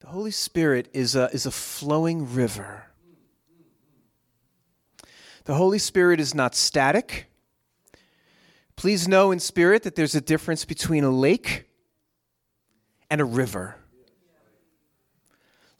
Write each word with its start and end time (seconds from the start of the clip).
The 0.00 0.08
Holy 0.08 0.30
Spirit 0.30 0.88
is 0.92 1.14
a, 1.14 1.28
is 1.32 1.46
a 1.46 1.50
flowing 1.50 2.34
river. 2.34 2.86
The 5.44 5.54
Holy 5.54 5.78
Spirit 5.78 6.20
is 6.20 6.34
not 6.34 6.54
static. 6.54 7.26
Please 8.76 9.06
know 9.06 9.30
in 9.30 9.40
spirit 9.40 9.82
that 9.82 9.94
there's 9.94 10.14
a 10.14 10.20
difference 10.20 10.64
between 10.64 11.04
a 11.04 11.10
lake 11.10 11.68
and 13.10 13.20
a 13.20 13.24
river. 13.26 13.76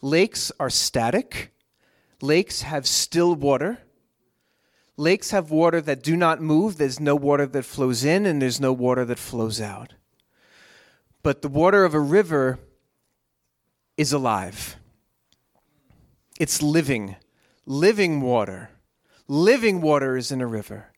Lakes 0.01 0.51
are 0.59 0.69
static, 0.69 1.51
lakes 2.21 2.61
have 2.61 2.87
still 2.87 3.35
water. 3.35 3.79
Lakes 4.97 5.31
have 5.31 5.49
water 5.49 5.81
that 5.81 6.03
do 6.03 6.15
not 6.15 6.41
move. 6.41 6.77
There's 6.77 6.99
no 6.99 7.15
water 7.15 7.47
that 7.47 7.63
flows 7.63 8.03
in, 8.03 8.27
and 8.27 8.39
there's 8.39 8.59
no 8.59 8.71
water 8.71 9.03
that 9.05 9.17
flows 9.17 9.59
out. 9.59 9.95
But 11.23 11.41
the 11.41 11.47
water 11.47 11.85
of 11.85 11.95
a 11.95 11.99
river 11.99 12.59
is 14.01 14.11
alive. 14.11 14.77
It's 16.39 16.63
living, 16.63 17.17
living 17.67 18.19
water. 18.19 18.71
Living 19.27 19.79
water 19.79 20.17
is 20.17 20.31
in 20.31 20.41
a 20.41 20.47
river. 20.47 20.91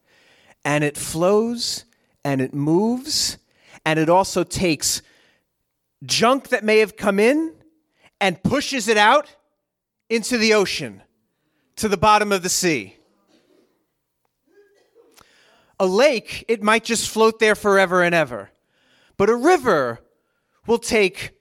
And 0.63 0.85
it 0.85 0.97
flows 0.97 1.83
and 2.23 2.39
it 2.39 2.53
moves, 2.53 3.37
and 3.85 3.99
it 3.99 4.09
also 4.09 4.45
takes 4.45 5.01
junk 6.05 6.47
that 6.47 6.63
may 6.63 6.77
have 6.79 6.95
come 6.95 7.19
in 7.19 7.53
and 8.21 8.41
pushes 8.41 8.87
it 8.87 8.95
out 8.95 9.35
into 10.09 10.37
the 10.37 10.53
ocean, 10.53 11.03
to 11.75 11.89
the 11.89 11.97
bottom 11.97 12.31
of 12.31 12.41
the 12.41 12.47
sea. 12.47 12.95
A 15.77 15.85
lake, 15.85 16.45
it 16.47 16.63
might 16.63 16.85
just 16.85 17.09
float 17.09 17.39
there 17.39 17.55
forever 17.55 18.01
and 18.01 18.15
ever. 18.15 18.51
But 19.17 19.29
a 19.29 19.35
river 19.35 19.99
will 20.65 20.77
take 20.77 21.31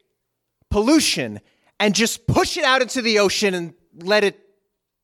pollution 0.69 1.41
and 1.83 1.97
just 1.97 2.29
push 2.29 2.57
it 2.57 2.63
out 2.63 2.81
into 2.81 3.03
the 3.03 3.19
ocean 3.19 3.55
and 3.55 3.75
let 3.97 4.23
it 4.23 4.39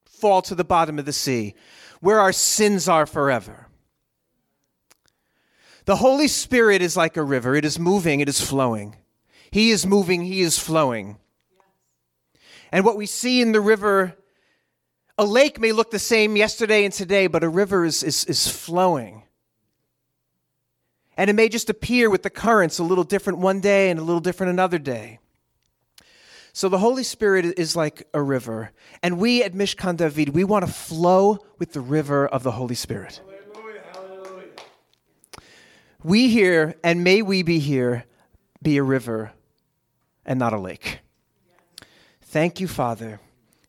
fall 0.06 0.40
to 0.40 0.54
the 0.54 0.62
bottom 0.62 0.96
of 1.00 1.06
the 1.06 1.12
sea, 1.12 1.56
where 2.00 2.20
our 2.20 2.32
sins 2.32 2.88
are 2.88 3.04
forever. 3.04 3.66
The 5.86 5.96
Holy 5.96 6.28
Spirit 6.28 6.80
is 6.80 6.96
like 6.96 7.16
a 7.16 7.22
river. 7.24 7.56
It 7.56 7.64
is 7.64 7.80
moving, 7.80 8.20
it 8.20 8.28
is 8.28 8.40
flowing. 8.40 8.94
He 9.50 9.70
is 9.70 9.88
moving, 9.88 10.22
He 10.22 10.40
is 10.40 10.56
flowing. 10.56 11.18
And 12.70 12.84
what 12.84 12.96
we 12.96 13.06
see 13.06 13.42
in 13.42 13.50
the 13.50 13.60
river, 13.60 14.14
a 15.18 15.24
lake 15.24 15.58
may 15.58 15.72
look 15.72 15.90
the 15.90 15.98
same 15.98 16.36
yesterday 16.36 16.84
and 16.84 16.94
today, 16.94 17.26
but 17.26 17.42
a 17.42 17.48
river 17.48 17.84
is, 17.84 18.04
is, 18.04 18.24
is 18.26 18.46
flowing. 18.46 19.24
And 21.16 21.28
it 21.28 21.32
may 21.32 21.48
just 21.48 21.70
appear 21.70 22.08
with 22.08 22.22
the 22.22 22.30
currents 22.30 22.78
a 22.78 22.84
little 22.84 23.02
different 23.02 23.40
one 23.40 23.58
day 23.58 23.90
and 23.90 23.98
a 23.98 24.04
little 24.04 24.20
different 24.20 24.52
another 24.52 24.78
day. 24.78 25.18
So 26.52 26.68
the 26.68 26.78
Holy 26.78 27.02
Spirit 27.02 27.58
is 27.58 27.76
like 27.76 28.08
a 28.14 28.22
river. 28.22 28.70
And 29.02 29.18
we 29.18 29.42
at 29.42 29.54
Mishkan 29.54 29.96
David, 29.96 30.30
we 30.30 30.44
want 30.44 30.66
to 30.66 30.72
flow 30.72 31.38
with 31.58 31.72
the 31.72 31.80
river 31.80 32.26
of 32.26 32.42
the 32.42 32.52
Holy 32.52 32.74
Spirit. 32.74 33.20
We 36.02 36.28
here, 36.28 36.76
and 36.84 37.02
may 37.02 37.22
we 37.22 37.42
be 37.42 37.58
here, 37.58 38.04
be 38.62 38.76
a 38.76 38.82
river 38.82 39.32
and 40.24 40.38
not 40.38 40.52
a 40.52 40.58
lake. 40.58 41.00
Thank 42.22 42.60
you, 42.60 42.68
Father. 42.68 43.20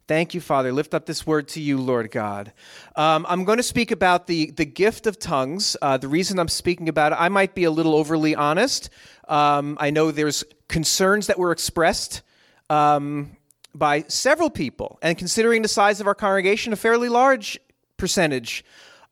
Thank 0.08 0.34
you, 0.34 0.42
Father. 0.42 0.72
Lift 0.72 0.94
up 0.94 1.06
this 1.06 1.26
word 1.26 1.48
to 1.50 1.62
you, 1.62 1.78
Lord 1.78 2.12
God. 2.12 2.52
Um, 2.96 3.26
I'm 3.30 3.46
going 3.46 3.58
to 3.58 3.64
speak 3.64 3.92
about 3.92 4.28
the, 4.28 4.52
the 4.52 4.66
gift 4.66 5.06
of 5.06 5.20
tongues. 5.20 5.78
Uh, 5.82 5.98
the 5.98 6.08
reason 6.08 6.40
I'm 6.40 6.48
speaking 6.48 6.90
about 6.90 7.12
it, 7.12 7.18
I 7.20 7.30
might 7.30 7.56
be 7.56 7.64
a 7.64 7.72
little 7.72 7.96
overly 7.96 8.36
honest. 8.36 8.90
Um, 9.28 9.78
I 9.80 9.92
know 9.92 10.12
there's 10.12 10.44
concerns 10.68 11.28
that 11.28 11.38
were 11.38 11.52
expressed 11.52 12.22
um, 12.70 13.38
by 13.74 14.04
several 14.08 14.50
people, 14.50 15.00
and 15.02 15.18
considering 15.18 15.62
the 15.62 15.68
size 15.68 16.02
of 16.02 16.08
our 16.08 16.16
congregation, 16.16 16.74
a 16.74 16.76
fairly 16.76 17.10
large 17.10 17.60
percentage 17.98 18.64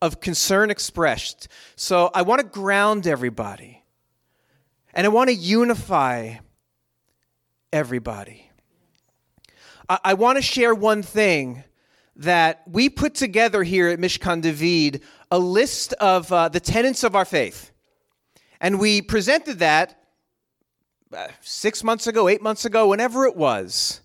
of 0.02 0.20
concern 0.20 0.70
expressed. 0.70 1.48
So 1.76 2.12
I 2.14 2.22
want 2.22 2.42
to 2.42 2.48
ground 2.48 3.08
everybody 3.08 3.84
and 4.94 5.06
I 5.06 5.10
want 5.10 5.30
to 5.30 5.36
unify 5.36 6.36
everybody. 7.72 8.50
I, 9.88 10.00
I 10.06 10.14
want 10.16 10.38
to 10.38 10.42
share 10.42 10.74
one 10.74 11.04
thing 11.04 11.64
that 12.16 12.64
we 12.68 12.90
put 12.90 13.14
together 13.14 13.64
here 13.64 13.90
at 13.90 14.00
Mishkan 14.00 14.42
David 14.42 15.04
a 15.30 15.38
list 15.38 15.94
of 15.94 16.32
uh, 16.32 16.50
the 16.50 16.60
tenets 16.60 17.04
of 17.04 17.16
our 17.16 17.26
faith. 17.26 17.72
And 18.60 18.80
we 18.80 19.02
presented 19.02 19.60
that 19.60 20.02
Uh, 21.14 21.28
six 21.42 21.84
months 21.84 22.08
ago, 22.08 22.28
eight 22.28 22.42
months 22.42 22.66
ago, 22.66 22.90
whenever 22.90 23.26
it 23.26 23.36
was. 23.36 24.02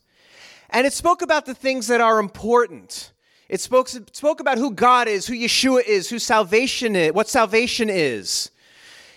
And 0.71 0.87
it 0.87 0.93
spoke 0.93 1.21
about 1.21 1.47
the 1.47 1.55
things 1.55 1.89
that 1.89 2.01
are 2.01 2.19
important 2.19 3.13
it 3.53 3.61
spoke, 3.61 3.93
it 3.93 4.17
spoke 4.17 4.41
about 4.41 4.57
who 4.57 4.71
God 4.71 5.09
is, 5.09 5.27
who 5.27 5.35
Yeshua 5.35 5.85
is, 5.87 6.09
who 6.09 6.19
salvation 6.19 6.97
is, 6.97 7.13
what 7.13 7.29
salvation 7.29 7.91
is. 7.91 8.51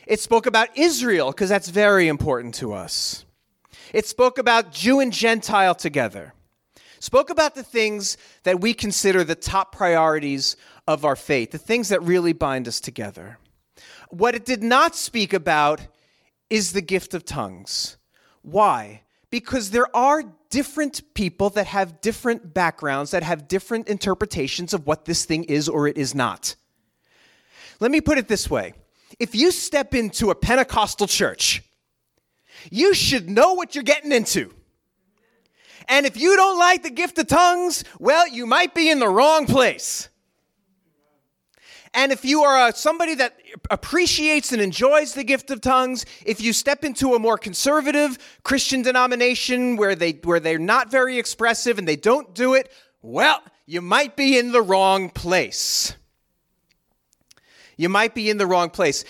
It 0.05 0.19
spoke 0.19 0.45
about 0.45 0.77
Israel, 0.77 1.31
because 1.31 1.47
that's 1.47 1.69
very 1.69 2.09
important 2.09 2.53
to 2.55 2.73
us. 2.73 3.23
It 3.93 4.05
spoke 4.05 4.37
about 4.37 4.73
Jew 4.73 4.99
and 4.99 5.13
Gentile 5.13 5.73
together. 5.73 6.33
Spoke 6.99 7.29
about 7.29 7.55
the 7.55 7.63
things 7.63 8.17
that 8.43 8.59
we 8.59 8.73
consider 8.73 9.23
the 9.23 9.35
top 9.35 9.71
priorities 9.71 10.57
of 10.85 11.05
our 11.05 11.15
faith, 11.15 11.51
the 11.51 11.57
things 11.57 11.87
that 11.87 12.03
really 12.03 12.33
bind 12.33 12.67
us 12.67 12.81
together. 12.81 13.39
What 14.09 14.35
it 14.35 14.43
did 14.43 14.63
not 14.63 14.97
speak 14.97 15.31
about 15.31 15.79
is 16.49 16.73
the 16.73 16.81
gift 16.81 17.13
of 17.13 17.25
tongues. 17.25 17.97
Why? 18.41 19.01
Because 19.29 19.71
there 19.71 19.93
are 19.95 20.23
different 20.49 21.13
people 21.13 21.49
that 21.51 21.67
have 21.67 22.01
different 22.01 22.53
backgrounds, 22.53 23.11
that 23.11 23.23
have 23.23 23.47
different 23.47 23.87
interpretations 23.87 24.73
of 24.73 24.87
what 24.87 25.05
this 25.05 25.25
thing 25.25 25.43
is 25.45 25.67
or 25.67 25.87
it 25.87 25.97
is 25.97 26.15
not. 26.15 26.55
Let 27.79 27.91
me 27.91 28.01
put 28.01 28.17
it 28.17 28.27
this 28.27 28.49
way 28.49 28.73
if 29.19 29.35
you 29.35 29.51
step 29.51 29.93
into 29.93 30.29
a 30.29 30.35
Pentecostal 30.35 31.07
church, 31.07 31.63
you 32.71 32.93
should 32.93 33.29
know 33.29 33.53
what 33.53 33.75
you're 33.75 33.83
getting 33.83 34.11
into. 34.11 34.53
And 35.87 36.05
if 36.05 36.17
you 36.17 36.35
don't 36.35 36.57
like 36.57 36.83
the 36.83 36.89
gift 36.89 37.17
of 37.19 37.27
tongues, 37.27 37.83
well, 37.99 38.27
you 38.27 38.45
might 38.45 38.73
be 38.73 38.89
in 38.89 38.99
the 38.99 39.07
wrong 39.07 39.45
place. 39.45 40.09
And 41.95 42.11
if 42.11 42.25
you 42.25 42.43
are 42.43 42.67
a, 42.67 42.75
somebody 42.75 43.15
that 43.15 43.37
appreciates 43.71 44.51
and 44.51 44.61
enjoys 44.61 45.13
the 45.13 45.23
gift 45.23 45.49
of 45.49 45.61
tongues, 45.61 46.05
if 46.25 46.41
you 46.41 46.51
step 46.51 46.83
into 46.83 47.13
a 47.13 47.19
more 47.19 47.37
conservative 47.37 48.17
Christian 48.43 48.81
denomination 48.81 49.77
where 49.77 49.95
they 49.95 50.11
where 50.11 50.41
they're 50.41 50.59
not 50.59 50.91
very 50.91 51.17
expressive 51.17 51.79
and 51.79 51.87
they 51.87 51.95
don't 51.95 52.35
do 52.35 52.53
it, 52.53 52.69
well, 53.01 53.41
you 53.65 53.81
might 53.81 54.17
be 54.17 54.37
in 54.37 54.51
the 54.51 54.61
wrong 54.61 55.09
place. 55.09 55.95
You 57.77 57.87
might 57.87 58.13
be 58.13 58.29
in 58.29 58.37
the 58.37 58.45
wrong 58.45 58.69
place 58.69 59.05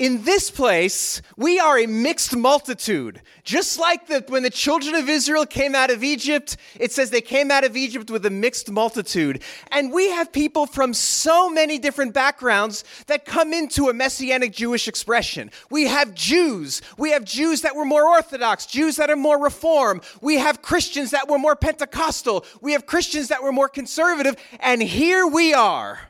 in 0.00 0.24
this 0.24 0.50
place, 0.50 1.22
we 1.36 1.60
are 1.60 1.78
a 1.78 1.86
mixed 1.86 2.34
multitude. 2.34 3.22
Just 3.44 3.78
like 3.78 4.08
the, 4.08 4.24
when 4.26 4.42
the 4.42 4.50
children 4.50 4.96
of 4.96 5.08
Israel 5.08 5.46
came 5.46 5.76
out 5.76 5.88
of 5.88 6.02
Egypt, 6.02 6.56
it 6.80 6.90
says 6.90 7.10
they 7.10 7.20
came 7.20 7.52
out 7.52 7.62
of 7.62 7.76
Egypt 7.76 8.10
with 8.10 8.26
a 8.26 8.30
mixed 8.30 8.72
multitude. 8.72 9.42
And 9.70 9.92
we 9.92 10.10
have 10.10 10.32
people 10.32 10.66
from 10.66 10.94
so 10.94 11.48
many 11.48 11.78
different 11.78 12.12
backgrounds 12.12 12.82
that 13.06 13.24
come 13.24 13.52
into 13.52 13.88
a 13.88 13.94
messianic 13.94 14.52
Jewish 14.52 14.88
expression. 14.88 15.52
We 15.70 15.84
have 15.86 16.12
Jews. 16.12 16.82
We 16.98 17.12
have 17.12 17.24
Jews 17.24 17.60
that 17.60 17.76
were 17.76 17.84
more 17.84 18.08
Orthodox, 18.08 18.66
Jews 18.66 18.96
that 18.96 19.10
are 19.10 19.16
more 19.16 19.40
Reform. 19.40 20.00
We 20.20 20.38
have 20.38 20.60
Christians 20.60 21.12
that 21.12 21.28
were 21.28 21.38
more 21.38 21.54
Pentecostal. 21.54 22.44
We 22.60 22.72
have 22.72 22.86
Christians 22.86 23.28
that 23.28 23.44
were 23.44 23.52
more 23.52 23.68
conservative. 23.68 24.34
And 24.58 24.82
here 24.82 25.24
we 25.24 25.54
are 25.54 26.00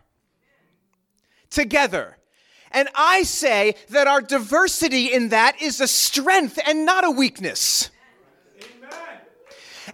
together 1.51 2.17
and 2.75 2.89
I 2.95 3.23
say 3.23 3.77
that 3.91 4.07
our 4.07 4.21
diversity 4.21 5.13
in 5.13 5.31
that 5.31 5.63
is 5.63 5.81
a 5.81 5.89
strength 5.89 6.59
and 6.67 6.85
not 6.85 7.05
a 7.05 7.11
weakness. 7.11 7.91
Amen. 8.61 8.91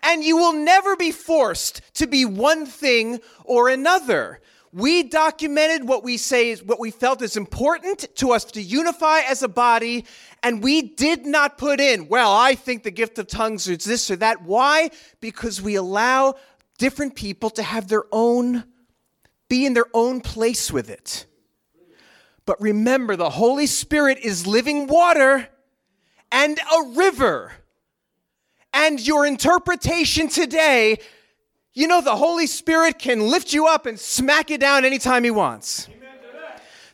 And 0.02 0.25
you 0.25 0.37
will 0.37 0.54
never 0.54 0.96
be 0.96 1.12
forced 1.12 1.82
to 1.94 2.06
be 2.06 2.25
one 2.25 2.66
thing 2.66 3.20
or 3.44 3.69
another. 3.69 4.40
We 4.72 5.02
documented 5.02 5.88
what 5.88 6.04
we 6.04 6.16
say 6.16 6.50
is 6.50 6.62
what 6.62 6.78
we 6.78 6.93
felt 6.93 7.22
is 7.22 7.37
important 7.37 8.06
to 8.16 8.31
us 8.31 8.44
to 8.44 8.62
unify 8.62 9.20
as 9.20 9.43
a 9.43 9.49
body, 9.49 10.04
and 10.44 10.62
we 10.62 10.81
did 10.81 11.26
not 11.26 11.58
put 11.58 11.81
in, 11.81 12.06
well, 12.06 12.32
I 12.32 12.54
think 12.54 12.84
the 12.84 12.93
gift 12.93 13.19
of 13.19 13.26
tongues 13.26 13.66
is 13.66 13.84
this 13.84 14.10
or 14.12 14.16
that. 14.16 14.43
Why? 14.43 14.90
Because 15.20 15.60
we 15.60 15.75
allow 15.75 16.37
different 16.78 17.16
people 17.16 17.50
to 17.50 17.64
have 17.64 17.88
their 17.88 18.04
own, 18.12 18.62
be 19.49 19.66
in 19.66 19.75
their 19.75 19.88
own 19.93 20.20
place 20.20 20.70
with 20.70 20.88
it. 20.88 21.26
But 22.50 22.61
remember, 22.61 23.14
the 23.14 23.31
Holy 23.31 23.67
Spirit 23.67 24.19
is 24.19 24.44
living 24.44 24.88
water 24.88 25.49
and 26.32 26.58
a 26.58 26.88
river. 26.97 27.52
And 28.75 28.99
your 28.99 29.25
interpretation 29.25 30.26
today, 30.26 30.99
you 31.73 31.87
know, 31.87 32.00
the 32.00 32.17
Holy 32.17 32.49
Spirit 32.49 32.99
can 32.99 33.20
lift 33.20 33.52
you 33.52 33.69
up 33.69 33.87
and 33.87 34.00
smack 34.00 34.50
you 34.50 34.58
down 34.58 34.85
anytime 34.85 35.23
He 35.23 35.31
wants. 35.31 35.88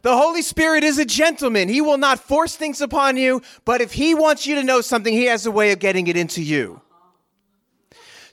The 0.03 0.14
Holy 0.14 0.43
Spirit 0.43 0.85
is 0.85 0.99
a 0.99 1.06
gentleman. 1.06 1.70
He 1.70 1.81
will 1.81 1.97
not 1.97 2.20
force 2.20 2.55
things 2.55 2.82
upon 2.82 3.17
you, 3.17 3.41
but 3.64 3.81
if 3.81 3.93
He 3.94 4.14
wants 4.14 4.47
you 4.47 4.56
to 4.56 4.62
know 4.62 4.82
something, 4.82 5.14
He 5.14 5.25
has 5.25 5.47
a 5.47 5.50
way 5.50 5.73
of 5.73 5.79
getting 5.79 6.06
it 6.06 6.19
into 6.19 6.43
you. 6.43 6.82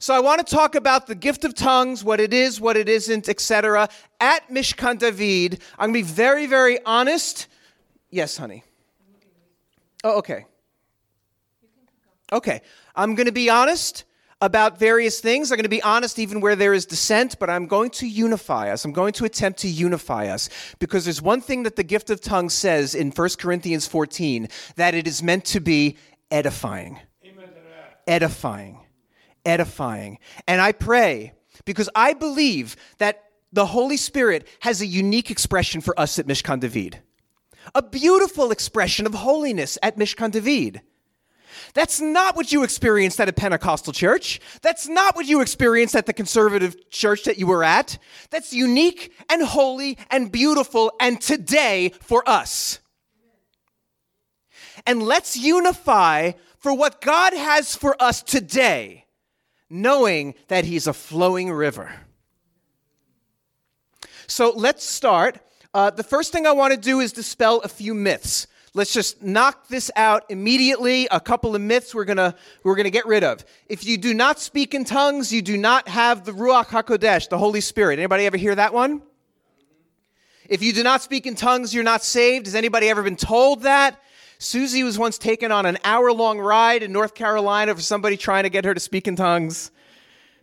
So 0.04 0.14
I 0.14 0.20
want 0.20 0.46
to 0.46 0.54
talk 0.54 0.76
about 0.76 1.08
the 1.08 1.16
gift 1.16 1.46
of 1.46 1.56
tongues, 1.56 2.04
what 2.04 2.20
it 2.20 2.34
is, 2.34 2.60
what 2.60 2.76
it 2.76 2.90
isn't, 2.90 3.30
etc. 3.30 3.88
At 4.20 4.50
Mishkan 4.50 5.00
David, 5.00 5.62
I'm 5.80 5.94
going 5.94 6.04
to 6.04 6.10
be 6.10 6.14
very, 6.14 6.46
very 6.46 6.78
honest. 6.86 7.48
Yes, 8.10 8.36
honey. 8.36 8.66
Oh, 10.04 10.18
okay. 10.18 10.46
Okay. 12.34 12.60
I'm 12.98 13.16
going 13.16 13.28
to 13.28 13.32
be 13.32 13.50
honest 13.50 14.04
about 14.42 14.78
various 14.78 15.22
things. 15.22 15.54
I'm 15.54 15.56
going 15.56 15.64
to 15.64 15.70
be 15.70 15.82
honest 15.82 16.20
even 16.20 16.42
where 16.42 16.58
there 16.58 16.74
is 16.74 16.86
dissent, 16.86 17.40
but 17.40 17.50
I'm 17.50 17.66
going 17.66 17.92
to 17.92 18.06
unify 18.06 18.74
us. 18.74 18.84
I'm 18.84 18.92
going 18.92 19.14
to 19.14 19.24
attempt 19.24 19.60
to 19.60 19.70
unify 19.70 20.28
us 20.28 20.50
because 20.80 21.06
there's 21.06 21.22
one 21.22 21.40
thing 21.40 21.64
that 21.64 21.78
the 21.78 21.84
gift 21.84 22.10
of 22.10 22.20
tongues 22.20 22.54
says 22.54 22.94
in 22.94 23.12
1 23.12 23.30
Corinthians 23.40 23.88
14 23.88 24.50
that 24.76 24.96
it 24.96 25.08
is 25.08 25.24
meant 25.24 25.46
to 25.46 25.62
be 25.62 25.96
edifying. 26.30 27.00
Edifying. 28.06 28.83
Edifying. 29.46 30.20
And 30.48 30.62
I 30.62 30.72
pray 30.72 31.34
because 31.66 31.90
I 31.96 32.14
believe 32.14 32.76
that 32.98 33.24
the 33.52 33.68
Holy 33.68 33.98
Spirit 33.98 34.48
has 34.62 34.82
a 34.82 34.86
unique 34.86 35.30
expression 35.30 35.82
for 35.82 35.98
us 36.00 36.18
at 36.18 36.26
Mishkan 36.26 36.60
David. 36.60 37.00
A 37.76 37.82
beautiful 37.82 38.52
expression 38.52 39.06
of 39.06 39.14
holiness 39.14 39.78
at 39.82 39.98
Mishkan 39.98 40.32
David. 40.32 40.82
That's 41.74 42.02
not 42.02 42.36
what 42.36 42.52
you 42.52 42.64
experienced 42.64 43.20
at 43.20 43.30
a 43.30 43.34
Pentecostal 43.34 43.94
church. 43.94 44.40
That's 44.62 44.88
not 44.88 45.16
what 45.16 45.28
you 45.28 45.42
experienced 45.42 45.96
at 45.96 46.06
the 46.06 46.14
conservative 46.14 46.90
church 46.90 47.24
that 47.24 47.38
you 47.38 47.48
were 47.48 47.64
at. 47.64 47.98
That's 48.32 48.54
unique 48.54 49.14
and 49.30 49.44
holy 49.44 49.98
and 50.10 50.32
beautiful 50.32 50.92
and 51.00 51.22
today 51.22 51.94
for 52.02 52.28
us. 52.28 52.80
And 54.86 55.04
let's 55.04 55.38
unify 55.38 56.34
for 56.58 56.74
what 56.76 57.02
God 57.02 57.34
has 57.34 57.76
for 57.76 58.02
us 58.02 58.22
today, 58.22 59.03
knowing 59.74 60.36
that 60.48 60.66
He's 60.66 60.88
a 60.88 60.94
flowing 60.94 61.52
river. 61.52 61.92
So 64.28 64.54
let's 64.56 64.84
start. 64.86 65.40
Uh, 65.74 65.90
the 65.90 66.04
first 66.04 66.32
thing 66.32 66.46
I 66.46 66.52
want 66.52 66.74
to 66.74 66.80
do 66.80 67.00
is 67.00 67.12
dispel 67.12 67.60
a 67.62 67.68
few 67.68 67.94
myths. 67.94 68.48
Let's 68.76 68.94
just 68.94 69.22
knock 69.22 69.68
this 69.68 69.92
out 69.96 70.24
immediately. 70.30 71.08
A 71.12 71.20
couple 71.20 71.56
of 71.56 71.62
myths 71.62 71.94
we're 71.94 72.06
gonna 72.06 72.36
we're 72.64 72.76
gonna 72.76 72.90
get 72.90 73.06
rid 73.06 73.24
of. 73.24 73.44
If 73.68 73.86
you 73.86 73.98
do 73.98 74.14
not 74.14 74.40
speak 74.40 74.74
in 74.74 74.86
tongues, 74.86 75.32
you 75.32 75.42
do 75.42 75.58
not 75.58 75.88
have 75.88 76.26
the 76.26 76.32
Ruach 76.32 76.68
Hakodesh, 76.68 77.30
the 77.30 77.38
Holy 77.38 77.62
Spirit. 77.62 78.00
Anybody 78.00 78.26
ever 78.26 78.38
hear 78.38 78.56
that 78.56 78.74
one? 78.74 79.02
If 80.50 80.62
you 80.62 80.74
do 80.74 80.84
not 80.84 81.02
speak 81.02 81.26
in 81.26 81.36
tongues, 81.36 81.74
you're 81.74 81.84
not 81.84 82.04
saved. 82.04 82.46
Has 82.48 82.56
anybody 82.56 82.90
ever 82.90 83.04
been 83.04 83.16
told 83.16 83.62
that? 83.62 84.00
Susie 84.44 84.84
was 84.84 85.00
once 85.00 85.18
taken 85.18 85.54
on 85.54 85.66
an 85.66 85.78
hour 85.86 86.12
long 86.12 86.38
ride 86.38 86.84
in 86.84 86.92
North 86.92 87.16
Carolina 87.16 87.74
for 87.74 87.82
somebody 87.82 88.18
trying 88.18 88.44
to 88.44 88.50
get 88.50 88.66
her 88.66 88.74
to 88.74 88.80
speak 88.80 89.08
in 89.08 89.16
tongues 89.16 89.72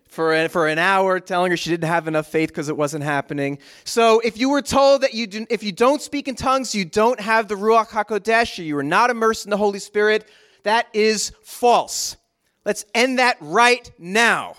for, 0.09 0.33
a, 0.35 0.49
for 0.49 0.69
an 0.69 0.79
hour 0.79 1.21
telling 1.21 1.51
her 1.51 1.57
she 1.57 1.69
didn't 1.69 1.87
have 1.87 2.09
enough 2.09 2.27
faith 2.27 2.49
because 2.49 2.71
it 2.71 2.77
wasn't 2.79 3.05
happening. 3.05 3.59
So 3.85 4.21
if 4.21 4.39
you 4.39 4.49
were 4.49 4.63
told 4.63 5.03
that 5.03 5.13
you 5.13 5.27
do, 5.27 5.47
if 5.51 5.63
you 5.63 5.71
don't 5.71 6.01
speak 6.01 6.29
in 6.29 6.35
tongues, 6.35 6.75
you 6.75 6.87
don't 6.87 7.21
have 7.21 7.47
the 7.47 7.57
Ruach 7.57 7.89
HaKodesh, 7.89 8.59
or 8.59 8.63
you 8.63 8.79
are 8.79 8.83
not 8.83 9.11
immersed 9.11 9.45
in 9.45 9.51
the 9.51 9.59
Holy 9.59 9.79
Spirit, 9.79 10.27
that 10.63 10.87
is 10.95 11.33
false. 11.43 12.17
Let's 12.65 12.87
end 12.95 13.19
that 13.19 13.37
right 13.41 13.91
now. 13.99 14.57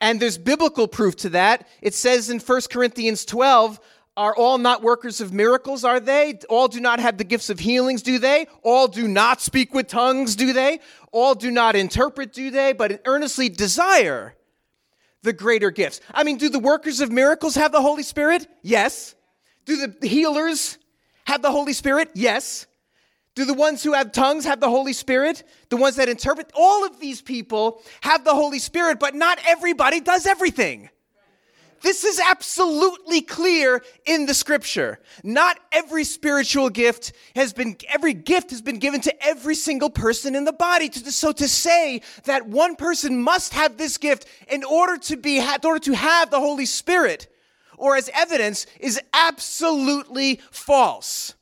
And 0.00 0.20
there's 0.20 0.38
biblical 0.38 0.86
proof 0.86 1.16
to 1.16 1.30
that. 1.30 1.66
It 1.82 1.94
says 1.94 2.30
in 2.30 2.38
1 2.38 2.60
Corinthians 2.70 3.24
12, 3.24 3.80
are 4.16 4.34
all 4.34 4.58
not 4.58 4.82
workers 4.82 5.20
of 5.20 5.32
miracles, 5.32 5.84
are 5.84 6.00
they? 6.00 6.38
All 6.48 6.68
do 6.68 6.80
not 6.80 7.00
have 7.00 7.18
the 7.18 7.24
gifts 7.24 7.50
of 7.50 7.58
healings, 7.58 8.02
do 8.02 8.18
they? 8.18 8.46
All 8.62 8.88
do 8.88 9.06
not 9.06 9.40
speak 9.40 9.74
with 9.74 9.88
tongues, 9.88 10.36
do 10.36 10.52
they? 10.52 10.80
All 11.12 11.34
do 11.34 11.50
not 11.50 11.76
interpret, 11.76 12.32
do 12.32 12.50
they? 12.50 12.72
But 12.72 13.02
earnestly 13.04 13.48
desire 13.48 14.34
the 15.22 15.32
greater 15.32 15.70
gifts. 15.70 16.00
I 16.14 16.24
mean, 16.24 16.38
do 16.38 16.48
the 16.48 16.58
workers 16.58 17.00
of 17.00 17.12
miracles 17.12 17.56
have 17.56 17.72
the 17.72 17.82
Holy 17.82 18.02
Spirit? 18.02 18.46
Yes. 18.62 19.14
Do 19.66 19.86
the 19.86 20.08
healers 20.08 20.78
have 21.26 21.42
the 21.42 21.50
Holy 21.50 21.72
Spirit? 21.72 22.10
Yes. 22.14 22.66
Do 23.34 23.44
the 23.44 23.52
ones 23.54 23.82
who 23.82 23.92
have 23.92 24.12
tongues 24.12 24.46
have 24.46 24.60
the 24.60 24.70
Holy 24.70 24.94
Spirit? 24.94 25.42
The 25.68 25.76
ones 25.76 25.96
that 25.96 26.08
interpret? 26.08 26.50
All 26.54 26.86
of 26.86 27.00
these 27.00 27.20
people 27.20 27.82
have 28.00 28.24
the 28.24 28.34
Holy 28.34 28.58
Spirit, 28.58 28.98
but 28.98 29.14
not 29.14 29.38
everybody 29.46 30.00
does 30.00 30.26
everything. 30.26 30.88
This 31.82 32.04
is 32.04 32.20
absolutely 32.20 33.20
clear 33.20 33.82
in 34.04 34.26
the 34.26 34.34
scripture. 34.34 34.98
Not 35.22 35.58
every 35.72 36.04
spiritual 36.04 36.70
gift 36.70 37.12
has 37.34 37.52
been, 37.52 37.76
every 37.88 38.14
gift 38.14 38.50
has 38.50 38.62
been 38.62 38.78
given 38.78 39.00
to 39.02 39.26
every 39.26 39.54
single 39.54 39.90
person 39.90 40.34
in 40.34 40.44
the 40.44 40.52
body. 40.52 40.90
So 40.92 41.32
to 41.32 41.48
say 41.48 42.02
that 42.24 42.46
one 42.46 42.76
person 42.76 43.20
must 43.20 43.54
have 43.54 43.76
this 43.76 43.98
gift 43.98 44.26
in 44.48 44.64
order 44.64 44.96
to 44.98 45.16
be, 45.16 45.38
in 45.38 45.60
order 45.64 45.80
to 45.80 45.92
have 45.92 46.30
the 46.30 46.40
Holy 46.40 46.66
Spirit 46.66 47.28
or 47.76 47.96
as 47.96 48.10
evidence 48.14 48.66
is 48.80 49.00
absolutely 49.12 50.40
false 50.50 51.34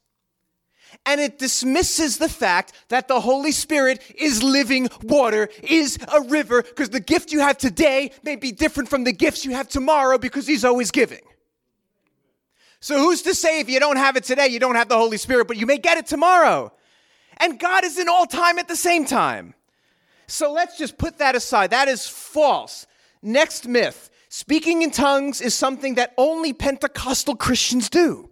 and 1.07 1.21
it 1.21 1.39
dismisses 1.39 2.19
the 2.19 2.29
fact 2.29 2.73
that 2.89 3.09
the 3.09 3.21
Holy 3.21 3.53
Spirit 3.53 4.03
is 4.17 4.43
living 4.43 4.89
water, 5.03 5.49
is 5.63 5.99
a 6.15 6.23
river, 6.23 6.63
because 6.63 6.91
the 6.91 7.01
gift 7.01 7.33
you 7.33 7.41
have 7.41 7.59
today 7.59 8.11
may 8.23 8.37
be 8.37 8.53
different 8.53 8.89
from 8.89 9.05
the 9.05 9.13
gifts 9.13 9.45
you 9.45 9.53
have 9.53 9.69
tomorrow 9.69 10.19
because 10.19 10.47
He's 10.47 10.65
always 10.65 10.91
giving. 10.91 11.21
So, 12.81 12.99
who's 12.99 13.23
to 13.23 13.35
say 13.35 13.61
if 13.61 13.69
you 13.69 13.81
don't 13.81 13.97
have 13.97 14.17
it 14.17 14.25
today, 14.25 14.49
you 14.49 14.61
don't 14.61 14.75
have 14.75 14.89
the 14.89 14.99
Holy 14.99 15.17
Spirit, 15.17 15.49
but 15.49 15.57
you 15.57 15.67
may 15.67 15.79
get 15.79 15.99
it 15.99 16.07
tomorrow? 16.07 16.73
And 17.39 17.59
God 17.59 17.85
is 17.85 17.99
in 17.99 18.09
all 18.09 18.27
time 18.27 18.59
at 18.59 18.69
the 18.69 18.77
same 18.77 19.05
time. 19.07 19.55
So, 20.27 20.53
let's 20.53 20.77
just 20.79 20.99
put 20.99 21.19
that 21.19 21.35
aside. 21.35 21.71
That 21.71 21.89
is 21.89 22.07
false. 22.07 22.87
Next 23.23 23.67
myth 23.67 24.11
speaking 24.29 24.83
in 24.83 24.91
tongues 24.91 25.41
is 25.41 25.55
something 25.55 25.95
that 25.95 26.13
only 26.19 26.53
Pentecostal 26.53 27.37
Christians 27.37 27.89
do. 27.89 28.29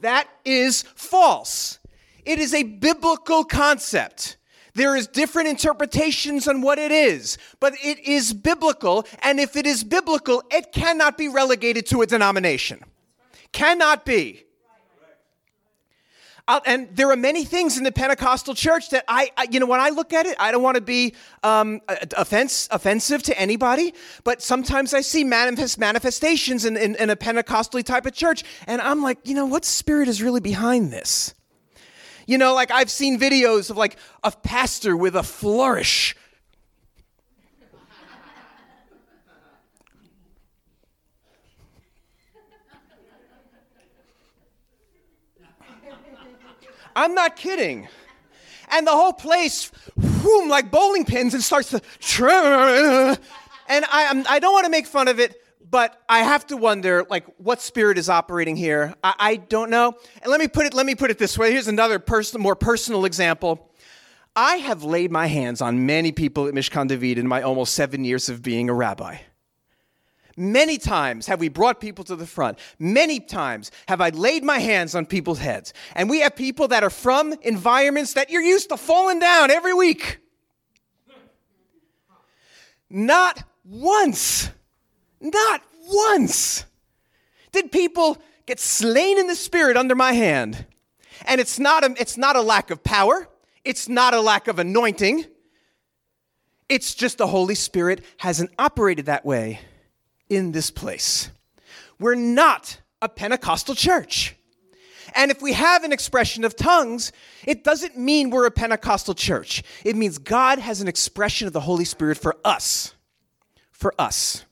That 0.00 0.28
is 0.44 0.82
false. 0.94 1.78
It 2.24 2.38
is 2.38 2.54
a 2.54 2.62
biblical 2.62 3.44
concept. 3.44 4.36
There 4.74 4.94
is 4.94 5.08
different 5.08 5.48
interpretations 5.48 6.46
on 6.46 6.60
what 6.60 6.78
it 6.78 6.92
is, 6.92 7.36
but 7.58 7.74
it 7.82 7.98
is 8.00 8.32
biblical, 8.32 9.06
and 9.22 9.40
if 9.40 9.56
it 9.56 9.66
is 9.66 9.82
biblical, 9.82 10.42
it 10.52 10.72
cannot 10.72 11.18
be 11.18 11.28
relegated 11.28 11.86
to 11.86 12.02
a 12.02 12.06
denomination. 12.06 12.84
Cannot 13.52 14.04
be. 14.04 14.44
Uh, 16.48 16.60
and 16.64 16.88
there 16.96 17.10
are 17.10 17.16
many 17.16 17.44
things 17.44 17.76
in 17.76 17.84
the 17.84 17.92
Pentecostal 17.92 18.54
church 18.54 18.88
that 18.88 19.04
I, 19.06 19.30
I 19.36 19.46
you 19.50 19.60
know, 19.60 19.66
when 19.66 19.80
I 19.80 19.90
look 19.90 20.14
at 20.14 20.24
it, 20.24 20.34
I 20.40 20.50
don't 20.50 20.62
want 20.62 20.76
to 20.76 20.80
be 20.80 21.14
um, 21.42 21.82
offense, 22.16 22.68
offensive 22.70 23.22
to 23.24 23.38
anybody, 23.38 23.92
but 24.24 24.40
sometimes 24.40 24.94
I 24.94 25.02
see 25.02 25.24
manifest, 25.24 25.78
manifestations 25.78 26.64
in, 26.64 26.78
in, 26.78 26.96
in 26.96 27.10
a 27.10 27.16
Pentecostal 27.16 27.82
type 27.82 28.06
of 28.06 28.14
church, 28.14 28.44
and 28.66 28.80
I'm 28.80 29.02
like, 29.02 29.18
you 29.24 29.34
know, 29.34 29.44
what 29.44 29.66
spirit 29.66 30.08
is 30.08 30.22
really 30.22 30.40
behind 30.40 30.90
this? 30.90 31.34
You 32.26 32.38
know, 32.38 32.54
like 32.54 32.70
I've 32.70 32.90
seen 32.90 33.20
videos 33.20 33.68
of 33.68 33.76
like 33.76 33.98
a 34.24 34.30
pastor 34.30 34.96
with 34.96 35.16
a 35.16 35.22
flourish 35.22 36.16
I'm 46.98 47.14
not 47.14 47.36
kidding. 47.36 47.88
And 48.70 48.86
the 48.86 48.92
whole 48.92 49.12
place, 49.12 49.70
whoom, 49.98 50.48
like 50.48 50.70
bowling 50.70 51.04
pins, 51.04 51.32
and 51.32 51.42
starts 51.42 51.70
to. 51.70 51.80
And 53.68 53.84
I, 53.88 54.24
I 54.28 54.38
don't 54.38 54.52
want 54.52 54.64
to 54.64 54.70
make 54.70 54.86
fun 54.86 55.08
of 55.08 55.20
it, 55.20 55.40
but 55.70 56.02
I 56.08 56.20
have 56.20 56.46
to 56.48 56.56
wonder, 56.56 57.06
like, 57.08 57.24
what 57.38 57.62
spirit 57.62 57.98
is 57.98 58.08
operating 58.08 58.56
here? 58.56 58.94
I, 59.04 59.14
I 59.18 59.36
don't 59.36 59.70
know. 59.70 59.94
And 60.22 60.30
let 60.30 60.40
me 60.40 60.48
put 60.48 60.66
it. 60.66 60.74
Let 60.74 60.86
me 60.86 60.94
put 60.94 61.10
it 61.10 61.18
this 61.18 61.38
way. 61.38 61.52
Here's 61.52 61.68
another 61.68 61.98
person, 61.98 62.40
more 62.40 62.56
personal 62.56 63.04
example. 63.04 63.70
I 64.34 64.56
have 64.56 64.82
laid 64.82 65.12
my 65.12 65.26
hands 65.26 65.60
on 65.60 65.86
many 65.86 66.12
people 66.12 66.46
at 66.46 66.54
Mishkan 66.54 66.88
David 66.88 67.18
in 67.18 67.26
my 67.28 67.42
almost 67.42 67.74
seven 67.74 68.04
years 68.04 68.28
of 68.28 68.42
being 68.42 68.68
a 68.68 68.74
rabbi. 68.74 69.18
Many 70.38 70.78
times 70.78 71.26
have 71.26 71.40
we 71.40 71.48
brought 71.48 71.80
people 71.80 72.04
to 72.04 72.14
the 72.14 72.26
front. 72.26 72.60
Many 72.78 73.18
times 73.18 73.72
have 73.88 74.00
I 74.00 74.10
laid 74.10 74.44
my 74.44 74.60
hands 74.60 74.94
on 74.94 75.04
people's 75.04 75.40
heads. 75.40 75.74
And 75.96 76.08
we 76.08 76.20
have 76.20 76.36
people 76.36 76.68
that 76.68 76.84
are 76.84 76.90
from 76.90 77.34
environments 77.42 78.12
that 78.12 78.30
you're 78.30 78.42
used 78.42 78.68
to 78.68 78.76
falling 78.76 79.18
down 79.18 79.50
every 79.50 79.74
week. 79.74 80.20
Not 82.88 83.42
once, 83.64 84.48
not 85.20 85.62
once 85.90 86.64
did 87.50 87.72
people 87.72 88.18
get 88.46 88.60
slain 88.60 89.18
in 89.18 89.26
the 89.26 89.34
spirit 89.34 89.76
under 89.76 89.96
my 89.96 90.12
hand. 90.12 90.66
And 91.26 91.40
it's 91.40 91.58
not 91.58 91.82
a, 91.82 91.94
it's 92.00 92.16
not 92.16 92.36
a 92.36 92.40
lack 92.40 92.70
of 92.70 92.84
power, 92.84 93.28
it's 93.64 93.88
not 93.88 94.14
a 94.14 94.20
lack 94.20 94.46
of 94.46 94.60
anointing. 94.60 95.24
It's 96.68 96.94
just 96.94 97.18
the 97.18 97.26
Holy 97.26 97.54
Spirit 97.54 98.04
hasn't 98.18 98.50
operated 98.58 99.06
that 99.06 99.24
way 99.24 99.60
in 100.28 100.52
this 100.52 100.70
place. 100.70 101.30
We're 101.98 102.14
not 102.14 102.80
a 103.02 103.08
Pentecostal 103.08 103.74
church. 103.74 104.34
And 105.14 105.30
if 105.30 105.40
we 105.40 105.52
have 105.54 105.84
an 105.84 105.92
expression 105.92 106.44
of 106.44 106.54
tongues, 106.54 107.12
it 107.46 107.64
doesn't 107.64 107.96
mean 107.96 108.30
we're 108.30 108.46
a 108.46 108.50
Pentecostal 108.50 109.14
church. 109.14 109.62
It 109.84 109.96
means 109.96 110.18
God 110.18 110.58
has 110.58 110.80
an 110.80 110.88
expression 110.88 111.46
of 111.46 111.52
the 111.52 111.60
Holy 111.60 111.84
Spirit 111.84 112.18
for 112.18 112.36
us. 112.44 112.94
for 113.70 113.94
us. 113.98 114.44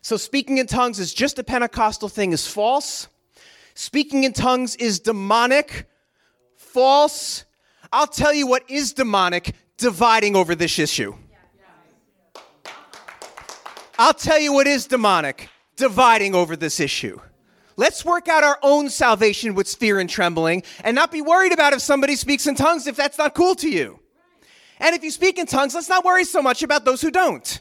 So, 0.00 0.16
speaking 0.16 0.58
in 0.58 0.68
tongues 0.68 1.00
is 1.00 1.12
just 1.12 1.36
a 1.40 1.42
Pentecostal 1.42 2.08
thing, 2.08 2.30
is 2.30 2.46
false. 2.46 3.08
Speaking 3.74 4.22
in 4.22 4.32
tongues 4.32 4.76
is 4.76 5.00
demonic, 5.00 5.88
false. 6.54 7.44
I'll 7.92 8.06
tell 8.06 8.32
you 8.32 8.46
what 8.46 8.70
is 8.70 8.92
demonic 8.92 9.54
dividing 9.76 10.36
over 10.36 10.54
this 10.54 10.78
issue. 10.78 11.14
I'll 13.98 14.14
tell 14.14 14.38
you 14.38 14.52
what 14.52 14.66
is 14.66 14.86
demonic 14.86 15.48
dividing 15.76 16.34
over 16.34 16.56
this 16.56 16.80
issue. 16.80 17.20
Let's 17.76 18.04
work 18.04 18.28
out 18.28 18.44
our 18.44 18.58
own 18.62 18.88
salvation 18.88 19.54
with 19.54 19.68
fear 19.68 19.98
and 19.98 20.08
trembling 20.08 20.62
and 20.82 20.94
not 20.94 21.12
be 21.12 21.22
worried 21.22 21.52
about 21.52 21.74
if 21.74 21.80
somebody 21.80 22.16
speaks 22.16 22.46
in 22.46 22.54
tongues 22.54 22.86
if 22.86 22.96
that's 22.96 23.18
not 23.18 23.34
cool 23.34 23.54
to 23.56 23.68
you. 23.68 24.00
And 24.80 24.94
if 24.94 25.02
you 25.02 25.10
speak 25.10 25.38
in 25.38 25.46
tongues, 25.46 25.74
let's 25.74 25.88
not 25.88 26.04
worry 26.04 26.24
so 26.24 26.42
much 26.42 26.62
about 26.62 26.84
those 26.84 27.00
who 27.00 27.10
don't. 27.10 27.60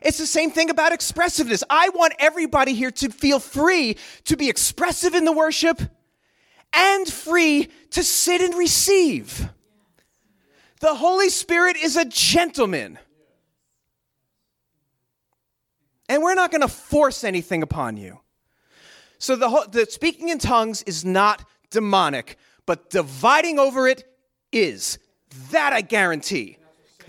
It's 0.00 0.18
the 0.18 0.26
same 0.26 0.50
thing 0.50 0.70
about 0.70 0.92
expressiveness. 0.92 1.62
I 1.70 1.88
want 1.90 2.14
everybody 2.18 2.74
here 2.74 2.90
to 2.92 3.10
feel 3.10 3.38
free 3.38 3.96
to 4.24 4.36
be 4.36 4.48
expressive 4.48 5.14
in 5.14 5.24
the 5.24 5.32
worship 5.32 5.80
and 6.72 7.06
free 7.06 7.68
to 7.90 8.02
sit 8.02 8.40
and 8.40 8.54
receive. 8.54 9.48
The 10.80 10.94
Holy 10.94 11.28
Spirit 11.28 11.76
is 11.76 11.96
a 11.96 12.04
gentleman. 12.04 12.98
And 16.12 16.22
we're 16.22 16.34
not 16.34 16.50
going 16.50 16.60
to 16.60 16.68
force 16.68 17.24
anything 17.24 17.62
upon 17.62 17.96
you. 17.96 18.20
So 19.16 19.34
the, 19.34 19.66
the 19.72 19.86
speaking 19.86 20.28
in 20.28 20.38
tongues 20.38 20.82
is 20.82 21.06
not 21.06 21.42
demonic, 21.70 22.36
but 22.66 22.90
dividing 22.90 23.58
over 23.58 23.88
it 23.88 24.04
is. 24.52 24.98
That 25.52 25.72
I 25.72 25.80
guarantee. 25.80 26.58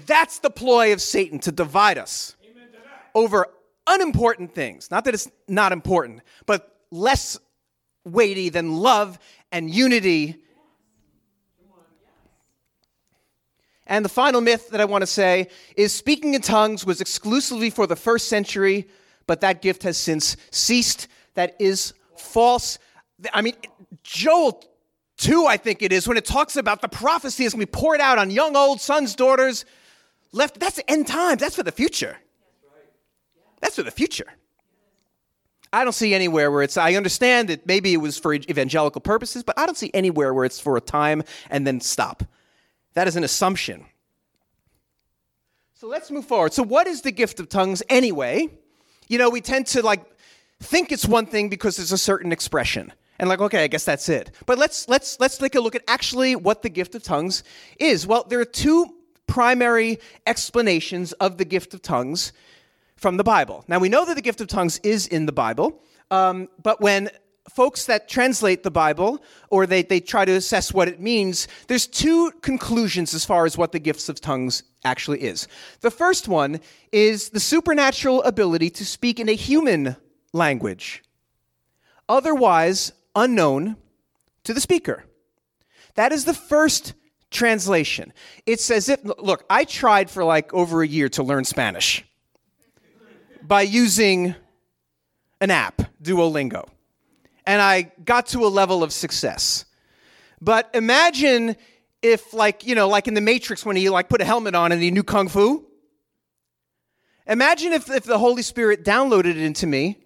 That's 0.05 0.39
the 0.39 0.49
ploy 0.49 0.93
of 0.93 1.01
Satan 1.01 1.39
to 1.39 1.51
divide 1.51 1.97
us 1.97 2.37
over 3.13 3.47
unimportant 3.87 4.55
things. 4.55 4.89
Not 4.89 5.03
that 5.03 5.13
it's 5.13 5.29
not 5.49 5.73
important, 5.73 6.21
but 6.45 6.73
less 6.89 7.37
weighty 8.05 8.47
than 8.47 8.77
love 8.77 9.19
and 9.51 9.69
unity. 9.69 10.42
And 13.85 14.05
the 14.05 14.09
final 14.09 14.39
myth 14.41 14.69
that 14.69 14.79
I 14.79 14.85
want 14.85 15.01
to 15.01 15.07
say 15.07 15.49
is 15.75 15.93
speaking 15.93 16.33
in 16.33 16.41
tongues 16.41 16.85
was 16.85 17.01
exclusively 17.01 17.69
for 17.69 17.85
the 17.85 17.95
first 17.95 18.27
century, 18.27 18.87
but 19.27 19.41
that 19.41 19.61
gift 19.61 19.83
has 19.83 19.97
since 19.97 20.37
ceased. 20.51 21.07
That 21.33 21.55
is 21.59 21.93
false. 22.15 22.79
I 23.33 23.41
mean, 23.41 23.55
Joel 24.03 24.63
2, 25.17 25.45
I 25.45 25.57
think 25.57 25.81
it 25.81 25.91
is, 25.91 26.07
when 26.07 26.17
it 26.17 26.25
talks 26.25 26.55
about 26.55 26.81
the 26.81 26.87
prophecy 26.87 27.43
is 27.43 27.53
going 27.53 27.65
to 27.65 27.67
be 27.67 27.71
poured 27.71 27.99
out 27.99 28.17
on 28.17 28.29
young, 28.29 28.55
old 28.55 28.79
sons, 28.81 29.15
daughters, 29.15 29.65
left. 30.31 30.59
That's 30.59 30.79
end 30.87 31.07
times. 31.07 31.41
That's 31.41 31.55
for 31.55 31.63
the 31.63 31.71
future. 31.71 32.17
That's 33.61 33.75
for 33.75 33.83
the 33.83 33.91
future. 33.91 34.27
I 35.71 35.83
don't 35.83 35.93
see 35.93 36.13
anywhere 36.13 36.51
where 36.51 36.61
it's, 36.61 36.77
I 36.77 36.93
understand 36.93 37.49
that 37.49 37.65
maybe 37.65 37.93
it 37.93 37.97
was 37.97 38.17
for 38.17 38.33
evangelical 38.33 39.01
purposes, 39.01 39.41
but 39.43 39.57
I 39.57 39.65
don't 39.65 39.77
see 39.77 39.89
anywhere 39.93 40.33
where 40.33 40.45
it's 40.45 40.59
for 40.59 40.77
a 40.77 40.81
time 40.81 41.23
and 41.49 41.65
then 41.65 41.81
stop. 41.81 42.23
That 42.93 43.07
is 43.07 43.15
an 43.15 43.23
assumption. 43.23 43.85
So 45.73 45.87
let's 45.87 46.11
move 46.11 46.25
forward. 46.25 46.53
So, 46.53 46.63
what 46.63 46.87
is 46.87 47.01
the 47.01 47.11
gift 47.11 47.39
of 47.39 47.49
tongues 47.49 47.83
anyway? 47.89 48.47
You 49.09 49.17
know, 49.17 49.29
we 49.29 49.41
tend 49.41 49.67
to 49.67 49.81
like 49.81 50.05
think 50.61 50.91
it's 50.91 51.05
one 51.05 51.25
thing 51.25 51.49
because 51.49 51.77
there's 51.77 51.91
a 51.91 51.97
certain 51.97 52.31
expression. 52.31 52.93
And 53.19 53.29
like, 53.29 53.41
okay, 53.41 53.63
I 53.63 53.67
guess 53.67 53.85
that's 53.85 54.09
it. 54.09 54.31
But 54.45 54.57
let's 54.57 54.87
let's 54.87 55.19
let's 55.19 55.37
take 55.37 55.55
a 55.55 55.59
look 55.59 55.75
at 55.75 55.83
actually 55.87 56.35
what 56.35 56.61
the 56.61 56.69
gift 56.69 56.95
of 56.95 57.03
tongues 57.03 57.43
is. 57.79 58.07
Well, 58.07 58.25
there 58.27 58.39
are 58.39 58.45
two 58.45 58.95
primary 59.27 59.99
explanations 60.25 61.13
of 61.13 61.37
the 61.37 61.45
gift 61.45 61.73
of 61.73 61.81
tongues 61.81 62.33
from 62.95 63.17
the 63.17 63.23
Bible. 63.23 63.65
Now, 63.67 63.79
we 63.79 63.89
know 63.89 64.05
that 64.05 64.15
the 64.15 64.21
gift 64.21 64.41
of 64.41 64.47
tongues 64.47 64.79
is 64.79 65.07
in 65.07 65.25
the 65.25 65.31
Bible, 65.31 65.81
um, 66.11 66.47
but 66.61 66.81
when 66.81 67.09
folks 67.49 67.85
that 67.85 68.07
translate 68.07 68.63
the 68.63 68.71
Bible 68.71 69.21
or 69.49 69.65
they, 69.65 69.83
they 69.83 69.99
try 69.99 70.25
to 70.25 70.31
assess 70.31 70.73
what 70.73 70.87
it 70.87 70.99
means, 70.99 71.47
there's 71.67 71.87
two 71.87 72.31
conclusions 72.41 73.13
as 73.13 73.25
far 73.25 73.45
as 73.45 73.57
what 73.57 73.71
the 73.71 73.79
gifts 73.79 74.09
of 74.09 74.21
tongues 74.21 74.63
actually 74.85 75.21
is. 75.21 75.47
The 75.81 75.91
first 75.91 76.27
one 76.27 76.59
is 76.91 77.29
the 77.29 77.39
supernatural 77.39 78.23
ability 78.23 78.69
to 78.71 78.85
speak 78.85 79.19
in 79.19 79.29
a 79.29 79.35
human 79.35 79.95
language, 80.31 81.03
otherwise 82.07 82.91
unknown 83.15 83.75
to 84.43 84.53
the 84.53 84.61
speaker. 84.61 85.05
That 85.95 86.11
is 86.11 86.25
the 86.25 86.33
first 86.33 86.93
translation. 87.29 88.13
It's 88.45 88.69
as 88.71 88.89
if, 88.89 88.99
look, 89.03 89.45
I 89.49 89.63
tried 89.63 90.09
for 90.09 90.23
like 90.23 90.53
over 90.53 90.81
a 90.81 90.87
year 90.87 91.09
to 91.09 91.23
learn 91.23 91.45
Spanish 91.45 92.03
by 93.41 93.63
using 93.63 94.35
an 95.41 95.51
app, 95.51 95.81
Duolingo. 96.01 96.67
And 97.45 97.61
I 97.61 97.91
got 98.03 98.27
to 98.27 98.45
a 98.45 98.47
level 98.47 98.83
of 98.83 98.93
success. 98.93 99.65
But 100.41 100.69
imagine 100.73 101.55
if 102.01 102.33
like, 102.33 102.65
you 102.65 102.75
know, 102.75 102.87
like 102.87 103.07
in 103.07 103.13
the 103.13 103.21
Matrix 103.21 103.65
when 103.65 103.75
he 103.75 103.89
like 103.89 104.09
put 104.09 104.21
a 104.21 104.25
helmet 104.25 104.55
on 104.55 104.71
and 104.71 104.81
he 104.81 104.91
knew 104.91 105.03
kung 105.03 105.29
fu. 105.29 105.65
Imagine 107.27 107.71
if, 107.71 107.89
if 107.89 108.03
the 108.03 108.19
Holy 108.19 108.41
Spirit 108.41 108.83
downloaded 108.83 109.27
it 109.27 109.37
into 109.37 109.65
me 109.65 109.97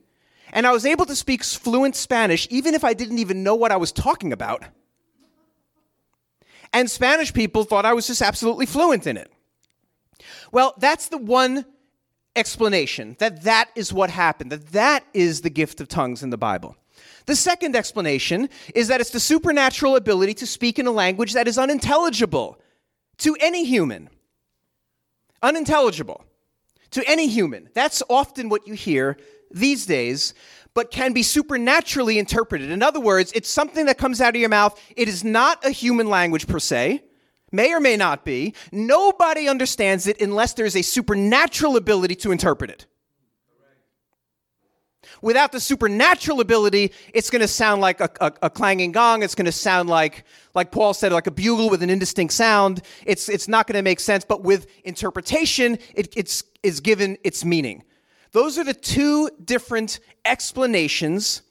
and 0.51 0.67
I 0.67 0.72
was 0.72 0.86
able 0.86 1.06
to 1.08 1.15
speak 1.15 1.44
fluent 1.44 1.96
Spanish 1.96 2.48
even 2.51 2.75
if 2.75 2.84
I 2.84 2.94
didn't 2.94 3.17
even 3.17 3.44
know 3.44 3.56
what 3.56 3.72
I 3.72 3.77
was 3.77 3.91
talking 3.91 4.32
about. 4.32 4.63
And 6.74 6.91
Spanish 6.91 7.34
people 7.34 7.63
thought 7.63 7.86
I 7.86 7.94
was 7.94 8.08
just 8.08 8.22
absolutely 8.22 8.65
fluent 8.65 9.08
in 9.08 9.17
it. 9.17 9.32
Well, 10.51 10.75
that's 10.77 11.08
the 11.08 11.17
one 11.17 11.65
explanation 12.36 13.15
that 13.20 13.44
that 13.44 13.70
is 13.75 13.91
what 13.91 14.10
happened, 14.10 14.51
that 14.51 14.67
that 14.67 15.03
is 15.13 15.41
the 15.41 15.50
gift 15.50 15.82
of 15.82 15.88
tongues 15.88 16.22
in 16.22 16.29
the 16.29 16.38
Bible. 16.38 16.75
The 17.27 17.36
second 17.36 17.75
explanation 17.75 18.50
is 18.74 18.88
that 18.88 19.00
it's 19.01 19.12
the 19.12 19.19
supernatural 19.19 19.96
ability 19.96 20.34
to 20.36 20.48
speak 20.48 20.79
in 20.79 20.88
a 20.88 20.91
language 20.91 21.34
that 21.34 21.48
is 21.48 21.57
unintelligible 21.57 22.60
to 23.19 23.38
any 23.39 23.65
human. 23.65 24.10
Unintelligible 25.43 26.24
to 26.91 27.07
any 27.07 27.27
human. 27.27 27.69
That's 27.74 28.01
often 28.10 28.50
what 28.50 28.65
you 28.65 28.74
hear 28.74 29.17
these 29.51 29.86
days, 29.86 30.34
but 30.74 30.89
can 30.89 31.13
be 31.13 31.22
supernaturally 31.22 32.17
interpreted. 32.17 32.72
In 32.72 32.81
other 32.81 33.00
words, 33.00 33.31
it's 33.34 33.50
something 33.50 33.86
that 33.86 33.98
comes 33.98 34.22
out 34.22 34.36
of 34.36 34.39
your 34.39 34.50
mouth. 34.50 34.81
It 34.96 35.07
is 35.07 35.24
not 35.24 35.65
a 35.65 35.72
human 35.72 36.07
language 36.07 36.48
per 36.48 36.60
se 36.60 37.03
may 37.51 37.74
or 37.74 37.79
may 37.79 37.98
not 37.98 38.25
be. 38.25 38.53
Nobody 38.72 39.48
understands 39.48 40.07
it 40.07 40.22
unless 40.22 40.53
there's 40.53 40.75
a 40.75 40.81
supernatural 40.81 41.77
ability 41.77 42.15
to 42.15 42.31
interpret 42.31 42.69
it. 42.69 42.86
Without 45.21 45.51
the 45.51 45.59
supernatural 45.59 46.41
ability, 46.41 46.91
it's 47.13 47.29
going 47.29 47.41
to 47.41 47.47
sound 47.47 47.81
like 47.81 48.00
a, 48.01 48.09
a, 48.21 48.33
a 48.43 48.50
clanging 48.50 48.91
gong. 48.91 49.24
It's 49.24 49.36
going 49.36 49.45
to 49.45 49.51
sound 49.51 49.89
like, 49.89 50.24
like 50.53 50.71
Paul 50.71 50.93
said, 50.93 51.12
like 51.12 51.27
a 51.27 51.31
bugle 51.31 51.69
with 51.69 51.83
an 51.83 51.89
indistinct 51.89 52.33
sound. 52.33 52.81
It's, 53.05 53.29
it's 53.29 53.47
not 53.47 53.67
going 53.67 53.77
to 53.77 53.81
make 53.81 54.00
sense, 54.00 54.25
but 54.25 54.43
with 54.43 54.67
interpretation, 54.83 55.79
it, 55.95 56.13
it's, 56.15 56.43
is 56.63 56.79
given 56.79 57.17
its 57.24 57.43
meaning. 57.43 57.83
Those 58.31 58.57
are 58.57 58.63
the 58.63 58.74
two 58.74 59.29
different 59.43 60.00
explanations 60.25 61.41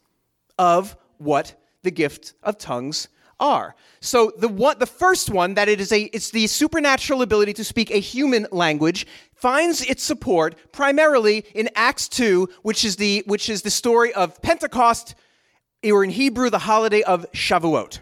of 0.59 0.97
what 1.19 1.55
the 1.83 1.91
gift 1.91 2.35
of 2.43 2.59
tongues 2.59 3.09
are. 3.39 3.75
So 4.01 4.33
the 4.37 4.49
one, 4.49 4.79
the 4.79 4.87
first 4.87 5.31
one 5.31 5.55
that 5.55 5.69
it 5.69 5.81
is 5.81 5.93
a 5.93 6.03
it's 6.05 6.31
the 6.31 6.47
supernatural 6.47 7.23
ability 7.23 7.53
to 7.55 7.65
speak 7.65 7.91
a 7.91 7.99
human 7.99 8.47
language 8.51 9.07
finds 9.37 9.83
its 9.83 10.03
support 10.03 10.57
primarily 10.73 11.45
in 11.55 11.69
Acts 11.77 12.09
2, 12.09 12.49
which 12.63 12.85
is 12.85 12.97
the 12.97 13.23
which 13.27 13.49
is 13.49 13.63
the 13.63 13.71
story 13.71 14.13
of 14.15 14.43
Pentecost 14.43 15.15
or 15.85 16.03
in 16.03 16.11
Hebrew 16.11 16.51
the 16.51 16.59
holiday 16.59 17.03
of 17.03 17.31
Shavuot. 17.33 18.01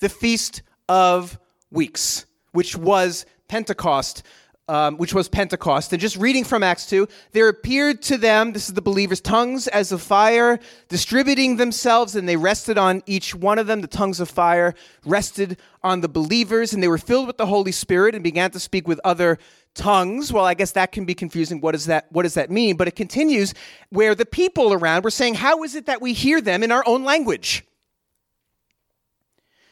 The 0.00 0.08
feast 0.08 0.62
of 0.88 1.38
weeks, 1.70 2.26
which 2.52 2.76
was 2.76 3.26
Pentecost 3.48 4.22
um, 4.70 4.98
which 4.98 5.12
was 5.12 5.28
Pentecost. 5.28 5.92
And 5.92 6.00
just 6.00 6.14
reading 6.14 6.44
from 6.44 6.62
Acts 6.62 6.86
2, 6.86 7.08
there 7.32 7.48
appeared 7.48 8.02
to 8.02 8.16
them, 8.16 8.52
this 8.52 8.68
is 8.68 8.74
the 8.74 8.80
believers, 8.80 9.20
tongues 9.20 9.66
as 9.66 9.90
of 9.90 10.00
fire, 10.00 10.60
distributing 10.88 11.56
themselves, 11.56 12.14
and 12.14 12.28
they 12.28 12.36
rested 12.36 12.78
on 12.78 13.02
each 13.04 13.34
one 13.34 13.58
of 13.58 13.66
them. 13.66 13.80
The 13.80 13.88
tongues 13.88 14.20
of 14.20 14.30
fire 14.30 14.76
rested 15.04 15.58
on 15.82 16.02
the 16.02 16.08
believers, 16.08 16.72
and 16.72 16.80
they 16.80 16.86
were 16.86 16.98
filled 16.98 17.26
with 17.26 17.36
the 17.36 17.46
Holy 17.46 17.72
Spirit 17.72 18.14
and 18.14 18.22
began 18.22 18.52
to 18.52 18.60
speak 18.60 18.86
with 18.86 19.00
other 19.02 19.38
tongues. 19.74 20.32
Well, 20.32 20.44
I 20.44 20.54
guess 20.54 20.70
that 20.72 20.92
can 20.92 21.04
be 21.04 21.16
confusing. 21.16 21.60
What 21.60 21.72
does 21.72 21.86
that, 21.86 22.06
what 22.12 22.22
does 22.22 22.34
that 22.34 22.48
mean? 22.48 22.76
But 22.76 22.86
it 22.86 22.94
continues 22.94 23.54
where 23.88 24.14
the 24.14 24.24
people 24.24 24.72
around 24.72 25.02
were 25.02 25.10
saying, 25.10 25.34
How 25.34 25.64
is 25.64 25.74
it 25.74 25.86
that 25.86 26.00
we 26.00 26.12
hear 26.12 26.40
them 26.40 26.62
in 26.62 26.70
our 26.70 26.84
own 26.86 27.02
language 27.02 27.64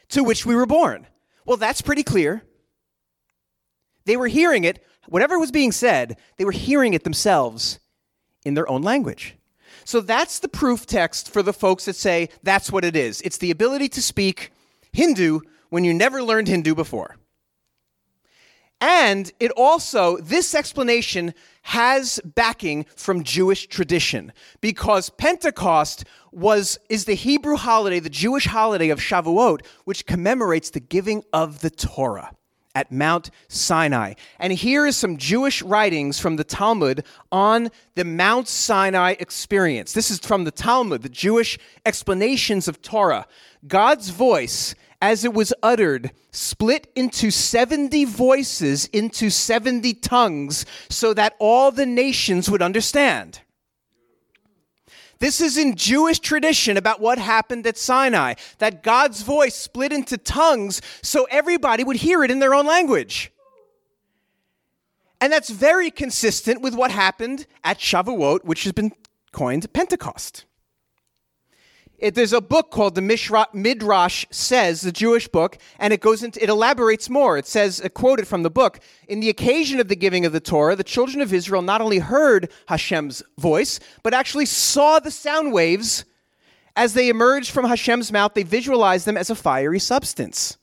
to 0.09 0.25
which 0.25 0.45
we 0.45 0.55
were 0.55 0.65
born? 0.65 1.07
Well, 1.45 1.55
that's 1.55 1.81
pretty 1.81 2.03
clear. 2.03 2.43
They 4.03 4.17
were 4.17 4.27
hearing 4.27 4.65
it 4.65 4.83
whatever 5.07 5.39
was 5.39 5.51
being 5.51 5.71
said, 5.71 6.17
they 6.37 6.45
were 6.45 6.51
hearing 6.51 6.93
it 6.93 7.03
themselves 7.03 7.79
in 8.45 8.53
their 8.53 8.69
own 8.69 8.81
language. 8.81 9.35
So 9.85 10.01
that's 10.01 10.39
the 10.39 10.47
proof 10.47 10.85
text 10.85 11.31
for 11.31 11.41
the 11.41 11.53
folks 11.53 11.85
that 11.85 11.95
say 11.95 12.29
that's 12.43 12.71
what 12.71 12.85
it 12.85 12.95
is. 12.95 13.21
It's 13.21 13.37
the 13.37 13.51
ability 13.51 13.89
to 13.89 14.01
speak 14.01 14.51
Hindu 14.91 15.39
when 15.69 15.83
you 15.83 15.93
never 15.93 16.21
learned 16.21 16.47
Hindu 16.47 16.75
before. 16.75 17.15
And 18.81 19.31
it 19.39 19.51
also, 19.51 20.17
this 20.17 20.55
explanation 20.55 21.33
has 21.63 22.19
backing 22.23 22.85
from 22.95 23.23
Jewish 23.23 23.67
tradition 23.67 24.31
because 24.61 25.09
Pentecost 25.09 26.05
was 26.31 26.79
is 26.89 27.05
the 27.05 27.15
Hebrew 27.15 27.57
holiday, 27.57 27.99
the 27.99 28.09
Jewish 28.09 28.45
holiday 28.45 28.89
of 28.89 28.99
Shavuot, 28.99 29.65
which 29.83 30.05
commemorates 30.05 30.69
the 30.69 30.79
giving 30.79 31.23
of 31.33 31.59
the 31.59 31.69
Torah 31.69 32.31
at 32.79 32.93
Mount 32.93 33.29
Sinai. 33.49 34.13
And 34.39 34.53
here 34.53 34.85
is 34.85 34.95
some 34.95 35.17
Jewish 35.17 35.61
writings 35.61 36.17
from 36.17 36.37
the 36.37 36.45
Talmud 36.45 37.03
on 37.29 37.71
the 37.95 38.05
Mount 38.05 38.47
Sinai 38.47 39.15
experience. 39.19 39.91
This 39.91 40.09
is 40.09 40.19
from 40.19 40.45
the 40.45 40.51
Talmud, 40.51 41.01
the 41.01 41.09
Jewish 41.09 41.59
explanations 41.85 42.69
of 42.69 42.81
Torah. 42.81 43.27
God's 43.67 44.11
voice 44.11 44.75
as 45.01 45.25
it 45.25 45.33
was 45.33 45.53
uttered, 45.61 46.11
split 46.31 46.89
into 46.95 47.31
70 47.31 48.05
voices, 48.05 48.85
into 48.87 49.29
70 49.29 49.93
tongues, 49.95 50.65
so 50.89 51.13
that 51.13 51.35
all 51.39 51.71
the 51.71 51.85
nations 51.85 52.49
would 52.49 52.61
understand. 52.61 53.41
This 55.19 55.41
is 55.41 55.57
in 55.57 55.75
Jewish 55.75 56.19
tradition 56.19 56.77
about 56.77 57.01
what 57.01 57.17
happened 57.17 57.67
at 57.67 57.77
Sinai, 57.77 58.35
that 58.59 58.83
God's 58.83 59.21
voice 59.21 59.55
split 59.55 59.91
into 59.91 60.17
tongues 60.17 60.81
so 61.01 61.27
everybody 61.29 61.83
would 61.83 61.97
hear 61.97 62.23
it 62.23 62.31
in 62.31 62.39
their 62.39 62.53
own 62.53 62.65
language. 62.65 63.31
And 65.21 65.33
that's 65.33 65.49
very 65.49 65.91
consistent 65.91 66.61
with 66.61 66.73
what 66.73 66.91
happened 66.91 67.45
at 67.63 67.79
Shavuot, 67.79 68.45
which 68.45 68.63
has 68.63 68.71
been 68.71 68.93
coined 69.33 69.71
Pentecost. 69.73 70.45
It, 71.99 72.15
there's 72.15 72.33
a 72.33 72.41
book 72.41 72.71
called 72.71 72.95
the 72.95 73.01
Mishra, 73.01 73.47
Midrash 73.53 74.25
Says, 74.31 74.81
the 74.81 74.91
Jewish 74.91 75.27
book, 75.27 75.57
and 75.77 75.93
it 75.93 75.99
goes 75.99 76.23
into, 76.23 76.41
it 76.41 76.49
elaborates 76.49 77.09
more. 77.09 77.37
It 77.37 77.45
says, 77.45 77.81
uh, 77.81 77.89
quoted 77.89 78.27
from 78.27 78.43
the 78.43 78.49
book, 78.49 78.79
in 79.07 79.19
the 79.19 79.29
occasion 79.29 79.79
of 79.79 79.89
the 79.89 79.95
giving 79.95 80.25
of 80.25 80.31
the 80.31 80.39
Torah, 80.39 80.75
the 80.75 80.83
children 80.83 81.21
of 81.21 81.33
Israel 81.33 81.61
not 81.61 81.81
only 81.81 81.99
heard 81.99 82.51
Hashem's 82.67 83.21
voice, 83.37 83.79
but 84.01 84.13
actually 84.13 84.45
saw 84.45 84.99
the 84.99 85.11
sound 85.11 85.51
waves 85.51 86.05
as 86.75 86.93
they 86.93 87.09
emerged 87.09 87.51
from 87.51 87.65
Hashem's 87.65 88.11
mouth. 88.11 88.33
They 88.33 88.43
visualized 88.43 89.05
them 89.05 89.17
as 89.17 89.29
a 89.29 89.35
fiery 89.35 89.79
substance. 89.79 90.57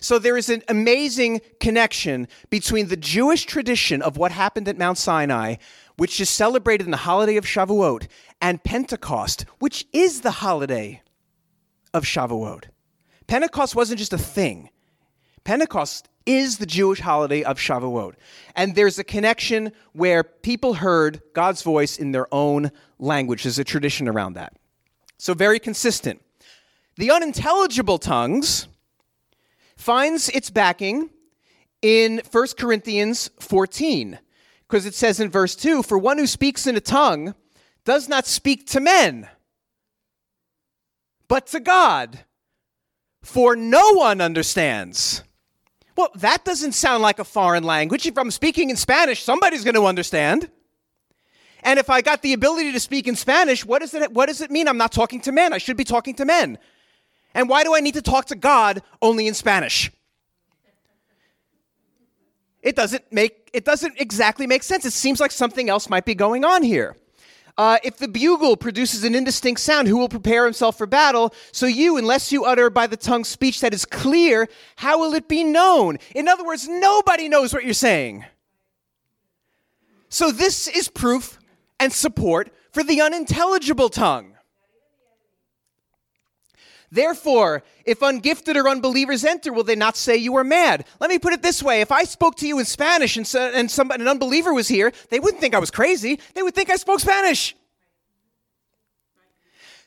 So 0.00 0.18
there 0.18 0.36
is 0.36 0.50
an 0.50 0.62
amazing 0.68 1.40
connection 1.60 2.28
between 2.50 2.88
the 2.88 2.96
Jewish 2.96 3.46
tradition 3.46 4.02
of 4.02 4.18
what 4.18 4.32
happened 4.32 4.68
at 4.68 4.76
Mount 4.76 4.98
Sinai 4.98 5.56
which 5.96 6.20
is 6.20 6.28
celebrated 6.28 6.84
in 6.84 6.90
the 6.90 6.98
holiday 6.98 7.36
of 7.36 7.44
Shavuot, 7.44 8.08
and 8.40 8.62
Pentecost, 8.62 9.46
which 9.58 9.86
is 9.92 10.20
the 10.20 10.30
holiday 10.30 11.02
of 11.92 12.04
Shavuot. 12.04 12.64
Pentecost 13.26 13.74
wasn't 13.74 13.98
just 13.98 14.12
a 14.12 14.18
thing. 14.18 14.70
Pentecost 15.44 16.08
is 16.26 16.58
the 16.58 16.66
Jewish 16.66 17.00
holiday 17.00 17.42
of 17.42 17.58
Shavuot. 17.58 18.14
And 18.56 18.74
there's 18.74 18.98
a 18.98 19.04
connection 19.04 19.72
where 19.92 20.24
people 20.24 20.74
heard 20.74 21.22
God's 21.34 21.62
voice 21.62 21.96
in 21.98 22.12
their 22.12 22.32
own 22.32 22.70
language. 22.98 23.42
There's 23.42 23.58
a 23.58 23.64
tradition 23.64 24.08
around 24.08 24.34
that. 24.34 24.54
So, 25.18 25.34
very 25.34 25.58
consistent. 25.58 26.22
The 26.96 27.10
unintelligible 27.10 27.98
tongues 27.98 28.68
finds 29.76 30.28
its 30.30 30.50
backing 30.50 31.10
in 31.82 32.22
1 32.30 32.46
Corinthians 32.58 33.30
14 33.40 34.18
because 34.68 34.86
it 34.86 34.94
says 34.94 35.20
in 35.20 35.30
verse 35.30 35.54
2 35.56 35.82
For 35.82 35.98
one 35.98 36.18
who 36.18 36.26
speaks 36.26 36.66
in 36.66 36.76
a 36.76 36.80
tongue 36.80 37.34
does 37.84 38.08
not 38.08 38.26
speak 38.26 38.66
to 38.68 38.80
men, 38.80 39.28
but 41.28 41.46
to 41.48 41.60
God, 41.60 42.20
for 43.22 43.56
no 43.56 43.94
one 43.94 44.20
understands. 44.20 45.22
Well, 45.96 46.10
that 46.16 46.44
doesn't 46.44 46.72
sound 46.72 47.02
like 47.02 47.18
a 47.18 47.24
foreign 47.24 47.62
language. 47.62 48.06
If 48.06 48.18
I'm 48.18 48.30
speaking 48.30 48.70
in 48.70 48.76
Spanish, 48.76 49.22
somebody's 49.22 49.64
going 49.64 49.76
to 49.76 49.86
understand. 49.86 50.50
And 51.62 51.78
if 51.78 51.88
I 51.88 52.02
got 52.02 52.20
the 52.20 52.32
ability 52.32 52.72
to 52.72 52.80
speak 52.80 53.06
in 53.06 53.16
Spanish, 53.16 53.64
what 53.64 53.80
does, 53.80 53.94
it, 53.94 54.12
what 54.12 54.26
does 54.26 54.40
it 54.40 54.50
mean? 54.50 54.68
I'm 54.68 54.76
not 54.76 54.92
talking 54.92 55.20
to 55.22 55.32
men. 55.32 55.52
I 55.52 55.58
should 55.58 55.76
be 55.76 55.84
talking 55.84 56.14
to 56.16 56.24
men. 56.24 56.58
And 57.32 57.48
why 57.48 57.64
do 57.64 57.74
I 57.74 57.80
need 57.80 57.94
to 57.94 58.02
talk 58.02 58.26
to 58.26 58.36
God 58.36 58.82
only 59.00 59.26
in 59.26 59.34
Spanish? 59.34 59.90
It 62.64 62.74
doesn't 62.74 63.12
make 63.12 63.50
it 63.52 63.64
doesn't 63.64 64.00
exactly 64.00 64.48
make 64.48 64.64
sense. 64.64 64.84
It 64.84 64.92
seems 64.92 65.20
like 65.20 65.30
something 65.30 65.70
else 65.70 65.88
might 65.88 66.04
be 66.04 66.14
going 66.14 66.44
on 66.44 66.64
here. 66.64 66.96
Uh, 67.56 67.78
if 67.84 67.98
the 67.98 68.08
bugle 68.08 68.56
produces 68.56 69.04
an 69.04 69.14
indistinct 69.14 69.60
sound, 69.60 69.86
who 69.86 69.96
will 69.96 70.08
prepare 70.08 70.44
himself 70.44 70.76
for 70.76 70.86
battle? 70.86 71.32
So 71.52 71.66
you, 71.66 71.96
unless 71.96 72.32
you 72.32 72.44
utter 72.44 72.68
by 72.68 72.88
the 72.88 72.96
tongue 72.96 73.22
speech 73.22 73.60
that 73.60 73.72
is 73.72 73.84
clear, 73.84 74.48
how 74.74 74.98
will 74.98 75.14
it 75.14 75.28
be 75.28 75.44
known? 75.44 75.98
In 76.16 76.26
other 76.26 76.44
words, 76.44 76.66
nobody 76.66 77.28
knows 77.28 77.54
what 77.54 77.64
you're 77.64 77.72
saying. 77.72 78.24
So 80.08 80.32
this 80.32 80.66
is 80.66 80.88
proof 80.88 81.38
and 81.78 81.92
support 81.92 82.52
for 82.72 82.82
the 82.82 83.00
unintelligible 83.00 83.88
tongue. 83.88 84.33
Therefore, 86.94 87.64
if 87.84 87.98
ungifted 87.98 88.54
or 88.54 88.68
unbelievers 88.68 89.24
enter, 89.24 89.52
will 89.52 89.64
they 89.64 89.74
not 89.74 89.96
say 89.96 90.16
you 90.16 90.36
are 90.36 90.44
mad? 90.44 90.84
Let 91.00 91.10
me 91.10 91.18
put 91.18 91.32
it 91.32 91.42
this 91.42 91.60
way. 91.60 91.80
If 91.80 91.90
I 91.90 92.04
spoke 92.04 92.36
to 92.36 92.46
you 92.46 92.60
in 92.60 92.64
Spanish 92.64 93.16
and, 93.16 93.26
so, 93.26 93.50
and 93.50 93.68
an 94.00 94.06
unbeliever 94.06 94.54
was 94.54 94.68
here, 94.68 94.92
they 95.10 95.18
wouldn't 95.18 95.40
think 95.40 95.56
I 95.56 95.58
was 95.58 95.72
crazy. 95.72 96.20
They 96.34 96.42
would 96.42 96.54
think 96.54 96.70
I 96.70 96.76
spoke 96.76 97.00
Spanish. 97.00 97.56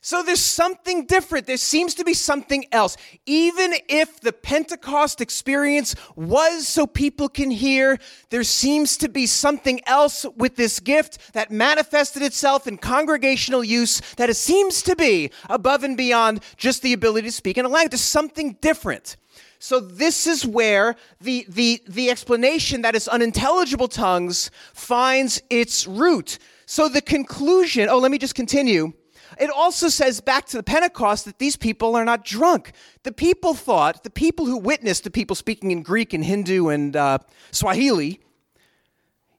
So 0.08 0.24
there's 0.24 0.40
something 0.40 1.06
different. 1.06 1.48
There 1.48 1.58
seems 1.58 1.94
to 1.96 2.06
be 2.06 2.14
something 2.14 2.64
else. 2.72 2.96
Even 3.26 3.74
if 3.90 4.22
the 4.22 4.32
Pentecost 4.32 5.20
experience 5.20 5.96
was 6.16 6.66
so 6.66 6.88
people 6.88 7.28
can 7.28 7.52
hear, 7.52 7.98
there 8.30 8.46
seems 8.46 8.96
to 9.00 9.10
be 9.10 9.26
something 9.26 9.82
else 9.86 10.26
with 10.38 10.56
this 10.56 10.80
gift 10.80 11.34
that 11.34 11.52
manifested 11.52 12.22
itself 12.22 12.68
in 12.68 12.78
congregational 12.78 13.66
use 13.66 14.00
that 14.16 14.30
it 14.30 14.36
seems 14.36 14.82
to 14.84 14.96
be 14.96 15.30
above 15.50 15.84
and 15.84 15.98
beyond 15.98 16.42
just 16.56 16.84
the 16.84 16.94
ability 16.94 17.28
to 17.28 17.34
speak 17.34 17.58
in 17.58 17.66
a 17.66 17.68
language. 17.68 17.92
There's 17.92 18.02
something 18.02 18.54
different. 18.62 19.18
So 19.60 19.82
this 19.82 20.26
is 20.26 20.46
where 20.46 20.96
the, 21.20 21.46
the, 21.50 21.84
the 21.86 22.10
explanation 22.10 22.82
that 22.84 22.96
is 22.96 23.10
unintelligible 23.10 23.90
tongues 23.90 24.52
finds 24.74 25.42
its 25.50 25.86
root. 25.86 26.40
So 26.66 26.88
the 26.88 27.02
conclusion, 27.02 27.90
oh, 27.90 28.00
let 28.00 28.10
me 28.10 28.18
just 28.18 28.36
continue 28.36 28.94
it 29.40 29.50
also 29.50 29.90
says 29.90 30.22
back 30.22 30.46
to 30.48 30.58
the 30.58 30.64
Pentecost 30.64 31.26
that 31.26 31.40
these 31.40 31.56
people 31.56 31.96
are 31.96 32.06
not 32.06 32.26
drunk. 32.26 32.72
The 33.04 33.12
people 33.12 33.54
thought, 33.54 34.04
the 34.04 34.10
people 34.10 34.46
who 34.46 34.58
witnessed 34.58 35.04
the 35.04 35.12
people 35.12 35.36
speaking 35.36 35.72
in 35.72 35.84
Greek 35.84 36.14
and 36.14 36.24
Hindu 36.24 36.70
and 36.70 36.96
uh, 36.96 37.20
Swahili, 37.52 38.20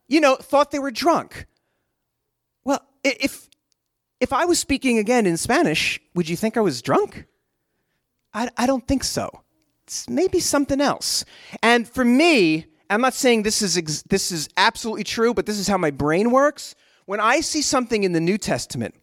you 0.09 0.21
know, 0.21 0.37
thought 0.37 0.71
they 0.71 0.79
were 0.79 0.91
drunk. 0.91 1.47
Well, 2.65 2.81
if, 3.05 3.49
if 4.21 4.33
I 4.33 4.45
was 4.45 4.59
speaking 4.59 4.99
again 4.99 5.27
in 5.27 5.37
Spanish, 5.37 6.01
would 6.15 6.29
you 6.29 6.37
think 6.37 6.57
I 6.57 6.61
was 6.61 6.83
drunk? 6.83 7.27
I, 8.33 8.51
I 8.57 8.67
don't 8.67 8.87
think 8.87 9.05
so. 9.05 9.43
It's 9.85 10.09
maybe 10.09 10.41
something 10.41 10.81
else. 10.81 11.25
And 11.63 11.89
for 11.89 12.05
me, 12.05 12.67
I'm 12.91 13.01
not 13.01 13.15
saying 13.15 13.43
this 13.43 13.63
is, 13.63 13.77
ex- 13.77 14.03
this 14.03 14.31
is 14.33 14.49
absolutely 14.57 15.05
true, 15.05 15.35
but 15.35 15.47
this 15.47 15.59
is 15.59 15.69
how 15.69 15.79
my 15.79 15.91
brain 15.91 16.31
works. 16.31 16.75
When 17.07 17.21
I 17.21 17.41
see 17.41 17.63
something 17.63 18.05
in 18.05 18.13
the 18.13 18.21
New 18.21 18.39
Testament, 18.39 18.95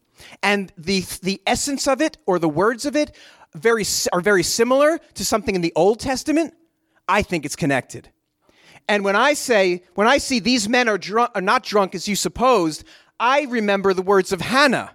and 0.42 0.72
the, 0.78 1.02
the 1.22 1.42
essence 1.46 1.88
of 1.88 2.02
it 2.02 2.18
or 2.26 2.40
the 2.40 2.50
words 2.50 2.86
of 2.86 2.96
it 2.96 3.16
very, 3.54 3.86
are 4.12 4.22
very 4.22 4.44
similar 4.44 5.00
to 5.14 5.26
something 5.26 5.56
in 5.56 5.62
the 5.62 5.74
Old 5.76 6.00
Testament, 6.00 6.54
I 7.08 7.22
think 7.22 7.46
it's 7.46 7.56
connected. 7.56 8.10
And 8.88 9.04
when 9.04 9.16
I 9.16 9.34
say, 9.34 9.84
when 9.96 10.08
I 10.08 10.18
see 10.18 10.40
these 10.40 10.70
men 10.70 10.88
are, 10.88 10.98
drunk, 10.98 11.32
are 11.36 11.42
not 11.42 11.64
drunk 11.64 11.96
as 11.96 12.08
you 12.08 12.16
supposed, 12.16 12.84
I 13.20 13.44
remember 13.44 13.94
the 13.94 14.02
words 14.02 14.32
of 14.32 14.42
Hannah 14.42 14.92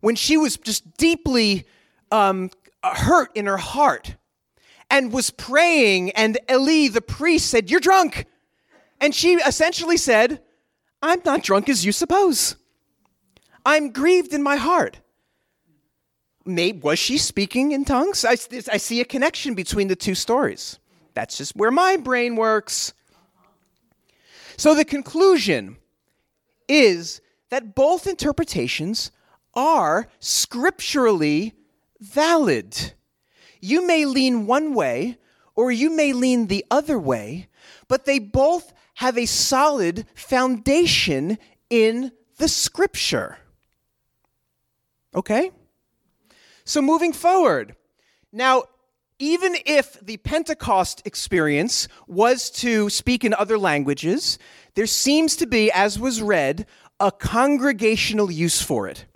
when 0.00 0.16
she 0.16 0.36
was 0.36 0.56
just 0.56 0.96
deeply 0.96 1.66
um, 2.10 2.50
hurt 2.82 3.30
in 3.34 3.46
her 3.46 3.56
heart 3.56 4.16
and 4.90 5.12
was 5.12 5.30
praying, 5.30 6.10
and 6.12 6.38
Eli, 6.50 6.88
the 6.88 7.00
priest, 7.00 7.50
said, 7.50 7.70
You're 7.70 7.80
drunk. 7.80 8.26
And 9.00 9.14
she 9.14 9.34
essentially 9.34 9.96
said, 9.96 10.40
I'm 11.02 11.20
not 11.24 11.42
drunk 11.42 11.68
as 11.68 11.84
you 11.84 11.92
suppose. 11.92 12.56
I'm 13.66 13.90
grieved 13.90 14.32
in 14.32 14.44
my 14.44 14.56
heart. 14.56 15.00
Maybe, 16.44 16.78
was 16.78 17.00
she 17.00 17.18
speaking 17.18 17.72
in 17.72 17.84
tongues? 17.84 18.24
I, 18.24 18.36
I 18.72 18.76
see 18.76 19.00
a 19.00 19.04
connection 19.04 19.54
between 19.54 19.88
the 19.88 19.96
two 19.96 20.14
stories. 20.14 20.78
That's 21.14 21.36
just 21.36 21.56
where 21.56 21.72
my 21.72 21.96
brain 21.96 22.36
works. 22.36 22.94
So 24.56 24.72
the 24.72 24.84
conclusion 24.84 25.78
is 26.68 27.20
that 27.50 27.74
both 27.74 28.06
interpretations 28.06 29.10
are 29.54 30.08
scripturally 30.20 31.54
valid. 31.98 32.92
You 33.60 33.84
may 33.84 34.04
lean 34.04 34.46
one 34.46 34.74
way 34.74 35.18
or 35.56 35.72
you 35.72 35.90
may 35.90 36.12
lean 36.12 36.46
the 36.46 36.64
other 36.70 37.00
way, 37.00 37.48
but 37.88 38.04
they 38.04 38.20
both 38.20 38.72
have 38.94 39.18
a 39.18 39.26
solid 39.26 40.06
foundation 40.14 41.36
in 41.68 42.12
the 42.38 42.46
scripture. 42.46 43.38
Okay? 45.16 45.50
So 46.64 46.82
moving 46.82 47.12
forward. 47.12 47.74
Now, 48.32 48.64
even 49.18 49.56
if 49.64 49.98
the 50.00 50.18
Pentecost 50.18 51.02
experience 51.06 51.88
was 52.06 52.50
to 52.50 52.90
speak 52.90 53.24
in 53.24 53.32
other 53.32 53.58
languages, 53.58 54.38
there 54.74 54.86
seems 54.86 55.36
to 55.36 55.46
be, 55.46 55.72
as 55.72 55.98
was 55.98 56.20
read, 56.20 56.66
a 57.00 57.10
congregational 57.10 58.30
use 58.30 58.60
for 58.60 58.88
it. 58.88 59.06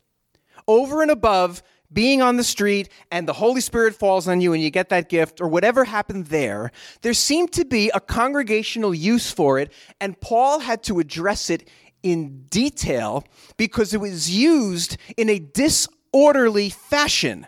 Over 0.66 1.02
and 1.02 1.10
above 1.10 1.62
being 1.92 2.22
on 2.22 2.36
the 2.36 2.44
street 2.44 2.88
and 3.10 3.26
the 3.26 3.32
Holy 3.32 3.60
Spirit 3.60 3.94
falls 3.94 4.28
on 4.28 4.40
you 4.40 4.52
and 4.52 4.62
you 4.62 4.70
get 4.70 4.88
that 4.90 5.08
gift 5.08 5.40
or 5.40 5.48
whatever 5.48 5.84
happened 5.84 6.26
there, 6.26 6.70
there 7.02 7.14
seemed 7.14 7.52
to 7.52 7.64
be 7.64 7.90
a 7.92 8.00
congregational 8.00 8.94
use 8.94 9.30
for 9.30 9.58
it, 9.58 9.72
and 10.00 10.20
Paul 10.20 10.60
had 10.60 10.82
to 10.84 11.00
address 11.00 11.50
it 11.50 11.68
in 12.02 12.44
detail 12.50 13.24
because 13.56 13.94
it 13.94 14.00
was 14.00 14.30
used 14.30 14.96
in 15.16 15.28
a 15.28 15.38
disorderly 15.38 16.70
fashion. 16.70 17.46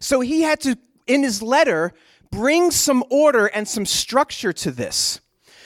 So 0.00 0.20
he 0.20 0.42
had 0.42 0.60
to, 0.60 0.78
in 1.06 1.22
his 1.22 1.42
letter, 1.42 1.92
bring 2.30 2.70
some 2.70 3.04
order 3.10 3.46
and 3.46 3.68
some 3.68 3.86
structure 3.86 4.52
to 4.52 4.70
this. 4.70 5.20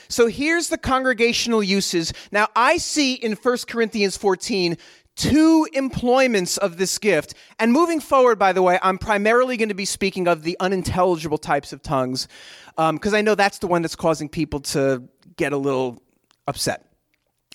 So 0.09 0.27
here's 0.27 0.69
the 0.69 0.77
congregational 0.77 1.61
uses. 1.61 2.13
Now, 2.31 2.47
I 2.55 2.77
see 2.77 3.13
in 3.13 3.33
1 3.33 3.57
Corinthians 3.67 4.15
14 4.15 4.77
two 5.17 5.67
employments 5.73 6.57
of 6.57 6.77
this 6.77 6.97
gift. 6.97 7.33
And 7.59 7.73
moving 7.73 7.99
forward, 7.99 8.39
by 8.39 8.53
the 8.53 8.61
way, 8.61 8.79
I'm 8.81 8.97
primarily 8.97 9.57
going 9.57 9.69
to 9.69 9.75
be 9.75 9.85
speaking 9.85 10.27
of 10.27 10.43
the 10.43 10.55
unintelligible 10.59 11.39
types 11.39 11.73
of 11.73 11.81
tongues, 11.81 12.27
because 12.75 13.13
um, 13.13 13.15
I 13.15 13.21
know 13.21 13.35
that's 13.35 13.57
the 13.57 13.67
one 13.67 13.81
that's 13.81 13.95
causing 13.95 14.29
people 14.29 14.59
to 14.61 15.03
get 15.35 15.51
a 15.51 15.57
little 15.57 16.01
upset. 16.47 16.86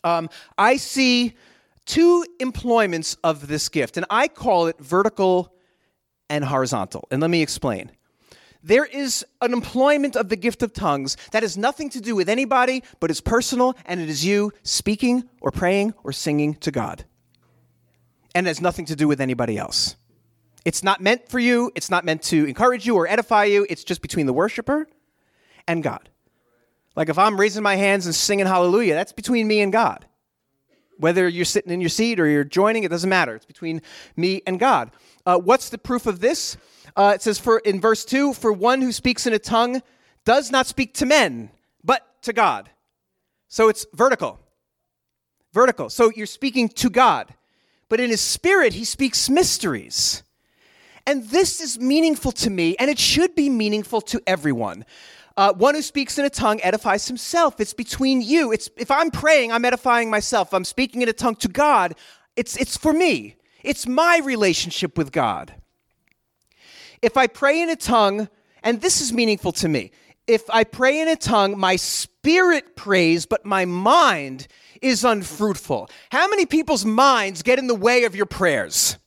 Um, 0.04 0.28
I 0.58 0.76
see 0.76 1.34
two 1.86 2.24
employments 2.40 3.16
of 3.24 3.48
this 3.48 3.68
gift, 3.68 3.96
and 3.96 4.06
I 4.10 4.28
call 4.28 4.66
it 4.66 4.78
vertical 4.78 5.52
and 6.28 6.44
horizontal. 6.44 7.08
And 7.10 7.20
let 7.20 7.30
me 7.30 7.42
explain. 7.42 7.90
There 8.64 8.84
is 8.84 9.26
an 9.40 9.52
employment 9.52 10.14
of 10.14 10.28
the 10.28 10.36
gift 10.36 10.62
of 10.62 10.72
tongues 10.72 11.16
that 11.32 11.42
has 11.42 11.56
nothing 11.56 11.90
to 11.90 12.00
do 12.00 12.14
with 12.14 12.28
anybody, 12.28 12.84
but 13.00 13.10
is 13.10 13.20
personal, 13.20 13.74
and 13.86 14.00
it 14.00 14.08
is 14.08 14.24
you 14.24 14.52
speaking 14.62 15.28
or 15.40 15.50
praying 15.50 15.94
or 16.04 16.12
singing 16.12 16.54
to 16.56 16.70
God 16.70 17.04
and 18.34 18.46
it 18.46 18.50
has 18.50 18.60
nothing 18.60 18.84
to 18.86 18.96
do 18.96 19.08
with 19.08 19.20
anybody 19.20 19.58
else. 19.58 19.96
It's 20.64 20.82
not 20.82 21.00
meant 21.00 21.28
for 21.28 21.38
you, 21.38 21.72
it's 21.74 21.90
not 21.90 22.04
meant 22.04 22.22
to 22.24 22.44
encourage 22.46 22.86
you 22.86 22.94
or 22.94 23.06
edify 23.06 23.44
you, 23.44 23.66
it's 23.68 23.84
just 23.84 24.00
between 24.00 24.26
the 24.26 24.32
worshiper 24.32 24.86
and 25.66 25.82
God. 25.82 26.08
Like 26.94 27.08
if 27.08 27.18
I'm 27.18 27.38
raising 27.38 27.62
my 27.62 27.76
hands 27.76 28.06
and 28.06 28.14
singing 28.14 28.46
hallelujah, 28.46 28.94
that's 28.94 29.12
between 29.12 29.46
me 29.46 29.60
and 29.60 29.72
God. 29.72 30.06
Whether 30.98 31.28
you're 31.28 31.44
sitting 31.44 31.72
in 31.72 31.80
your 31.80 31.90
seat 31.90 32.20
or 32.20 32.28
you're 32.28 32.44
joining, 32.44 32.84
it 32.84 32.90
doesn't 32.90 33.08
matter. 33.08 33.34
It's 33.34 33.46
between 33.46 33.82
me 34.16 34.42
and 34.46 34.60
God. 34.60 34.90
Uh, 35.24 35.38
what's 35.38 35.70
the 35.70 35.78
proof 35.78 36.06
of 36.06 36.20
this? 36.20 36.56
Uh, 36.94 37.12
it 37.14 37.22
says 37.22 37.38
for 37.38 37.58
in 37.58 37.80
verse 37.80 38.04
2 38.04 38.34
for 38.34 38.52
one 38.52 38.82
who 38.82 38.92
speaks 38.92 39.26
in 39.26 39.32
a 39.32 39.38
tongue 39.38 39.82
does 40.24 40.50
not 40.50 40.66
speak 40.66 40.94
to 40.94 41.06
men, 41.06 41.50
but 41.82 42.22
to 42.22 42.32
God. 42.32 42.70
So 43.48 43.68
it's 43.68 43.86
vertical. 43.94 44.38
Vertical. 45.52 45.90
So 45.90 46.10
you're 46.14 46.26
speaking 46.26 46.68
to 46.68 46.90
God 46.90 47.34
but 47.92 48.00
in 48.00 48.08
his 48.08 48.22
spirit, 48.22 48.72
he 48.72 48.86
speaks 48.86 49.28
mysteries. 49.28 50.22
And 51.06 51.28
this 51.28 51.60
is 51.60 51.78
meaningful 51.78 52.32
to 52.32 52.48
me, 52.48 52.74
and 52.78 52.90
it 52.90 52.98
should 52.98 53.34
be 53.34 53.50
meaningful 53.50 54.00
to 54.00 54.22
everyone. 54.26 54.86
Uh, 55.36 55.52
one 55.54 55.74
who 55.74 55.82
speaks 55.82 56.18
in 56.18 56.24
a 56.24 56.30
tongue 56.30 56.60
edifies 56.62 57.08
himself. 57.08 57.60
It's 57.60 57.72
between 57.72 58.20
you. 58.20 58.52
It's 58.52 58.68
if 58.76 58.90
I'm 58.90 59.10
praying, 59.10 59.52
I'm 59.52 59.64
edifying 59.64 60.10
myself. 60.10 60.52
I'm 60.52 60.64
speaking 60.64 61.02
in 61.02 61.08
a 61.08 61.12
tongue 61.12 61.36
to 61.36 61.48
God. 61.48 61.94
It's 62.36 62.56
it's 62.56 62.76
for 62.76 62.92
me. 62.92 63.36
It's 63.62 63.86
my 63.86 64.20
relationship 64.24 64.98
with 64.98 65.12
God. 65.12 65.54
If 67.00 67.16
I 67.16 67.26
pray 67.26 67.60
in 67.60 67.70
a 67.70 67.76
tongue, 67.76 68.28
and 68.62 68.80
this 68.80 69.00
is 69.00 69.12
meaningful 69.12 69.52
to 69.52 69.68
me. 69.68 69.90
If 70.26 70.48
I 70.50 70.64
pray 70.64 71.00
in 71.00 71.08
a 71.08 71.16
tongue, 71.16 71.58
my 71.58 71.76
spirit 71.76 72.76
prays, 72.76 73.26
but 73.26 73.44
my 73.44 73.64
mind 73.64 74.46
is 74.80 75.04
unfruitful. 75.04 75.90
How 76.10 76.28
many 76.28 76.46
people's 76.46 76.84
minds 76.84 77.42
get 77.42 77.58
in 77.58 77.66
the 77.66 77.74
way 77.74 78.04
of 78.04 78.14
your 78.14 78.26
prayers? 78.26 78.98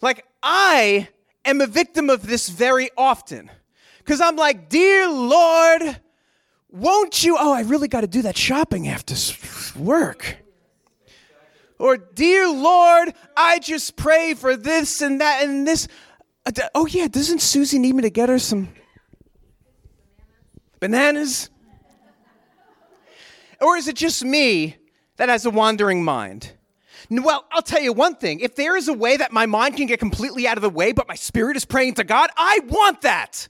Like, 0.00 0.24
I 0.42 1.08
am 1.44 1.60
a 1.60 1.66
victim 1.66 2.08
of 2.08 2.26
this 2.26 2.48
very 2.48 2.90
often 2.96 3.50
because 4.10 4.20
I'm 4.20 4.34
like, 4.34 4.68
Dear 4.68 5.08
Lord, 5.08 6.00
won't 6.68 7.22
you? 7.22 7.36
Oh, 7.38 7.52
I 7.52 7.60
really 7.60 7.86
got 7.86 8.00
to 8.00 8.08
do 8.08 8.22
that 8.22 8.36
shopping 8.36 8.88
after 8.88 9.14
work. 9.78 10.38
Or, 11.78 11.96
Dear 11.96 12.48
Lord, 12.48 13.14
I 13.36 13.60
just 13.60 13.94
pray 13.94 14.34
for 14.34 14.56
this 14.56 15.00
and 15.00 15.20
that 15.20 15.44
and 15.44 15.64
this. 15.64 15.86
Oh, 16.74 16.86
yeah, 16.86 17.06
doesn't 17.06 17.38
Susie 17.38 17.78
need 17.78 17.94
me 17.94 18.02
to 18.02 18.10
get 18.10 18.28
her 18.28 18.40
some 18.40 18.70
bananas? 20.80 21.48
Or 23.60 23.76
is 23.76 23.86
it 23.86 23.94
just 23.94 24.24
me 24.24 24.76
that 25.18 25.28
has 25.28 25.46
a 25.46 25.50
wandering 25.50 26.02
mind? 26.02 26.52
Well, 27.10 27.44
I'll 27.52 27.62
tell 27.62 27.80
you 27.80 27.92
one 27.92 28.16
thing. 28.16 28.40
If 28.40 28.56
there 28.56 28.76
is 28.76 28.88
a 28.88 28.92
way 28.92 29.16
that 29.18 29.30
my 29.30 29.46
mind 29.46 29.76
can 29.76 29.86
get 29.86 30.00
completely 30.00 30.48
out 30.48 30.58
of 30.58 30.62
the 30.62 30.68
way, 30.68 30.90
but 30.90 31.06
my 31.06 31.14
spirit 31.14 31.56
is 31.56 31.64
praying 31.64 31.94
to 31.94 32.02
God, 32.02 32.30
I 32.36 32.58
want 32.66 33.02
that. 33.02 33.46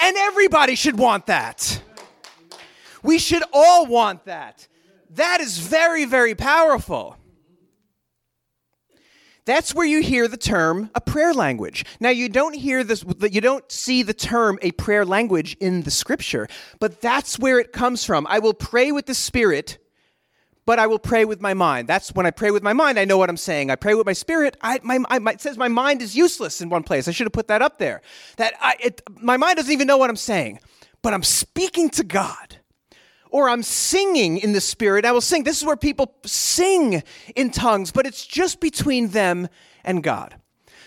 And 0.00 0.16
everybody 0.16 0.74
should 0.74 0.98
want 0.98 1.26
that. 1.26 1.82
We 3.02 3.18
should 3.18 3.42
all 3.52 3.86
want 3.86 4.24
that. 4.24 4.66
That 5.10 5.40
is 5.40 5.58
very, 5.58 6.04
very 6.04 6.34
powerful. 6.34 7.16
That's 9.50 9.74
where 9.74 9.84
you 9.84 10.00
hear 10.00 10.28
the 10.28 10.36
term 10.36 10.90
a 10.94 11.00
prayer 11.00 11.34
language. 11.34 11.84
Now 11.98 12.10
you 12.10 12.28
don't 12.28 12.54
hear 12.54 12.84
this 12.84 13.04
you 13.32 13.40
don't 13.40 13.68
see 13.72 14.04
the 14.04 14.14
term 14.14 14.60
a 14.62 14.70
prayer 14.70 15.04
language 15.04 15.56
in 15.58 15.82
the 15.82 15.90
scripture, 15.90 16.46
but 16.78 17.00
that's 17.00 17.36
where 17.36 17.58
it 17.58 17.72
comes 17.72 18.04
from. 18.04 18.28
I 18.28 18.38
will 18.38 18.54
pray 18.54 18.92
with 18.92 19.06
the 19.06 19.14
spirit, 19.14 19.78
but 20.66 20.78
I 20.78 20.86
will 20.86 20.98
pray 20.98 21.24
with 21.24 21.40
my 21.40 21.54
mind. 21.54 21.88
That's 21.88 22.12
when 22.14 22.26
I 22.26 22.30
pray 22.30 22.50
with 22.50 22.62
my 22.62 22.72
mind, 22.72 22.98
I 22.98 23.04
know 23.04 23.18
what 23.18 23.28
I'm 23.28 23.36
saying. 23.36 23.70
I 23.70 23.76
pray 23.76 23.94
with 23.94 24.06
my 24.06 24.12
spirit. 24.12 24.56
I, 24.60 24.80
my, 24.82 24.98
I, 25.08 25.18
it 25.30 25.40
says 25.40 25.56
my 25.56 25.68
mind 25.68 26.02
is 26.02 26.16
useless 26.16 26.60
in 26.60 26.68
one 26.68 26.82
place. 26.82 27.08
I 27.08 27.12
should 27.12 27.26
have 27.26 27.32
put 27.32 27.48
that 27.48 27.62
up 27.62 27.78
there. 27.78 28.02
That 28.36 28.54
I, 28.60 28.76
it, 28.80 29.02
my 29.20 29.36
mind 29.36 29.56
doesn't 29.56 29.72
even 29.72 29.86
know 29.86 29.96
what 29.96 30.10
I'm 30.10 30.16
saying, 30.16 30.60
but 31.02 31.14
I'm 31.14 31.22
speaking 31.22 31.90
to 31.90 32.04
God 32.04 32.58
or 33.30 33.48
I'm 33.48 33.62
singing 33.62 34.38
in 34.38 34.52
the 34.52 34.60
Spirit, 34.60 35.04
I 35.04 35.12
will 35.12 35.20
sing. 35.20 35.44
This 35.44 35.58
is 35.58 35.64
where 35.64 35.76
people 35.76 36.14
sing 36.26 37.02
in 37.36 37.50
tongues, 37.50 37.92
but 37.92 38.06
it's 38.06 38.26
just 38.26 38.60
between 38.60 39.08
them 39.08 39.48
and 39.84 40.02
God. 40.02 40.36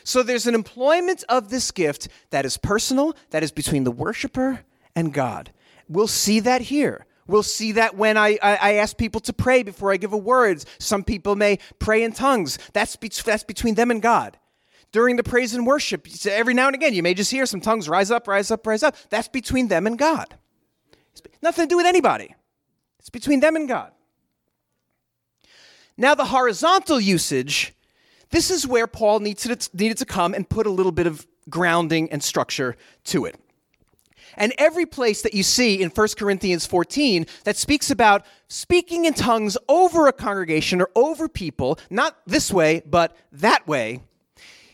So 0.03 0.21
there's 0.21 0.47
an 0.47 0.55
employment 0.55 1.23
of 1.29 1.49
this 1.49 1.71
gift 1.71 2.09
that 2.29 2.45
is 2.45 2.57
personal, 2.57 3.15
that 3.29 3.43
is 3.43 3.51
between 3.51 3.85
the 3.85 3.91
worshiper 3.91 4.61
and 4.95 5.13
God. 5.13 5.51
We'll 5.87 6.07
see 6.07 6.41
that 6.41 6.61
here. 6.61 7.05
We'll 7.27 7.43
see 7.43 7.73
that 7.73 7.95
when 7.95 8.17
I, 8.17 8.37
I, 8.41 8.55
I, 8.55 8.73
ask 8.73 8.97
people 8.97 9.21
to 9.21 9.33
pray 9.33 9.63
before 9.63 9.91
I 9.93 9.97
give 9.97 10.11
a 10.11 10.17
word. 10.17 10.63
Some 10.77 11.03
people 11.03 11.35
may 11.35 11.59
pray 11.79 12.03
in 12.03 12.11
tongues. 12.11 12.59
That's, 12.73 12.95
be, 12.97 13.07
that's 13.07 13.43
between 13.43 13.75
them 13.75 13.91
and 13.91 14.01
God. 14.01 14.37
During 14.91 15.15
the 15.15 15.23
praise 15.23 15.53
and 15.55 15.65
worship, 15.65 16.07
every 16.25 16.53
now 16.53 16.67
and 16.67 16.75
again, 16.75 16.93
you 16.93 17.01
may 17.01 17.13
just 17.13 17.31
hear 17.31 17.45
some 17.45 17.61
tongues 17.61 17.87
rise 17.87 18.11
up, 18.11 18.27
rise 18.27 18.51
up, 18.51 18.67
rise 18.67 18.83
up. 18.83 18.95
That's 19.09 19.27
between 19.27 19.69
them 19.69 19.87
and 19.87 19.97
God. 19.97 20.35
it's 21.11 21.21
Nothing 21.41 21.65
to 21.65 21.69
do 21.69 21.77
with 21.77 21.85
anybody. 21.85 22.35
It's 22.99 23.09
between 23.09 23.39
them 23.39 23.55
and 23.55 23.67
God. 23.67 23.91
Now, 25.97 26.15
the 26.15 26.25
horizontal 26.25 26.99
usage, 26.99 27.73
this 28.31 28.51
is 28.51 28.67
where 28.67 28.87
Paul 28.87 29.19
to, 29.19 29.69
needed 29.73 29.97
to 29.97 30.05
come 30.05 30.33
and 30.33 30.47
put 30.47 30.67
a 30.67 30.71
little 30.71 30.91
bit 30.91 31.07
of 31.07 31.25
grounding 31.49 32.11
and 32.11 32.23
structure 32.23 32.75
to 33.05 33.25
it. 33.25 33.35
And 34.37 34.53
every 34.57 34.85
place 34.85 35.21
that 35.21 35.33
you 35.33 35.43
see 35.43 35.81
in 35.81 35.89
1 35.89 36.07
Corinthians 36.17 36.65
14 36.65 37.25
that 37.43 37.57
speaks 37.57 37.91
about 37.91 38.25
speaking 38.47 39.05
in 39.05 39.13
tongues 39.13 39.57
over 39.67 40.07
a 40.07 40.13
congregation 40.13 40.81
or 40.81 40.89
over 40.95 41.27
people, 41.27 41.79
not 41.89 42.17
this 42.25 42.51
way, 42.51 42.81
but 42.85 43.15
that 43.31 43.67
way, 43.67 44.01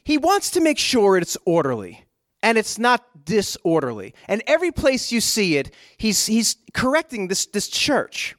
he 0.04 0.18
wants 0.18 0.52
to 0.52 0.62
make 0.62 0.80
sure 0.80 1.18
it's 1.18 1.38
orderly 1.46 2.06
and 2.42 2.58
it's 2.58 2.80
not 2.80 3.26
disorderly. 3.26 4.14
And 4.28 4.42
every 4.48 4.72
place 4.72 5.12
you 5.12 5.22
see 5.22 5.58
it, 5.58 5.74
he's, 5.98 6.26
he's 6.26 6.58
correcting 6.74 7.28
this, 7.28 7.46
this 7.46 7.68
church 7.68 8.36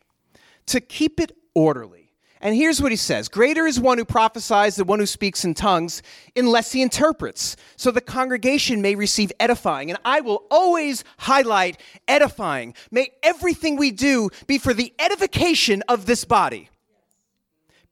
to 0.67 0.81
keep 0.81 1.21
it 1.21 1.33
orderly. 1.55 2.00
And 2.43 2.55
here's 2.55 2.81
what 2.81 2.91
he 2.91 2.97
says 2.97 3.29
Greater 3.29 3.67
is 3.67 3.79
one 3.79 3.99
who 3.99 4.05
prophesies 4.05 4.77
than 4.77 4.87
one 4.87 4.99
who 4.99 5.07
speaks 5.07 5.45
in 5.45 5.55
tongues, 5.55 6.03
unless 6.35 6.73
he 6.73 6.83
interprets, 6.83 7.57
so 7.77 7.91
the 7.91 8.01
congregation 8.01 8.81
may 8.81 8.95
receive 8.95 9.31
edifying. 9.39 9.91
And 9.91 9.99
I 10.05 10.21
will 10.21 10.45
always 10.51 11.05
highlight 11.19 11.81
edifying. 12.09 12.75
May 12.91 13.11
everything 13.23 13.77
we 13.77 13.91
do 13.91 14.31
be 14.47 14.59
for 14.59 14.73
the 14.73 14.93
edification 14.99 15.83
of 15.89 16.07
this 16.07 16.25
body. 16.25 16.71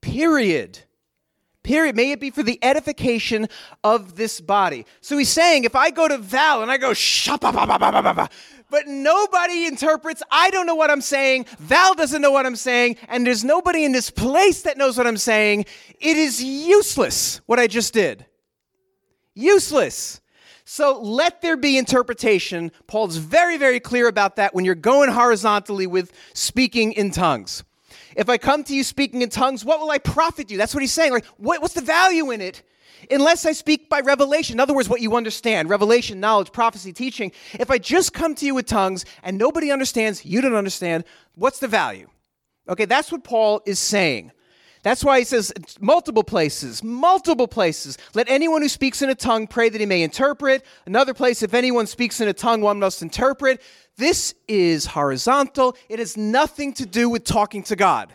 Period. 0.01 0.81
Period. 1.63 1.97
May 1.97 2.13
it 2.13 2.21
be 2.21 2.31
for 2.31 2.43
the 2.43 2.59
edification 2.63 3.49
of 3.85 4.17
this 4.17 4.41
body. 4.41 4.87
So 5.03 5.19
he's 5.19 5.29
saying, 5.29 5.65
if 5.65 5.77
I 5.77 5.91
go 5.91 6.09
to 6.09 6.17
Val 6.17 6.63
and 6.63 6.71
I 6.71 6.79
go, 6.79 6.95
but 8.71 8.87
nobody 8.87 9.67
interprets, 9.67 10.23
I 10.31 10.51
don't 10.51 10.67
know 10.67 10.75
what 10.75 10.91
I'm 10.91 11.01
saying, 11.01 11.47
Val 11.59 11.95
doesn't 11.95 12.21
know 12.21 12.31
what 12.31 12.47
I'm 12.47 12.57
saying, 12.57 12.97
and 13.09 13.27
there's 13.27 13.45
nobody 13.45 13.85
in 13.85 13.93
this 13.93 14.11
place 14.11 14.63
that 14.63 14.77
knows 14.77 14.97
what 14.97 15.07
I'm 15.07 15.17
saying, 15.17 15.67
it 16.01 16.17
is 16.17 16.43
useless 16.43 17.41
what 17.47 17.59
I 17.59 17.67
just 17.67 17.95
did. 17.95 18.27
Useless. 19.35 20.21
So 20.65 21.01
let 21.01 21.41
there 21.41 21.57
be 21.57 21.79
interpretation. 21.79 22.73
Paul's 22.87 23.17
very, 23.17 23.57
very 23.57 23.81
clear 23.81 24.07
about 24.07 24.37
that 24.37 24.55
when 24.55 24.67
you're 24.67 24.75
going 24.75 25.11
horizontally 25.11 25.87
with 25.87 26.13
speaking 26.35 26.93
in 26.93 27.11
tongues. 27.11 27.65
If 28.17 28.29
I 28.29 28.37
come 28.37 28.65
to 28.65 28.75
you 28.75 28.85
speaking 28.85 29.23
in 29.23 29.31
tongues, 29.31 29.65
what 29.65 29.81
will 29.81 29.91
I 29.91 29.99
profit 29.99 30.51
you? 30.51 30.59
That's 30.59 30.75
what 30.75 30.83
he's 30.83 30.93
saying. 30.93 31.13
Like, 31.13 31.25
what, 31.37 31.63
what's 31.63 31.75
the 31.75 31.81
value 31.81 32.31
in 32.33 32.43
it? 32.43 32.63
Unless 33.11 33.47
I 33.47 33.53
speak 33.53 33.89
by 33.89 34.01
revelation. 34.01 34.57
In 34.57 34.61
other 34.61 34.75
words, 34.75 34.89
what 34.89 35.01
you 35.01 35.17
understand 35.17 35.69
revelation, 35.69 36.21
knowledge, 36.21 36.53
prophecy, 36.53 36.93
teaching. 36.93 37.33
If 37.55 37.71
I 37.71 37.79
just 37.79 38.13
come 38.13 38.35
to 38.37 38.47
you 38.47 38.55
with 38.55 38.67
tongues 38.67 39.05
and 39.23 39.39
nobody 39.39 39.71
understands, 39.71 40.25
you 40.25 40.41
don't 40.41 40.55
understand, 40.55 41.05
what's 41.35 41.59
the 41.59 41.69
value? 41.69 42.09
Okay, 42.69 42.85
that's 42.85 43.11
what 43.11 43.25
Paul 43.25 43.63
is 43.67 43.79
saying. 43.79 44.33
That's 44.83 45.03
why 45.03 45.19
he 45.19 45.25
says 45.25 45.53
multiple 45.81 46.23
places, 46.23 46.83
multiple 46.85 47.49
places. 47.49 47.99
Let 48.15 48.29
anyone 48.29 48.63
who 48.63 48.69
speaks 48.69 49.03
in 49.03 49.11
a 49.11 49.15
tongue 49.15 49.47
pray 49.47 49.69
that 49.69 49.81
he 49.81 49.87
may 49.87 50.03
interpret. 50.03 50.65
Another 50.87 51.15
place, 51.15 51.43
if 51.43 51.53
anyone 51.53 51.87
speaks 51.87 52.21
in 52.21 52.29
a 52.29 52.33
tongue, 52.33 52.61
one 52.61 52.79
must 52.79 53.03
interpret. 53.03 53.61
This 53.97 54.35
is 54.47 54.87
horizontal. 54.87 55.77
It 55.89 55.99
has 55.99 56.17
nothing 56.17 56.73
to 56.75 56.87
do 56.87 57.09
with 57.09 57.25
talking 57.25 57.65
to 57.65 57.77
God. 57.77 58.15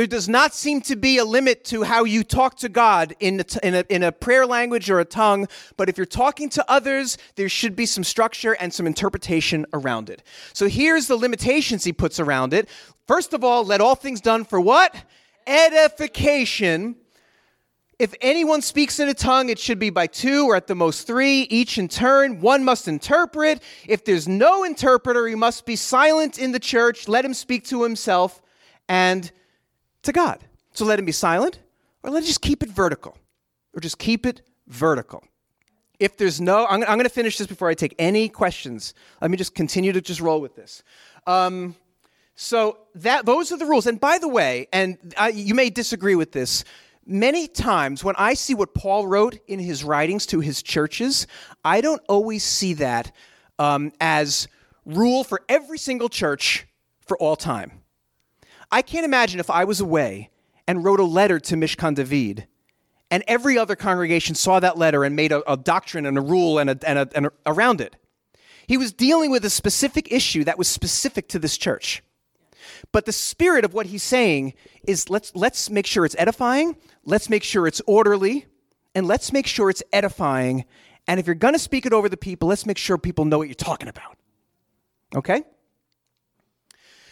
There 0.00 0.06
does 0.06 0.30
not 0.30 0.54
seem 0.54 0.80
to 0.80 0.96
be 0.96 1.18
a 1.18 1.26
limit 1.26 1.62
to 1.66 1.82
how 1.82 2.04
you 2.04 2.24
talk 2.24 2.56
to 2.60 2.70
God 2.70 3.14
in 3.20 3.38
a, 3.40 3.44
in, 3.62 3.74
a, 3.74 3.84
in 3.90 4.02
a 4.02 4.10
prayer 4.10 4.46
language 4.46 4.88
or 4.88 4.98
a 4.98 5.04
tongue, 5.04 5.46
but 5.76 5.90
if 5.90 5.98
you're 5.98 6.06
talking 6.06 6.48
to 6.48 6.64
others, 6.70 7.18
there 7.34 7.50
should 7.50 7.76
be 7.76 7.84
some 7.84 8.02
structure 8.02 8.54
and 8.54 8.72
some 8.72 8.86
interpretation 8.86 9.66
around 9.74 10.08
it. 10.08 10.22
So 10.54 10.70
here's 10.70 11.06
the 11.06 11.16
limitations 11.16 11.84
he 11.84 11.92
puts 11.92 12.18
around 12.18 12.54
it. 12.54 12.66
First 13.06 13.34
of 13.34 13.44
all, 13.44 13.62
let 13.62 13.82
all 13.82 13.94
things 13.94 14.22
done 14.22 14.46
for 14.46 14.58
what? 14.58 14.96
Edification. 15.46 16.96
If 17.98 18.14
anyone 18.22 18.62
speaks 18.62 19.00
in 19.00 19.08
a 19.10 19.12
tongue, 19.12 19.50
it 19.50 19.58
should 19.58 19.78
be 19.78 19.90
by 19.90 20.06
two 20.06 20.46
or 20.46 20.56
at 20.56 20.66
the 20.66 20.74
most 20.74 21.06
three, 21.06 21.42
each 21.50 21.76
in 21.76 21.88
turn. 21.88 22.40
One 22.40 22.64
must 22.64 22.88
interpret. 22.88 23.62
If 23.86 24.06
there's 24.06 24.26
no 24.26 24.64
interpreter, 24.64 25.28
he 25.28 25.34
must 25.34 25.66
be 25.66 25.76
silent 25.76 26.38
in 26.38 26.52
the 26.52 26.58
church. 26.58 27.06
Let 27.06 27.22
him 27.22 27.34
speak 27.34 27.66
to 27.66 27.82
himself 27.82 28.40
and 28.88 29.30
to 30.02 30.12
God. 30.12 30.44
So 30.72 30.84
let 30.84 30.98
him 30.98 31.04
be 31.04 31.12
silent, 31.12 31.58
or 32.02 32.10
let 32.10 32.22
us 32.22 32.26
just 32.26 32.42
keep 32.42 32.62
it 32.62 32.70
vertical, 32.70 33.16
or 33.74 33.80
just 33.80 33.98
keep 33.98 34.26
it 34.26 34.42
vertical. 34.66 35.24
If 35.98 36.16
there's 36.16 36.40
no, 36.40 36.66
I'm, 36.66 36.82
I'm 36.82 36.96
going 36.96 37.04
to 37.04 37.10
finish 37.10 37.36
this 37.36 37.46
before 37.46 37.68
I 37.68 37.74
take 37.74 37.94
any 37.98 38.28
questions. 38.28 38.94
Let 39.20 39.30
me 39.30 39.36
just 39.36 39.54
continue 39.54 39.92
to 39.92 40.00
just 40.00 40.20
roll 40.20 40.40
with 40.40 40.56
this. 40.56 40.82
Um, 41.26 41.74
so 42.34 42.78
that 42.94 43.26
those 43.26 43.52
are 43.52 43.58
the 43.58 43.66
rules. 43.66 43.86
And 43.86 44.00
by 44.00 44.16
the 44.16 44.28
way, 44.28 44.66
and 44.72 44.96
I, 45.18 45.28
you 45.28 45.54
may 45.54 45.68
disagree 45.68 46.14
with 46.14 46.32
this. 46.32 46.64
Many 47.04 47.48
times 47.48 48.02
when 48.02 48.14
I 48.16 48.34
see 48.34 48.54
what 48.54 48.72
Paul 48.72 49.06
wrote 49.06 49.38
in 49.46 49.58
his 49.58 49.84
writings 49.84 50.24
to 50.26 50.40
his 50.40 50.62
churches, 50.62 51.26
I 51.64 51.82
don't 51.82 52.00
always 52.08 52.42
see 52.42 52.74
that 52.74 53.14
um, 53.58 53.92
as 54.00 54.48
rule 54.86 55.22
for 55.22 55.42
every 55.48 55.76
single 55.76 56.08
church 56.08 56.66
for 57.06 57.18
all 57.18 57.36
time. 57.36 57.79
I 58.70 58.82
can't 58.82 59.04
imagine 59.04 59.40
if 59.40 59.50
I 59.50 59.64
was 59.64 59.80
away 59.80 60.30
and 60.66 60.84
wrote 60.84 61.00
a 61.00 61.04
letter 61.04 61.40
to 61.40 61.56
Mishkan 61.56 61.94
David, 61.94 62.46
and 63.10 63.24
every 63.26 63.58
other 63.58 63.74
congregation 63.74 64.34
saw 64.34 64.60
that 64.60 64.78
letter 64.78 65.04
and 65.04 65.16
made 65.16 65.32
a, 65.32 65.50
a 65.50 65.56
doctrine 65.56 66.06
and 66.06 66.16
a 66.16 66.20
rule 66.20 66.58
and, 66.58 66.70
a, 66.70 66.78
and, 66.86 66.98
a, 66.98 67.08
and 67.14 67.28
around 67.44 67.80
it. 67.80 67.96
He 68.68 68.76
was 68.76 68.92
dealing 68.92 69.32
with 69.32 69.44
a 69.44 69.50
specific 69.50 70.12
issue 70.12 70.44
that 70.44 70.56
was 70.56 70.68
specific 70.68 71.28
to 71.30 71.40
this 71.40 71.58
church. 71.58 72.04
But 72.92 73.04
the 73.04 73.12
spirit 73.12 73.64
of 73.64 73.74
what 73.74 73.86
he's 73.86 74.04
saying 74.04 74.54
is 74.84 75.10
let's, 75.10 75.34
let's 75.34 75.68
make 75.70 75.86
sure 75.86 76.04
it's 76.04 76.14
edifying, 76.18 76.76
let's 77.04 77.28
make 77.28 77.42
sure 77.42 77.66
it's 77.66 77.82
orderly, 77.86 78.46
and 78.94 79.06
let's 79.06 79.32
make 79.32 79.48
sure 79.48 79.70
it's 79.70 79.82
edifying. 79.92 80.64
And 81.08 81.18
if 81.18 81.26
you're 81.26 81.34
going 81.34 81.54
to 81.54 81.58
speak 81.58 81.86
it 81.86 81.92
over 81.92 82.08
the 82.08 82.16
people, 82.16 82.48
let's 82.48 82.64
make 82.64 82.78
sure 82.78 82.96
people 82.96 83.24
know 83.24 83.38
what 83.38 83.48
you're 83.48 83.54
talking 83.54 83.88
about. 83.88 84.16
Okay? 85.16 85.42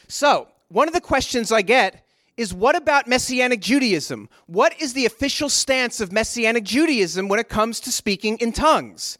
So, 0.06 0.48
one 0.68 0.88
of 0.88 0.94
the 0.94 1.00
questions 1.00 1.50
I 1.50 1.62
get 1.62 2.04
is 2.36 2.54
what 2.54 2.76
about 2.76 3.08
Messianic 3.08 3.60
Judaism? 3.60 4.28
What 4.46 4.80
is 4.80 4.92
the 4.92 5.06
official 5.06 5.48
stance 5.48 6.00
of 6.00 6.12
Messianic 6.12 6.64
Judaism 6.64 7.28
when 7.28 7.40
it 7.40 7.48
comes 7.48 7.80
to 7.80 7.90
speaking 7.90 8.38
in 8.38 8.52
tongues? 8.52 9.18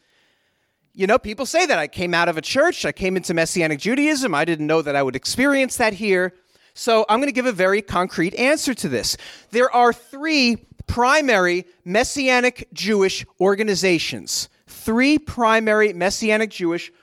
You 0.94 1.06
know, 1.06 1.18
people 1.18 1.46
say 1.46 1.66
that. 1.66 1.78
I 1.78 1.88
came 1.88 2.14
out 2.14 2.28
of 2.28 2.36
a 2.36 2.42
church, 2.42 2.84
I 2.84 2.92
came 2.92 3.16
into 3.16 3.34
Messianic 3.34 3.80
Judaism, 3.80 4.34
I 4.34 4.44
didn't 4.44 4.66
know 4.66 4.82
that 4.82 4.96
I 4.96 5.02
would 5.02 5.16
experience 5.16 5.76
that 5.76 5.94
here. 5.94 6.34
So 6.74 7.04
I'm 7.08 7.18
going 7.18 7.28
to 7.28 7.34
give 7.34 7.46
a 7.46 7.52
very 7.52 7.82
concrete 7.82 8.34
answer 8.36 8.72
to 8.74 8.88
this. 8.88 9.16
There 9.50 9.72
are 9.74 9.92
three 9.92 10.58
primary 10.86 11.66
Messianic 11.84 12.68
Jewish 12.72 13.26
organizations. 13.40 14.48
Three 14.66 15.18
primary 15.18 15.92
Messianic 15.92 16.50
Jewish 16.50 16.86
organizations. 16.86 16.98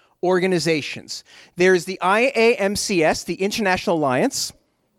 There's 1.55 1.85
the 1.85 1.99
IAMCS, 2.01 3.25
the 3.25 3.35
International 3.35 3.97
Alliance 3.97 4.51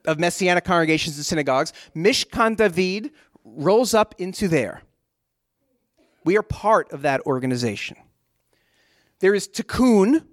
of 0.06 0.18
Messianic 0.18 0.64
Congregations 0.64 1.16
and 1.16 1.26
Synagogues. 1.26 1.72
Mishkan 1.94 2.56
David 2.56 3.10
rolls 3.44 3.94
up 3.94 4.14
into 4.18 4.48
there. 4.48 4.82
We 6.24 6.36
are 6.36 6.42
part 6.42 6.92
of 6.92 7.02
that 7.02 7.20
organization. 7.26 7.96
There 9.20 9.34
is 9.34 9.48
Tikkun, 9.48 10.24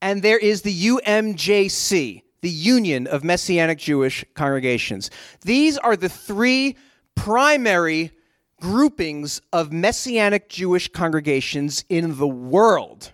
and 0.00 0.22
there 0.22 0.38
is 0.38 0.62
the 0.62 0.86
UMJC, 0.86 2.22
the 2.40 2.48
Union 2.48 3.06
of 3.06 3.24
Messianic 3.24 3.78
Jewish 3.78 4.24
Congregations. 4.34 5.10
These 5.42 5.78
are 5.78 5.96
the 5.96 6.08
three 6.08 6.76
primary 7.14 8.12
groupings 8.60 9.40
of 9.52 9.72
Messianic 9.72 10.48
Jewish 10.48 10.88
congregations 10.88 11.84
in 11.88 12.18
the 12.18 12.26
world. 12.26 13.12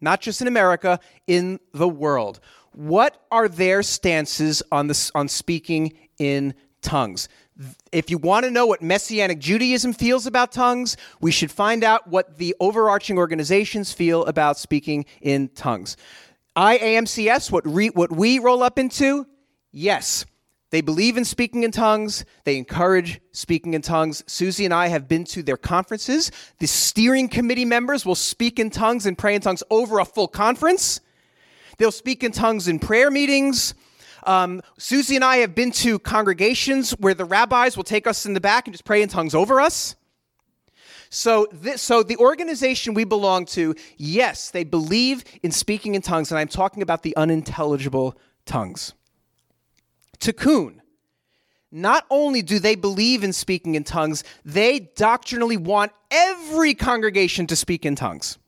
Not 0.00 0.20
just 0.20 0.40
in 0.40 0.46
America, 0.46 1.00
in 1.26 1.60
the 1.72 1.88
world. 1.88 2.40
What 2.72 3.20
are 3.30 3.48
their 3.48 3.82
stances 3.82 4.62
on, 4.70 4.86
this, 4.86 5.10
on 5.14 5.28
speaking 5.28 5.94
in 6.18 6.54
tongues? 6.82 7.28
If 7.90 8.08
you 8.08 8.18
want 8.18 8.44
to 8.44 8.52
know 8.52 8.66
what 8.66 8.82
Messianic 8.82 9.40
Judaism 9.40 9.92
feels 9.92 10.26
about 10.26 10.52
tongues, 10.52 10.96
we 11.20 11.32
should 11.32 11.50
find 11.50 11.82
out 11.82 12.06
what 12.06 12.38
the 12.38 12.54
overarching 12.60 13.18
organizations 13.18 13.92
feel 13.92 14.24
about 14.26 14.56
speaking 14.56 15.06
in 15.20 15.48
tongues. 15.48 15.96
IAMCS, 16.56 17.50
what, 17.50 17.66
re, 17.66 17.88
what 17.88 18.12
we 18.12 18.38
roll 18.38 18.62
up 18.62 18.78
into, 18.78 19.26
yes, 19.72 20.24
they 20.70 20.82
believe 20.82 21.16
in 21.16 21.24
speaking 21.24 21.62
in 21.62 21.70
tongues. 21.70 22.24
They 22.44 22.58
encourage 22.58 23.20
speaking 23.32 23.74
in 23.74 23.80
tongues. 23.80 24.22
Susie 24.26 24.66
and 24.66 24.74
I 24.74 24.88
have 24.88 25.08
been 25.08 25.24
to 25.24 25.42
their 25.42 25.56
conferences. 25.56 26.30
The 26.58 26.66
steering 26.66 27.28
committee 27.28 27.64
members 27.64 28.04
will 28.04 28.14
speak 28.14 28.58
in 28.58 28.68
tongues 28.68 29.06
and 29.06 29.16
pray 29.16 29.34
in 29.34 29.40
tongues 29.40 29.62
over 29.70 29.98
a 29.98 30.04
full 30.04 30.28
conference. 30.28 31.00
They'll 31.78 31.90
speak 31.90 32.22
in 32.22 32.32
tongues 32.32 32.68
in 32.68 32.80
prayer 32.80 33.10
meetings. 33.10 33.74
Um, 34.24 34.60
Susie 34.78 35.16
and 35.16 35.24
I 35.24 35.38
have 35.38 35.54
been 35.54 35.70
to 35.72 35.98
congregations 35.98 36.90
where 36.92 37.14
the 37.14 37.24
rabbis 37.24 37.76
will 37.76 37.84
take 37.84 38.06
us 38.06 38.26
in 38.26 38.34
the 38.34 38.40
back 38.40 38.66
and 38.66 38.74
just 38.74 38.84
pray 38.84 39.00
in 39.00 39.08
tongues 39.08 39.34
over 39.34 39.60
us. 39.60 39.94
So, 41.08 41.48
this, 41.50 41.80
so 41.80 42.02
the 42.02 42.18
organization 42.18 42.92
we 42.92 43.04
belong 43.04 43.46
to, 43.46 43.74
yes, 43.96 44.50
they 44.50 44.64
believe 44.64 45.24
in 45.42 45.50
speaking 45.50 45.94
in 45.94 46.02
tongues, 46.02 46.30
and 46.30 46.38
I'm 46.38 46.48
talking 46.48 46.82
about 46.82 47.02
the 47.02 47.16
unintelligible 47.16 48.18
tongues. 48.44 48.92
Tikkun. 50.20 50.80
Not 51.70 52.06
only 52.10 52.40
do 52.40 52.58
they 52.58 52.76
believe 52.76 53.22
in 53.22 53.32
speaking 53.32 53.74
in 53.74 53.84
tongues, 53.84 54.24
they 54.44 54.80
doctrinally 54.80 55.58
want 55.58 55.92
every 56.10 56.74
congregation 56.74 57.46
to 57.48 57.56
speak 57.56 57.84
in 57.84 57.94
tongues. 57.94 58.38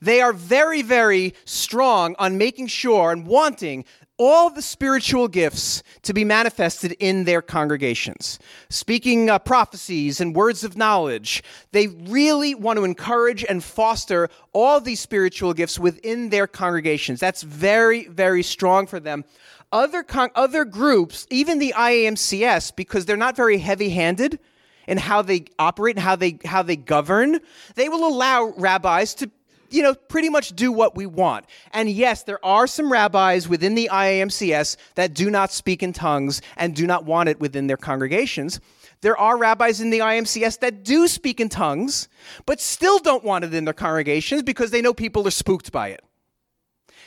They 0.00 0.20
are 0.20 0.32
very, 0.32 0.82
very 0.82 1.34
strong 1.44 2.14
on 2.20 2.38
making 2.38 2.68
sure 2.68 3.10
and 3.10 3.26
wanting 3.26 3.84
all 4.16 4.50
the 4.50 4.62
spiritual 4.62 5.28
gifts 5.28 5.82
to 6.02 6.12
be 6.12 6.24
manifested 6.24 6.92
in 6.98 7.24
their 7.24 7.40
congregations. 7.40 8.38
Speaking 8.68 9.30
uh, 9.30 9.38
prophecies 9.38 10.20
and 10.20 10.34
words 10.34 10.64
of 10.64 10.76
knowledge, 10.76 11.42
they 11.70 11.86
really 11.86 12.54
want 12.54 12.78
to 12.78 12.84
encourage 12.84 13.44
and 13.44 13.62
foster 13.62 14.28
all 14.52 14.80
these 14.80 14.98
spiritual 14.98 15.54
gifts 15.54 15.78
within 15.78 16.30
their 16.30 16.48
congregations. 16.48 17.20
That's 17.20 17.42
very, 17.42 18.08
very 18.08 18.42
strong 18.42 18.88
for 18.88 18.98
them. 18.98 19.24
Other, 19.70 20.02
con- 20.02 20.30
other 20.34 20.64
groups, 20.64 21.26
even 21.30 21.58
the 21.58 21.74
IAMCS, 21.76 22.74
because 22.74 23.04
they're 23.04 23.16
not 23.16 23.36
very 23.36 23.58
heavy 23.58 23.90
handed 23.90 24.38
in 24.86 24.96
how 24.96 25.20
they 25.20 25.44
operate 25.58 25.96
and 25.96 26.02
how 26.02 26.16
they, 26.16 26.38
how 26.44 26.62
they 26.62 26.76
govern, 26.76 27.40
they 27.74 27.88
will 27.88 28.06
allow 28.06 28.54
rabbis 28.56 29.14
to 29.16 29.30
you 29.70 29.82
know, 29.82 29.94
pretty 29.94 30.30
much 30.30 30.56
do 30.56 30.72
what 30.72 30.96
we 30.96 31.06
want. 31.06 31.44
And 31.72 31.90
yes, 31.90 32.22
there 32.22 32.42
are 32.44 32.66
some 32.66 32.90
rabbis 32.90 33.48
within 33.48 33.74
the 33.74 33.90
IAMCS 33.92 34.76
that 34.94 35.14
do 35.14 35.30
not 35.30 35.52
speak 35.52 35.82
in 35.82 35.92
tongues 35.92 36.40
and 36.56 36.74
do 36.74 36.86
not 36.86 37.04
want 37.04 37.28
it 37.28 37.38
within 37.38 37.66
their 37.66 37.76
congregations. 37.76 38.60
There 39.00 39.16
are 39.16 39.36
rabbis 39.36 39.80
in 39.80 39.90
the 39.90 40.00
IMCS 40.00 40.58
that 40.60 40.82
do 40.82 41.06
speak 41.06 41.40
in 41.40 41.48
tongues, 41.48 42.08
but 42.46 42.60
still 42.60 42.98
don't 42.98 43.22
want 43.22 43.44
it 43.44 43.54
in 43.54 43.64
their 43.64 43.74
congregations 43.74 44.42
because 44.42 44.70
they 44.70 44.82
know 44.82 44.92
people 44.92 45.26
are 45.26 45.30
spooked 45.30 45.70
by 45.70 45.88
it. 45.88 46.02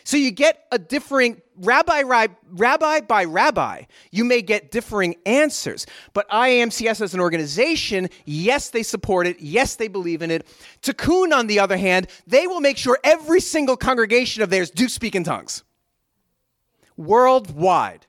So 0.04 0.18
you 0.18 0.32
get 0.32 0.66
a 0.72 0.80
differing 0.80 1.42
rabbi, 1.58 2.02
rabbi 2.52 3.02
by 3.02 3.24
rabbi. 3.24 3.84
You 4.12 4.26
may 4.26 4.42
get 4.42 4.72
differing 4.72 5.16
answers. 5.26 5.86
But 6.14 6.30
IAMCS 6.30 7.02
as 7.02 7.14
an 7.14 7.20
organization, 7.20 8.10
yes, 8.26 8.70
they 8.70 8.84
support 8.84 9.28
it. 9.28 9.40
Yes, 9.40 9.76
they 9.76 9.88
believe 9.88 10.22
in 10.22 10.32
it. 10.32 10.48
Tikkun, 10.82 11.34
on 11.34 11.48
the 11.48 11.60
other 11.60 11.78
hand, 11.78 12.08
they 12.28 12.48
will 12.48 12.62
make 12.62 12.78
sure 12.78 13.00
every 13.04 13.42
single 13.42 13.78
congregation 13.78 14.44
of 14.44 14.50
theirs 14.50 14.72
do 14.72 14.90
speak 14.90 15.16
in 15.16 15.24
tongues. 15.24 15.64
Worldwide. 16.98 18.08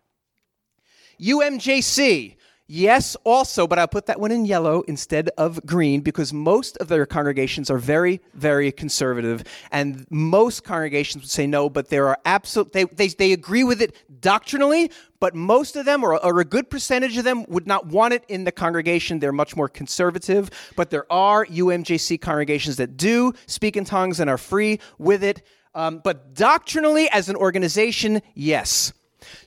UMJC, 1.21 2.37
Yes, 2.69 3.17
also, 3.25 3.67
but 3.67 3.79
I'll 3.79 3.89
put 3.89 4.07
that 4.07 4.21
one 4.21 4.31
in 4.31 4.47
yellow 4.47 4.83
instead 4.83 5.29
of 5.37 5.65
green 5.67 6.01
because 6.01 6.33
most 6.33 6.77
of 6.79 6.89
their 6.89 7.05
congregations 7.05 7.71
are 7.71 7.77
very, 7.77 8.21
very 8.35 8.71
conservative. 8.71 9.43
And 9.73 10.07
most 10.11 10.63
congregations 10.63 11.25
would 11.25 11.31
say 11.31 11.47
no, 11.47 11.69
but 11.69 11.89
there 11.89 12.07
are 12.09 12.19
absolute, 12.25 12.73
they, 12.73 12.85
they, 12.85 13.09
they 13.09 13.33
agree 13.33 13.65
with 13.65 13.83
it 13.83 13.97
doctrinally, 14.21 14.91
but 15.19 15.35
most 15.35 15.77
of 15.77 15.85
them, 15.85 16.05
or, 16.05 16.25
or 16.25 16.41
a 16.41 16.45
good 16.45 16.71
percentage 16.71 17.17
of 17.17 17.25
them, 17.25 17.45
would 17.49 17.67
not 17.67 17.87
want 17.87 18.15
it 18.15 18.25
in 18.29 18.45
the 18.45 18.53
congregation. 18.53 19.19
They're 19.19 19.33
much 19.33 19.57
more 19.57 19.69
conservative. 19.69 20.51
But 20.77 20.91
there 20.91 21.11
are 21.13 21.45
UMJC 21.47 22.21
congregations 22.21 22.77
that 22.77 22.97
do 22.97 23.33
speak 23.47 23.77
in 23.77 23.85
tongues 23.85 24.21
and 24.21 24.31
are 24.31 24.39
free 24.39 24.79
with 24.99 25.25
it. 25.25 25.43
Um, 25.75 26.01
but 26.03 26.35
doctrinally, 26.35 27.09
as 27.11 27.29
an 27.29 27.37
organization, 27.37 28.23
yes. 28.35 28.93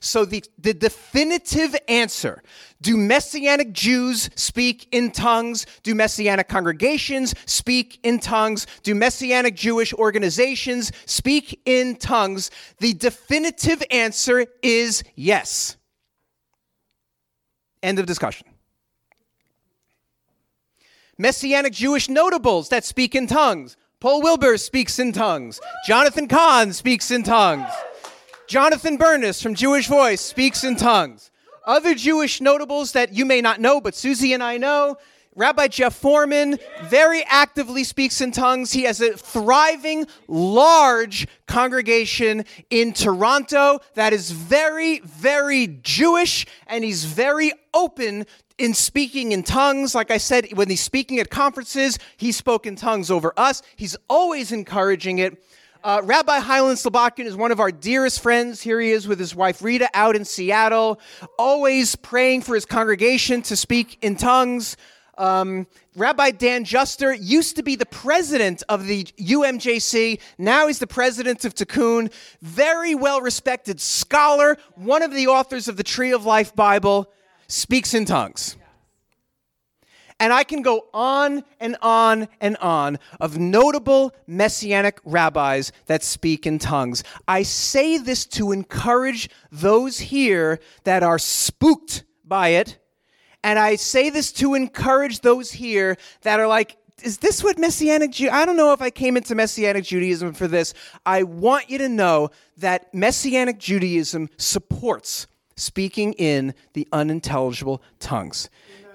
So, 0.00 0.24
the, 0.24 0.42
the 0.58 0.74
definitive 0.74 1.76
answer 1.88 2.42
do 2.82 2.96
Messianic 2.96 3.72
Jews 3.72 4.28
speak 4.34 4.86
in 4.92 5.10
tongues? 5.10 5.66
Do 5.82 5.94
Messianic 5.94 6.48
congregations 6.48 7.34
speak 7.46 7.98
in 8.02 8.18
tongues? 8.18 8.66
Do 8.82 8.94
Messianic 8.94 9.56
Jewish 9.56 9.94
organizations 9.94 10.92
speak 11.06 11.60
in 11.64 11.96
tongues? 11.96 12.50
The 12.78 12.92
definitive 12.92 13.82
answer 13.90 14.46
is 14.62 15.04
yes. 15.14 15.76
End 17.82 17.98
of 17.98 18.06
discussion. 18.06 18.46
Messianic 21.18 21.72
Jewish 21.72 22.10
notables 22.10 22.68
that 22.68 22.84
speak 22.84 23.14
in 23.14 23.26
tongues. 23.26 23.78
Paul 24.00 24.20
Wilbur 24.20 24.58
speaks 24.58 24.98
in 24.98 25.12
tongues. 25.12 25.60
Jonathan 25.86 26.28
Cahn 26.28 26.74
speaks 26.74 27.10
in 27.10 27.22
tongues. 27.22 27.70
Jonathan 28.46 28.98
Bernis 28.98 29.42
from 29.42 29.54
Jewish 29.54 29.88
Voice 29.88 30.20
speaks 30.20 30.62
in 30.62 30.76
tongues. 30.76 31.30
Other 31.66 31.94
Jewish 31.94 32.40
notables 32.40 32.92
that 32.92 33.12
you 33.12 33.24
may 33.24 33.40
not 33.40 33.60
know, 33.60 33.80
but 33.80 33.94
Susie 33.94 34.32
and 34.32 34.42
I 34.42 34.56
know, 34.56 34.96
Rabbi 35.34 35.68
Jeff 35.68 35.94
Foreman 35.94 36.58
very 36.84 37.22
actively 37.24 37.84
speaks 37.84 38.22
in 38.22 38.32
tongues. 38.32 38.72
He 38.72 38.84
has 38.84 39.02
a 39.02 39.12
thriving, 39.12 40.06
large 40.28 41.26
congregation 41.46 42.46
in 42.70 42.94
Toronto 42.94 43.80
that 43.94 44.14
is 44.14 44.30
very, 44.30 45.00
very 45.00 45.66
Jewish, 45.82 46.46
and 46.66 46.82
he's 46.82 47.04
very 47.04 47.52
open 47.74 48.24
in 48.56 48.72
speaking 48.72 49.32
in 49.32 49.42
tongues. 49.42 49.94
Like 49.94 50.10
I 50.10 50.16
said, 50.16 50.48
when 50.54 50.70
he's 50.70 50.80
speaking 50.80 51.18
at 51.18 51.28
conferences, 51.28 51.98
he 52.16 52.32
spoke 52.32 52.64
in 52.64 52.74
tongues 52.74 53.10
over 53.10 53.34
us. 53.36 53.60
He's 53.76 53.94
always 54.08 54.52
encouraging 54.52 55.18
it. 55.18 55.42
Uh, 55.86 56.02
Rabbi 56.02 56.40
Highland 56.40 56.78
Slobodkin 56.78 57.26
is 57.26 57.36
one 57.36 57.52
of 57.52 57.60
our 57.60 57.70
dearest 57.70 58.18
friends. 58.18 58.60
Here 58.60 58.80
he 58.80 58.90
is 58.90 59.06
with 59.06 59.20
his 59.20 59.36
wife 59.36 59.62
Rita 59.62 59.88
out 59.94 60.16
in 60.16 60.24
Seattle, 60.24 60.98
always 61.38 61.94
praying 61.94 62.42
for 62.42 62.56
his 62.56 62.66
congregation 62.66 63.40
to 63.42 63.54
speak 63.54 63.96
in 64.02 64.16
tongues. 64.16 64.76
Um, 65.16 65.68
Rabbi 65.94 66.32
Dan 66.32 66.64
Juster 66.64 67.14
used 67.14 67.54
to 67.54 67.62
be 67.62 67.76
the 67.76 67.86
president 67.86 68.64
of 68.68 68.88
the 68.88 69.04
UMJC. 69.04 70.20
Now 70.38 70.66
he's 70.66 70.80
the 70.80 70.88
president 70.88 71.44
of 71.44 71.54
Tikkun. 71.54 72.12
Very 72.42 72.96
well 72.96 73.20
respected 73.20 73.80
scholar, 73.80 74.56
one 74.74 75.02
of 75.04 75.14
the 75.14 75.28
authors 75.28 75.68
of 75.68 75.76
the 75.76 75.84
Tree 75.84 76.10
of 76.10 76.24
Life 76.26 76.52
Bible, 76.56 77.12
speaks 77.46 77.94
in 77.94 78.06
tongues. 78.06 78.56
And 80.18 80.32
I 80.32 80.44
can 80.44 80.62
go 80.62 80.86
on 80.94 81.44
and 81.60 81.76
on 81.82 82.28
and 82.40 82.56
on 82.56 82.98
of 83.20 83.38
notable 83.38 84.14
messianic 84.26 84.98
rabbis 85.04 85.72
that 85.86 86.02
speak 86.02 86.46
in 86.46 86.58
tongues. 86.58 87.04
I 87.28 87.42
say 87.42 87.98
this 87.98 88.24
to 88.26 88.52
encourage 88.52 89.28
those 89.52 89.98
here 89.98 90.58
that 90.84 91.02
are 91.02 91.18
spooked 91.18 92.04
by 92.24 92.48
it. 92.48 92.78
And 93.44 93.58
I 93.58 93.76
say 93.76 94.08
this 94.10 94.32
to 94.32 94.54
encourage 94.54 95.20
those 95.20 95.52
here 95.52 95.98
that 96.22 96.40
are 96.40 96.48
like, 96.48 96.76
is 97.02 97.18
this 97.18 97.44
what 97.44 97.58
Messianic 97.58 98.10
Jew? 98.10 98.30
I 98.30 98.46
don't 98.46 98.56
know 98.56 98.72
if 98.72 98.80
I 98.80 98.88
came 98.88 99.18
into 99.18 99.34
Messianic 99.34 99.84
Judaism 99.84 100.32
for 100.32 100.48
this. 100.48 100.72
I 101.04 101.24
want 101.24 101.68
you 101.68 101.76
to 101.78 101.88
know 101.90 102.30
that 102.56 102.92
Messianic 102.94 103.58
Judaism 103.58 104.30
supports 104.38 105.26
speaking 105.56 106.14
in 106.14 106.54
the 106.72 106.88
unintelligible 106.92 107.82
tongues. 107.98 108.48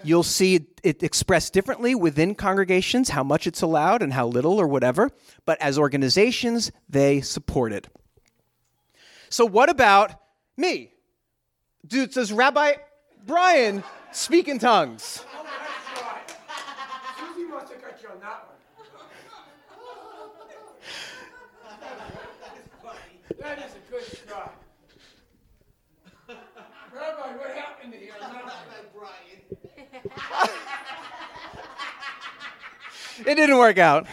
You'll 0.04 0.24
see 0.24 0.68
it 0.84 1.04
expressed 1.04 1.54
differently 1.54 1.94
within 1.94 2.34
congregations, 2.36 3.10
how 3.10 3.24
much 3.24 3.46
it's 3.46 3.62
allowed 3.62 4.02
and 4.02 4.14
how 4.14 4.28
little 4.28 4.60
or 4.60 4.68
whatever, 4.68 5.12
but 5.46 5.62
as 5.62 5.78
organizations, 5.78 6.72
they 6.90 7.22
support 7.22 7.72
it. 7.72 7.88
So, 9.30 9.46
what 9.46 9.70
about 9.70 10.16
me? 10.58 10.92
Dude, 11.86 12.12
does 12.12 12.32
Rabbi 12.32 12.74
Brian 13.26 13.84
speak 14.12 14.48
in 14.48 14.60
tongues? 14.60 15.24
That 23.40 23.58
is 23.58 23.72
a 23.74 23.92
good 23.92 24.04
shot. 24.30 24.56
Rabbi, 26.28 27.38
what 27.38 27.52
happened 27.56 27.94
to 27.94 28.00
you? 28.00 28.12
it 33.26 33.36
didn't 33.36 33.58
work 33.58 33.78
out. 33.78 34.08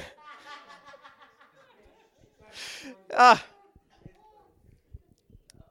Ah. 3.16 3.44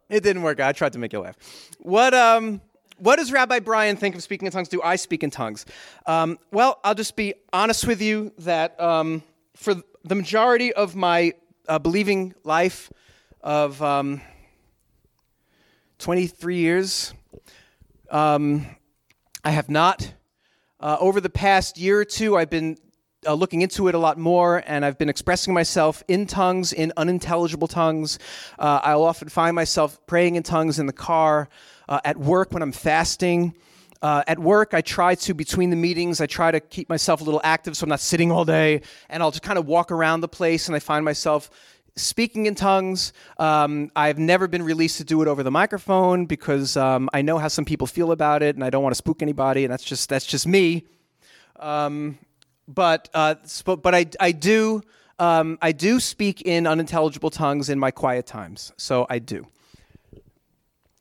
It 0.10 0.24
didn't 0.24 0.42
work 0.42 0.60
out. 0.60 0.70
I 0.70 0.72
tried 0.72 0.94
to 0.94 1.00
make 1.00 1.14
you 1.14 1.20
laugh. 1.20 1.38
What, 1.80 2.14
um, 2.14 2.62
what 2.98 3.18
does 3.18 3.32
Rabbi 3.32 3.60
Brian 3.60 3.98
think 3.98 4.16
of 4.16 4.24
speaking 4.24 4.46
in 4.46 4.52
tongues? 4.52 4.70
Do 4.70 4.82
I 4.82 4.96
speak 4.96 5.24
in 5.24 5.30
tongues? 5.30 5.66
Um, 6.06 6.40
well, 6.52 6.80
I'll 6.84 6.96
just 6.96 7.16
be 7.16 7.34
honest 7.54 7.86
with 7.86 8.02
you 8.02 8.32
that 8.40 8.80
um, 8.80 9.24
for 9.56 9.76
the 10.04 10.16
majority 10.16 10.74
of 10.74 10.96
my 10.96 11.34
uh, 11.68 11.80
believing 11.80 12.34
life 12.44 12.92
of 13.42 13.82
um, 13.84 14.22
23 16.00 16.58
years, 16.58 17.14
um, 18.10 18.66
I 19.48 19.52
have 19.52 19.70
not. 19.70 20.12
Uh, 20.78 20.98
over 21.00 21.22
the 21.22 21.30
past 21.30 21.78
year 21.78 22.02
or 22.02 22.04
two, 22.04 22.36
I've 22.36 22.50
been 22.50 22.78
uh, 23.26 23.34
looking 23.34 23.62
into 23.62 23.88
it 23.88 23.96
a 23.96 23.98
lot 23.98 24.18
more, 24.18 24.62
and 24.68 24.84
I've 24.84 24.98
been 24.98 25.08
expressing 25.08 25.54
myself 25.54 26.04
in 26.10 26.28
tongues, 26.28 26.74
in 26.74 26.92
unintelligible 26.98 27.70
tongues. 27.70 28.20
Uh, 28.60 28.82
I'll 28.84 29.06
often 29.06 29.30
find 29.30 29.56
myself 29.56 30.06
praying 30.06 30.36
in 30.36 30.44
tongues 30.44 30.80
in 30.80 30.86
the 30.86 30.92
car, 30.92 31.48
uh, 31.88 32.02
at 32.04 32.18
work 32.18 32.52
when 32.52 32.62
I'm 32.62 32.74
fasting. 32.74 33.56
Uh, 34.02 34.22
at 34.28 34.38
work, 34.38 34.74
I 34.74 34.82
try 34.82 35.16
to, 35.16 35.34
between 35.34 35.70
the 35.70 35.78
meetings, 35.78 36.20
I 36.20 36.26
try 36.26 36.52
to 36.52 36.60
keep 36.60 36.90
myself 36.90 37.22
a 37.22 37.24
little 37.24 37.42
active 37.42 37.78
so 37.78 37.86
I'm 37.86 37.90
not 37.90 38.02
sitting 38.02 38.34
all 38.34 38.44
day, 38.44 38.82
and 39.08 39.24
I'll 39.24 39.32
just 39.32 39.44
kind 39.44 39.58
of 39.58 39.66
walk 39.66 39.94
around 39.94 40.20
the 40.20 40.28
place, 40.28 40.68
and 40.68 40.76
I 40.76 40.80
find 40.80 41.06
myself 41.06 41.50
speaking 41.98 42.46
in 42.46 42.56
tongues. 42.56 43.12
Um, 43.38 43.92
I've 43.96 44.18
never 44.18 44.48
been 44.48 44.64
released 44.64 44.98
to 45.00 45.04
do 45.04 45.22
it 45.22 45.28
over 45.28 45.44
the 45.44 45.52
microphone 45.52 46.26
because 46.26 46.78
um, 46.78 47.10
I 47.14 47.22
know 47.22 47.38
how 47.38 47.48
some 47.48 47.66
people 47.66 47.88
feel 47.88 48.12
about 48.12 48.44
it, 48.44 48.56
and 48.56 48.64
I 48.64 48.70
don't 48.70 48.84
want 48.84 48.94
to 48.94 48.98
spook 48.98 49.22
anybody, 49.22 49.66
and 49.66 49.72
that's 49.72 49.84
just 49.84 50.08
that's 50.10 50.26
just 50.26 50.48
me. 50.48 50.86
Um, 51.60 52.18
but 52.68 53.10
uh, 53.14 53.36
but 53.66 53.94
I 53.94 54.06
I 54.20 54.32
do 54.32 54.82
um, 55.20 55.58
I 55.62 55.72
do 55.72 56.00
speak 56.00 56.42
in 56.42 56.68
unintelligible 56.68 57.32
tongues 57.32 57.70
in 57.70 57.80
my 57.80 57.92
quiet 57.92 58.26
times, 58.26 58.72
so 58.78 59.06
I 59.10 59.20
do. 59.20 59.48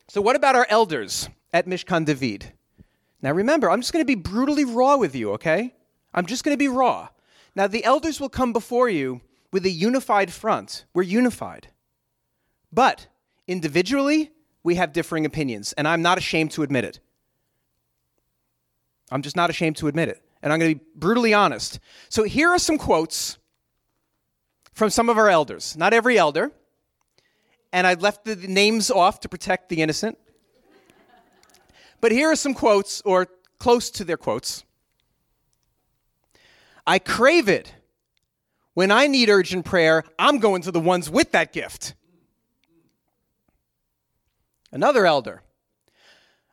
So 0.09 0.21
what 0.21 0.37
about 0.37 0.57
our 0.57 0.67
elders 0.71 1.29
at 1.53 1.67
Mishkan 1.67 2.07
David? 2.07 2.53
Now 3.23 3.33
remember, 3.33 3.71
I'm 3.71 3.81
just 3.81 3.93
going 3.93 4.05
to 4.05 4.07
be 4.07 4.15
brutally 4.15 4.65
raw 4.65 4.97
with 4.97 5.15
you, 5.15 5.33
okay? 5.33 5.75
I'm 6.15 6.27
just 6.27 6.45
going 6.45 6.55
to 6.55 6.59
be 6.59 6.69
raw. 6.69 7.09
Now 7.55 7.67
the 7.67 7.85
elders 7.85 8.21
will 8.21 8.29
come 8.29 8.53
before 8.53 8.89
you 8.89 9.21
with 9.57 9.65
a 9.65 9.71
unified 9.71 10.31
front. 10.31 10.85
We're 10.93 11.03
unified. 11.05 11.69
But 12.71 13.07
individually, 13.49 14.31
we 14.63 14.75
have 14.75 14.93
differing 14.93 15.25
opinions, 15.25 15.73
and 15.79 15.89
I'm 15.89 16.03
not 16.03 16.19
ashamed 16.19 16.51
to 16.51 16.63
admit 16.63 16.85
it. 16.85 17.01
I'm 19.11 19.23
just 19.23 19.35
not 19.35 19.49
ashamed 19.49 19.79
to 19.79 19.89
admit 19.89 20.11
it. 20.11 20.23
And 20.43 20.53
I'm 20.53 20.59
going 20.59 20.75
to 20.75 20.79
be 20.79 20.85
brutally 20.95 21.33
honest. 21.33 21.81
So 22.11 22.25
here 22.25 22.51
are 22.51 22.59
some 22.59 22.77
quotes 22.77 23.39
from 24.75 24.91
some 24.91 25.09
of 25.09 25.17
our 25.17 25.31
elders. 25.31 25.75
Not 25.75 25.95
every 25.95 26.19
elder. 26.19 26.53
And 27.73 27.87
I 27.87 27.95
left 27.95 28.27
the 28.27 28.37
names 28.37 28.91
off 28.91 29.21
to 29.21 29.29
protect 29.31 29.71
the 29.71 29.81
innocent. 29.81 30.19
But 32.03 32.13
here 32.13 32.31
are 32.31 32.37
some 32.37 32.53
quotes, 32.53 33.01
or 33.07 33.29
close 33.59 33.89
to 33.93 34.05
their 34.05 34.19
quotes. 34.19 34.67
I 36.87 36.99
crave 36.99 37.49
it 37.49 37.73
when 38.77 38.91
I 38.91 39.07
need 39.07 39.31
urgent 39.31 39.65
prayer, 39.65 40.05
I'm 40.19 40.39
going 40.39 40.61
to 40.61 40.71
the 40.71 40.79
ones 40.79 41.09
with 41.09 41.33
that 41.33 41.55
gift. 41.55 41.95
Another 44.71 45.07
elder. 45.07 45.43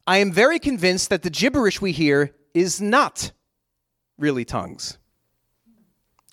I 0.07 0.19
am 0.19 0.31
very 0.31 0.57
convinced 0.57 1.09
that 1.09 1.23
the 1.23 1.29
gibberish 1.29 1.81
we 1.81 1.91
hear 1.91 2.33
is 2.53 2.79
not 2.79 3.33
really 4.17 4.45
tongues. 4.45 4.97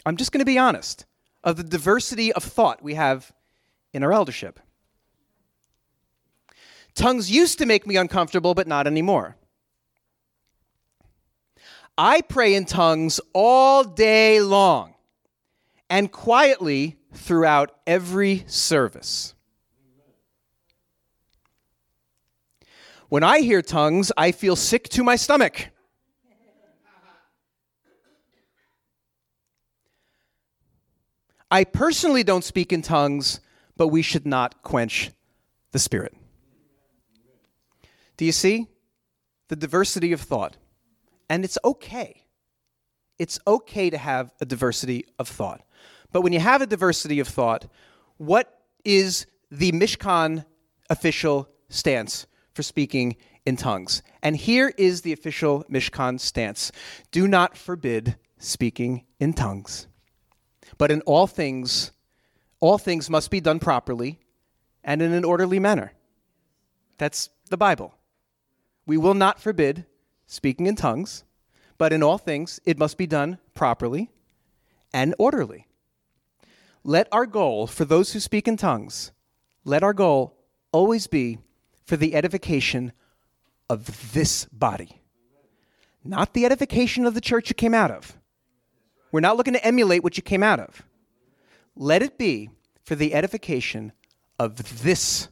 I'm 0.06 0.16
just 0.16 0.30
going 0.30 0.38
to 0.38 0.44
be 0.44 0.58
honest 0.58 1.06
of 1.42 1.56
the 1.56 1.64
diversity 1.64 2.32
of 2.34 2.44
thought 2.44 2.84
we 2.84 2.94
have 2.94 3.32
in 3.92 4.04
our 4.04 4.12
eldership. 4.12 4.60
Tongues 6.94 7.32
used 7.32 7.58
to 7.58 7.66
make 7.66 7.84
me 7.84 7.96
uncomfortable, 7.96 8.54
but 8.54 8.68
not 8.68 8.86
anymore. 8.86 9.36
I 11.98 12.20
pray 12.20 12.54
in 12.54 12.64
tongues 12.64 13.20
all 13.32 13.82
day 13.82 14.40
long 14.40 14.94
and 15.90 16.12
quietly 16.12 16.96
throughout 17.12 17.76
every 17.86 18.44
service. 18.46 19.34
When 23.08 23.24
I 23.24 23.40
hear 23.40 23.60
tongues, 23.60 24.12
I 24.16 24.30
feel 24.30 24.54
sick 24.54 24.88
to 24.90 25.02
my 25.02 25.16
stomach. 25.16 25.66
I 31.50 31.64
personally 31.64 32.22
don't 32.22 32.44
speak 32.44 32.72
in 32.72 32.80
tongues, 32.80 33.40
but 33.76 33.88
we 33.88 34.02
should 34.02 34.24
not 34.24 34.62
quench 34.62 35.10
the 35.72 35.80
Spirit. 35.80 36.14
Do 38.16 38.24
you 38.24 38.30
see 38.30 38.68
the 39.48 39.56
diversity 39.56 40.12
of 40.12 40.20
thought? 40.20 40.56
And 41.28 41.44
it's 41.44 41.58
okay. 41.64 42.22
It's 43.20 43.38
okay 43.46 43.90
to 43.90 43.98
have 43.98 44.32
a 44.40 44.46
diversity 44.46 45.04
of 45.18 45.28
thought. 45.28 45.60
But 46.10 46.22
when 46.22 46.32
you 46.32 46.40
have 46.40 46.62
a 46.62 46.66
diversity 46.66 47.20
of 47.20 47.28
thought, 47.28 47.66
what 48.16 48.62
is 48.82 49.26
the 49.50 49.72
Mishkan 49.72 50.46
official 50.88 51.46
stance 51.68 52.26
for 52.54 52.62
speaking 52.62 53.16
in 53.44 53.58
tongues? 53.58 54.02
And 54.22 54.34
here 54.34 54.72
is 54.78 55.02
the 55.02 55.12
official 55.12 55.66
Mishkan 55.70 56.18
stance 56.18 56.72
do 57.12 57.28
not 57.28 57.58
forbid 57.58 58.16
speaking 58.38 59.04
in 59.18 59.34
tongues. 59.34 59.86
But 60.78 60.90
in 60.90 61.02
all 61.02 61.26
things, 61.26 61.92
all 62.58 62.78
things 62.78 63.10
must 63.10 63.30
be 63.30 63.42
done 63.42 63.58
properly 63.58 64.18
and 64.82 65.02
in 65.02 65.12
an 65.12 65.24
orderly 65.24 65.58
manner. 65.58 65.92
That's 66.96 67.28
the 67.50 67.58
Bible. 67.58 67.92
We 68.86 68.96
will 68.96 69.12
not 69.12 69.42
forbid 69.42 69.84
speaking 70.26 70.64
in 70.64 70.74
tongues, 70.74 71.24
but 71.80 71.94
in 71.94 72.02
all 72.02 72.18
things, 72.18 72.60
it 72.66 72.78
must 72.78 72.98
be 72.98 73.06
done 73.06 73.38
properly 73.54 74.10
and 74.92 75.14
orderly. 75.18 75.66
Let 76.84 77.08
our 77.10 77.24
goal 77.24 77.66
for 77.66 77.86
those 77.86 78.12
who 78.12 78.20
speak 78.20 78.46
in 78.46 78.58
tongues, 78.58 79.12
let 79.64 79.82
our 79.82 79.94
goal 79.94 80.36
always 80.72 81.06
be 81.06 81.38
for 81.86 81.96
the 81.96 82.14
edification 82.14 82.92
of 83.70 84.12
this 84.12 84.44
body, 84.52 85.00
not 86.04 86.34
the 86.34 86.44
edification 86.44 87.06
of 87.06 87.14
the 87.14 87.20
church 87.22 87.48
you 87.48 87.54
came 87.54 87.72
out 87.72 87.90
of. 87.90 88.14
We're 89.10 89.20
not 89.20 89.38
looking 89.38 89.54
to 89.54 89.64
emulate 89.64 90.04
what 90.04 90.18
you 90.18 90.22
came 90.22 90.42
out 90.42 90.60
of. 90.60 90.82
Let 91.74 92.02
it 92.02 92.18
be 92.18 92.50
for 92.84 92.94
the 92.94 93.14
edification 93.14 93.92
of 94.38 94.82
this 94.82 95.28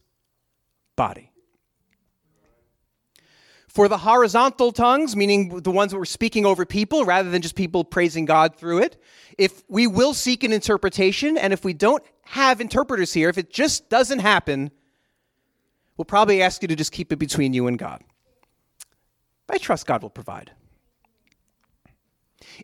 body. 0.97 1.31
For 3.79 3.87
the 3.87 3.99
horizontal 3.99 4.73
tongues, 4.73 5.15
meaning 5.15 5.61
the 5.61 5.71
ones 5.71 5.93
that 5.93 5.99
we're 5.99 6.05
speaking 6.05 6.45
over 6.45 6.67
people 6.67 7.05
rather 7.05 7.31
than 7.31 7.43
just 7.43 7.55
people 7.55 7.85
praising 7.85 8.25
God 8.25 8.57
through 8.57 8.79
it, 8.79 9.01
if 9.39 9.63
we 9.69 9.87
will 9.87 10.15
seek 10.15 10.43
an 10.43 10.53
interpretation, 10.53 11.39
and 11.39 11.53
if 11.53 11.65
we 11.65 11.75
don't 11.75 12.03
have 12.25 12.61
interpreters 12.61 13.13
here, 13.13 13.29
if 13.29 13.39
it 13.39 13.53
just 13.53 13.89
doesn't 13.89 14.19
happen, 14.19 14.73
we'll 15.97 16.07
probably 16.07 16.43
ask 16.43 16.61
you 16.61 16.67
to 16.67 16.75
just 16.75 16.91
keep 16.91 17.13
it 17.13 17.21
between 17.21 17.53
you 17.53 17.69
and 17.69 17.79
God. 17.79 18.03
I 19.49 19.59
trust 19.59 19.87
God 19.87 20.03
will 20.03 20.11
provide. 20.11 20.51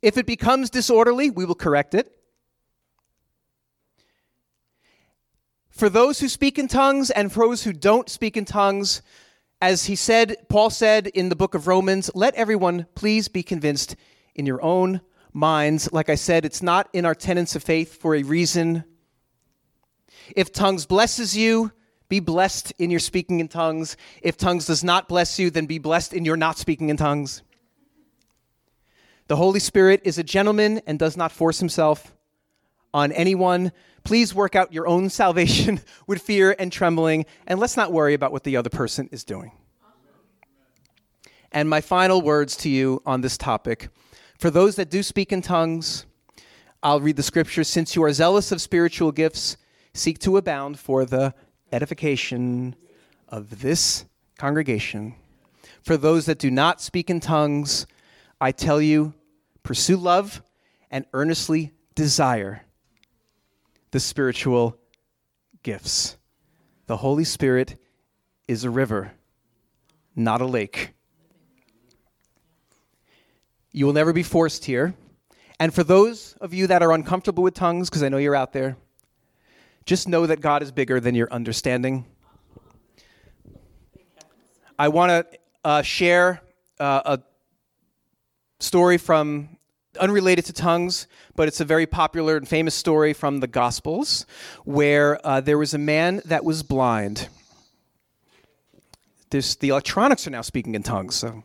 If 0.02 0.18
it 0.18 0.26
becomes 0.26 0.68
disorderly, 0.68 1.30
we 1.30 1.44
will 1.44 1.54
correct 1.54 1.94
it. 1.94 2.10
For 5.70 5.88
those 5.88 6.18
who 6.18 6.28
speak 6.28 6.58
in 6.58 6.66
tongues 6.66 7.12
and 7.12 7.32
for 7.32 7.46
those 7.46 7.62
who 7.62 7.72
don't 7.72 8.08
speak 8.08 8.36
in 8.36 8.44
tongues, 8.44 9.00
as 9.64 9.86
he 9.86 9.96
said, 9.96 10.36
Paul 10.50 10.68
said 10.68 11.06
in 11.06 11.30
the 11.30 11.36
book 11.36 11.54
of 11.54 11.66
Romans, 11.66 12.10
let 12.14 12.34
everyone 12.34 12.86
please 12.94 13.28
be 13.28 13.42
convinced 13.42 13.96
in 14.34 14.44
your 14.44 14.62
own 14.62 15.00
minds. 15.32 15.90
Like 15.90 16.10
I 16.10 16.16
said, 16.16 16.44
it's 16.44 16.62
not 16.62 16.86
in 16.92 17.06
our 17.06 17.14
tenets 17.14 17.56
of 17.56 17.62
faith 17.62 17.98
for 17.98 18.14
a 18.14 18.22
reason. 18.22 18.84
If 20.36 20.52
tongues 20.52 20.84
blesses 20.84 21.34
you, 21.34 21.72
be 22.10 22.20
blessed 22.20 22.74
in 22.78 22.90
your 22.90 23.00
speaking 23.00 23.40
in 23.40 23.48
tongues. 23.48 23.96
If 24.20 24.36
tongues 24.36 24.66
does 24.66 24.84
not 24.84 25.08
bless 25.08 25.38
you, 25.38 25.48
then 25.48 25.64
be 25.64 25.78
blessed 25.78 26.12
in 26.12 26.26
your 26.26 26.36
not 26.36 26.58
speaking 26.58 26.90
in 26.90 26.98
tongues. 26.98 27.42
The 29.28 29.36
Holy 29.36 29.60
Spirit 29.60 30.02
is 30.04 30.18
a 30.18 30.22
gentleman 30.22 30.82
and 30.86 30.98
does 30.98 31.16
not 31.16 31.32
force 31.32 31.58
himself 31.58 32.14
on 32.92 33.12
anyone. 33.12 33.72
Please 34.04 34.34
work 34.34 34.54
out 34.54 34.72
your 34.72 34.86
own 34.86 35.08
salvation 35.08 35.80
with 36.06 36.20
fear 36.20 36.54
and 36.58 36.70
trembling, 36.70 37.24
and 37.46 37.58
let's 37.58 37.76
not 37.76 37.90
worry 37.90 38.14
about 38.14 38.32
what 38.32 38.44
the 38.44 38.56
other 38.56 38.70
person 38.70 39.08
is 39.10 39.24
doing. 39.24 39.52
And 41.50 41.70
my 41.70 41.80
final 41.80 42.20
words 42.20 42.56
to 42.58 42.68
you 42.68 43.00
on 43.06 43.20
this 43.20 43.38
topic 43.38 43.88
for 44.38 44.50
those 44.50 44.76
that 44.76 44.90
do 44.90 45.02
speak 45.02 45.32
in 45.32 45.40
tongues, 45.40 46.04
I'll 46.82 47.00
read 47.00 47.16
the 47.16 47.22
scripture. 47.22 47.64
Since 47.64 47.96
you 47.96 48.02
are 48.04 48.12
zealous 48.12 48.52
of 48.52 48.60
spiritual 48.60 49.12
gifts, 49.12 49.56
seek 49.94 50.18
to 50.18 50.36
abound 50.36 50.78
for 50.78 51.06
the 51.06 51.34
edification 51.72 52.76
of 53.28 53.62
this 53.62 54.04
congregation. 54.36 55.14
For 55.82 55.96
those 55.96 56.26
that 56.26 56.38
do 56.38 56.50
not 56.50 56.80
speak 56.80 57.08
in 57.08 57.20
tongues, 57.20 57.86
I 58.40 58.52
tell 58.52 58.82
you, 58.82 59.14
pursue 59.62 59.96
love 59.96 60.42
and 60.90 61.06
earnestly 61.14 61.72
desire 61.94 62.62
the 63.94 64.00
spiritual 64.00 64.76
gifts. 65.62 66.16
The 66.86 66.96
Holy 66.96 67.22
Spirit 67.22 67.76
is 68.48 68.64
a 68.64 68.70
river, 68.70 69.12
not 70.16 70.40
a 70.40 70.46
lake. 70.46 70.94
You 73.70 73.86
will 73.86 73.92
never 73.92 74.12
be 74.12 74.24
forced 74.24 74.64
here. 74.64 74.94
And 75.60 75.72
for 75.72 75.84
those 75.84 76.34
of 76.40 76.52
you 76.52 76.66
that 76.66 76.82
are 76.82 76.90
uncomfortable 76.90 77.44
with 77.44 77.54
tongues, 77.54 77.88
because 77.88 78.02
I 78.02 78.08
know 78.08 78.16
you're 78.16 78.34
out 78.34 78.52
there, 78.52 78.76
just 79.86 80.08
know 80.08 80.26
that 80.26 80.40
God 80.40 80.64
is 80.64 80.72
bigger 80.72 80.98
than 80.98 81.14
your 81.14 81.32
understanding. 81.32 82.04
I 84.76 84.88
want 84.88 85.10
to 85.10 85.38
uh, 85.62 85.82
share 85.82 86.42
uh, 86.80 87.18
a 87.18 87.22
story 88.58 88.98
from 88.98 89.53
unrelated 89.98 90.44
to 90.46 90.52
tongues, 90.52 91.06
but 91.36 91.48
it's 91.48 91.60
a 91.60 91.64
very 91.64 91.86
popular 91.86 92.36
and 92.36 92.48
famous 92.48 92.74
story 92.74 93.12
from 93.12 93.40
the 93.40 93.46
Gospels 93.46 94.26
where 94.64 95.24
uh, 95.26 95.40
there 95.40 95.58
was 95.58 95.74
a 95.74 95.78
man 95.78 96.22
that 96.24 96.44
was 96.44 96.62
blind. 96.62 97.28
There's, 99.30 99.56
the 99.56 99.70
electronics 99.70 100.26
are 100.26 100.30
now 100.30 100.42
speaking 100.42 100.74
in 100.74 100.82
tongues, 100.82 101.14
so. 101.14 101.42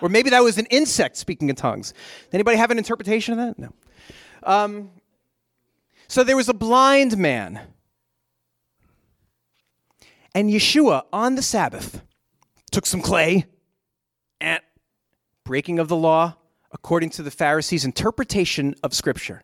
Or 0.00 0.08
maybe 0.08 0.30
that 0.30 0.42
was 0.42 0.56
an 0.56 0.66
insect 0.66 1.16
speaking 1.16 1.50
in 1.50 1.56
tongues. 1.56 1.92
Anybody 2.32 2.56
have 2.56 2.70
an 2.70 2.78
interpretation 2.78 3.38
of 3.38 3.46
that? 3.46 3.58
No. 3.58 3.72
Um, 4.42 4.90
so 6.08 6.24
there 6.24 6.36
was 6.36 6.48
a 6.48 6.54
blind 6.54 7.18
man. 7.18 7.60
And 10.34 10.50
Yeshua 10.50 11.02
on 11.12 11.34
the 11.34 11.42
Sabbath 11.42 12.02
took 12.70 12.86
some 12.86 13.02
clay 13.02 13.46
and 14.40 14.60
breaking 15.44 15.78
of 15.78 15.88
the 15.88 15.96
law 15.96 16.36
according 16.72 17.10
to 17.10 17.22
the 17.22 17.30
Pharisees' 17.30 17.84
interpretation 17.84 18.74
of 18.82 18.94
Scripture. 18.94 19.42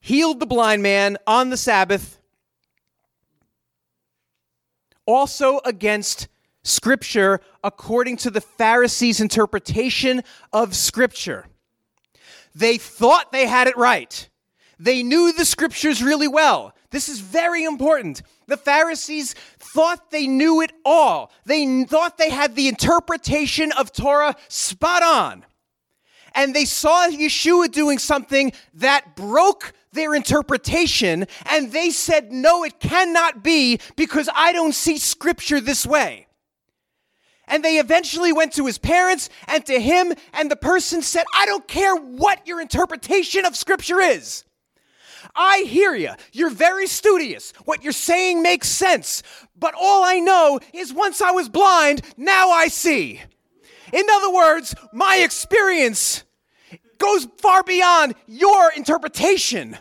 Healed 0.00 0.40
the 0.40 0.46
blind 0.46 0.82
man 0.82 1.16
on 1.26 1.50
the 1.50 1.56
Sabbath, 1.56 2.18
also 5.06 5.60
against 5.64 6.28
Scripture 6.62 7.40
according 7.64 8.16
to 8.18 8.30
the 8.30 8.40
Pharisees' 8.40 9.20
interpretation 9.20 10.22
of 10.52 10.76
Scripture. 10.76 11.46
They 12.54 12.78
thought 12.78 13.32
they 13.32 13.46
had 13.46 13.66
it 13.68 13.76
right. 13.76 14.28
They 14.78 15.02
knew 15.02 15.32
the 15.32 15.44
Scriptures 15.44 16.02
really 16.02 16.28
well. 16.28 16.74
This 16.90 17.08
is 17.08 17.20
very 17.20 17.64
important. 17.64 18.22
The 18.46 18.56
Pharisees 18.56 19.34
thought 19.58 20.10
they 20.10 20.26
knew 20.26 20.60
it 20.60 20.72
all. 20.84 21.30
They 21.44 21.84
thought 21.84 22.16
they 22.16 22.30
had 22.30 22.54
the 22.54 22.68
interpretation 22.68 23.72
of 23.72 23.92
Torah 23.92 24.36
spot 24.48 25.02
on. 25.02 25.44
And 26.38 26.54
they 26.54 26.66
saw 26.66 27.08
Yeshua 27.08 27.68
doing 27.68 27.98
something 27.98 28.52
that 28.74 29.16
broke 29.16 29.72
their 29.90 30.14
interpretation, 30.14 31.26
and 31.46 31.72
they 31.72 31.90
said, 31.90 32.30
No, 32.30 32.62
it 32.62 32.78
cannot 32.78 33.42
be 33.42 33.80
because 33.96 34.28
I 34.32 34.52
don't 34.52 34.72
see 34.72 34.98
scripture 34.98 35.60
this 35.60 35.84
way. 35.84 36.28
And 37.48 37.64
they 37.64 37.78
eventually 37.78 38.32
went 38.32 38.52
to 38.52 38.66
his 38.66 38.78
parents 38.78 39.30
and 39.48 39.66
to 39.66 39.80
him, 39.80 40.12
and 40.32 40.48
the 40.48 40.54
person 40.54 41.02
said, 41.02 41.24
I 41.34 41.44
don't 41.44 41.66
care 41.66 41.96
what 41.96 42.46
your 42.46 42.60
interpretation 42.60 43.44
of 43.44 43.56
scripture 43.56 44.00
is. 44.00 44.44
I 45.34 45.64
hear 45.66 45.92
you. 45.92 46.12
You're 46.30 46.50
very 46.50 46.86
studious. 46.86 47.52
What 47.64 47.82
you're 47.82 47.92
saying 47.92 48.42
makes 48.42 48.68
sense. 48.68 49.24
But 49.58 49.74
all 49.76 50.04
I 50.04 50.20
know 50.20 50.60
is 50.72 50.92
once 50.92 51.20
I 51.20 51.32
was 51.32 51.48
blind, 51.48 52.02
now 52.16 52.50
I 52.50 52.68
see. 52.68 53.20
In 53.92 54.04
other 54.08 54.32
words, 54.32 54.76
my 54.92 55.16
experience 55.16 56.22
goes 56.98 57.26
far 57.38 57.62
beyond 57.62 58.14
your 58.26 58.72
interpretation. 58.72 59.76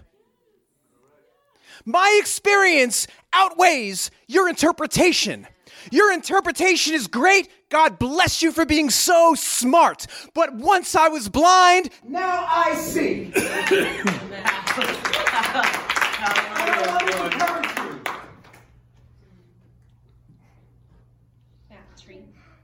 My 1.86 2.18
experience 2.20 3.08
outweighs 3.34 4.12
your 4.28 4.50
interpretation. 4.50 5.48
Your 5.92 6.12
interpretation 6.12 6.94
is 6.94 7.08
great. 7.08 7.50
God 7.70 7.98
bless 7.98 8.42
you 8.42 8.52
for 8.52 8.66
being 8.66 8.90
so 8.90 9.36
smart. 9.36 10.08
But 10.34 10.54
once 10.56 10.96
I 10.96 11.08
was 11.08 11.30
blind, 11.30 11.90
now 12.04 12.46
I 12.48 12.76
see. 12.76 13.32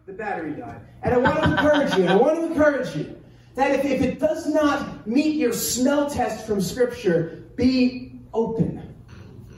The 0.05 0.11
battery 0.11 0.51
died. 0.51 0.81
And 1.01 1.13
I 1.13 1.17
want 1.17 1.43
to 1.43 1.51
encourage 1.51 1.95
you, 1.95 2.05
I 2.05 2.15
want 2.15 2.35
to 2.35 2.45
encourage 2.47 2.95
you 2.95 3.22
that 3.55 3.71
if, 3.71 3.85
if 3.85 4.01
it 4.01 4.19
does 4.19 4.47
not 4.47 5.05
meet 5.05 5.35
your 5.35 5.53
smell 5.53 6.09
test 6.09 6.47
from 6.47 6.61
Scripture, 6.61 7.43
be 7.55 8.19
open 8.33 8.95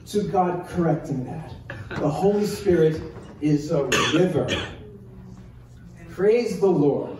to 0.06 0.22
God 0.24 0.68
correcting 0.68 1.24
that. 1.24 1.52
The 1.90 2.08
Holy 2.08 2.46
Spirit 2.46 3.00
is 3.40 3.70
a 3.70 3.84
river. 4.14 4.48
Praise 6.10 6.60
the 6.60 6.66
Lord. 6.66 7.18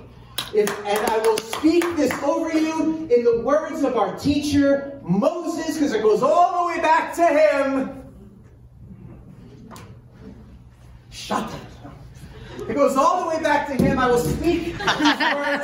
If, 0.54 0.70
and 0.86 1.06
I 1.06 1.18
will 1.18 1.38
speak 1.38 1.82
this 1.96 2.12
over 2.22 2.52
you 2.52 3.08
in 3.10 3.24
the 3.24 3.40
words 3.42 3.82
of 3.82 3.96
our 3.96 4.16
teacher, 4.16 5.00
Moses, 5.02 5.74
because 5.74 5.92
it 5.92 6.02
goes 6.02 6.22
all 6.22 6.62
the 6.62 6.74
way 6.74 6.80
back 6.80 7.14
to 7.16 7.26
him. 7.26 8.02
Shut 11.10 11.42
up. 11.42 11.75
It 12.68 12.74
goes 12.74 12.96
all 12.96 13.22
the 13.22 13.28
way 13.28 13.42
back 13.42 13.68
to 13.68 13.74
him. 13.74 13.98
I 13.98 14.08
will 14.08 14.18
speak 14.18 14.64
these 14.64 14.78
words 14.78 15.62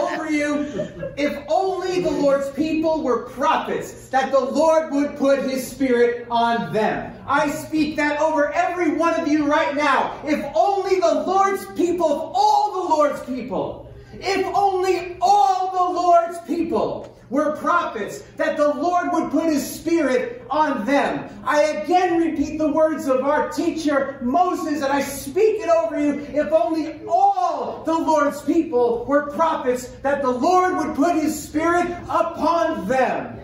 over 0.00 0.30
you. 0.30 1.12
If 1.16 1.44
only 1.48 2.02
the 2.02 2.10
Lord's 2.10 2.50
people 2.50 3.02
were 3.02 3.28
prophets, 3.28 4.08
that 4.08 4.32
the 4.32 4.40
Lord 4.40 4.92
would 4.92 5.16
put 5.16 5.40
his 5.42 5.64
spirit 5.64 6.26
on 6.28 6.72
them. 6.72 7.14
I 7.28 7.48
speak 7.50 7.96
that 7.96 8.20
over 8.20 8.52
every 8.52 8.92
one 8.96 9.18
of 9.20 9.28
you 9.28 9.46
right 9.46 9.76
now. 9.76 10.20
If 10.24 10.44
only 10.54 10.98
the 10.98 11.22
Lord's 11.26 11.64
people, 11.76 12.32
all 12.34 12.88
the 12.88 12.94
Lord's 12.94 13.20
people, 13.24 13.92
if 14.14 14.44
only 14.54 15.16
all 15.20 15.70
the 15.70 16.00
Lord's 16.00 16.38
people 16.40 17.16
were 17.30 17.56
prophets, 17.56 18.22
that 18.36 18.56
the 18.56 18.74
Lord 18.74 19.12
would 19.12 19.30
put 19.30 19.44
his 19.44 19.68
spirit 19.68 20.44
on 20.50 20.84
them. 20.84 21.30
I 21.44 21.62
again 21.62 22.20
repeat 22.20 22.58
the 22.58 22.70
words 22.70 23.06
of 23.06 23.20
our 23.20 23.48
teacher 23.50 24.18
Moses, 24.20 24.82
and 24.82 24.92
I 24.92 25.00
speak 25.00 25.60
it 25.60 25.70
over 25.70 25.98
you. 25.98 26.20
If 26.32 26.52
only 26.52 27.00
all 27.08 27.84
the 27.84 27.96
Lord's 27.96 28.42
people 28.42 29.04
were 29.06 29.30
prophets, 29.30 29.88
that 30.02 30.22
the 30.22 30.30
Lord 30.30 30.76
would 30.76 30.96
put 30.96 31.14
his 31.14 31.40
spirit 31.40 31.90
upon 32.08 32.88
them. 32.88 33.38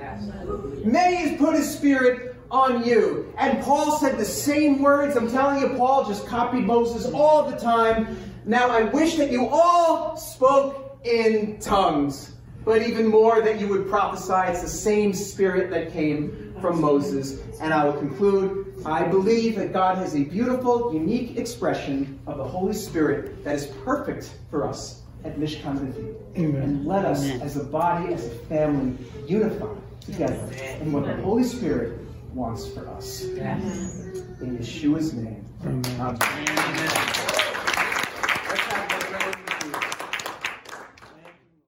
May 0.84 1.30
he 1.30 1.36
put 1.36 1.54
his 1.54 1.72
spirit 1.72 2.36
on 2.50 2.84
you. 2.84 3.32
And 3.38 3.62
Paul 3.62 3.98
said 3.98 4.18
the 4.18 4.24
same 4.24 4.82
words. 4.82 5.16
I'm 5.16 5.30
telling 5.30 5.60
you, 5.60 5.76
Paul 5.76 6.04
just 6.06 6.26
copied 6.26 6.64
Moses 6.64 7.06
all 7.12 7.48
the 7.50 7.56
time. 7.56 8.16
Now 8.44 8.68
I 8.68 8.82
wish 8.82 9.16
that 9.16 9.32
you 9.32 9.48
all 9.48 10.16
spoke 10.16 11.00
in 11.04 11.58
tongues 11.58 12.35
but 12.66 12.82
even 12.82 13.06
more 13.06 13.40
that 13.40 13.60
you 13.60 13.68
would 13.68 13.88
prophesy. 13.88 14.50
It's 14.50 14.60
the 14.60 14.68
same 14.68 15.14
spirit 15.14 15.70
that 15.70 15.92
came 15.92 16.52
from 16.60 16.80
Moses. 16.80 17.40
And 17.60 17.72
I 17.72 17.84
will 17.84 17.94
conclude 17.94 18.82
I 18.84 19.04
believe 19.04 19.56
that 19.56 19.72
God 19.72 19.96
has 19.98 20.14
a 20.14 20.24
beautiful, 20.24 20.92
unique 20.92 21.38
expression 21.38 22.20
of 22.26 22.36
the 22.36 22.44
Holy 22.44 22.74
Spirit 22.74 23.42
that 23.44 23.54
is 23.54 23.66
perfect 23.84 24.34
for 24.50 24.68
us 24.68 25.02
at 25.24 25.38
Mishkan 25.38 25.78
David. 25.78 26.16
And 26.34 26.84
let 26.84 27.04
us, 27.04 27.24
Amen. 27.24 27.40
as 27.40 27.56
a 27.56 27.64
body, 27.64 28.12
as 28.12 28.26
a 28.26 28.30
family, 28.30 28.96
unify 29.26 29.66
together 30.00 30.52
in 30.80 30.92
what 30.92 31.06
the 31.06 31.16
Holy 31.22 31.44
Spirit 31.44 32.00
wants 32.34 32.68
for 32.68 32.86
us. 32.88 33.24
In 33.24 34.58
Yeshua's 34.58 35.14
name. 35.14 35.44
Amen. 35.64 36.18
Amen. 36.20 37.35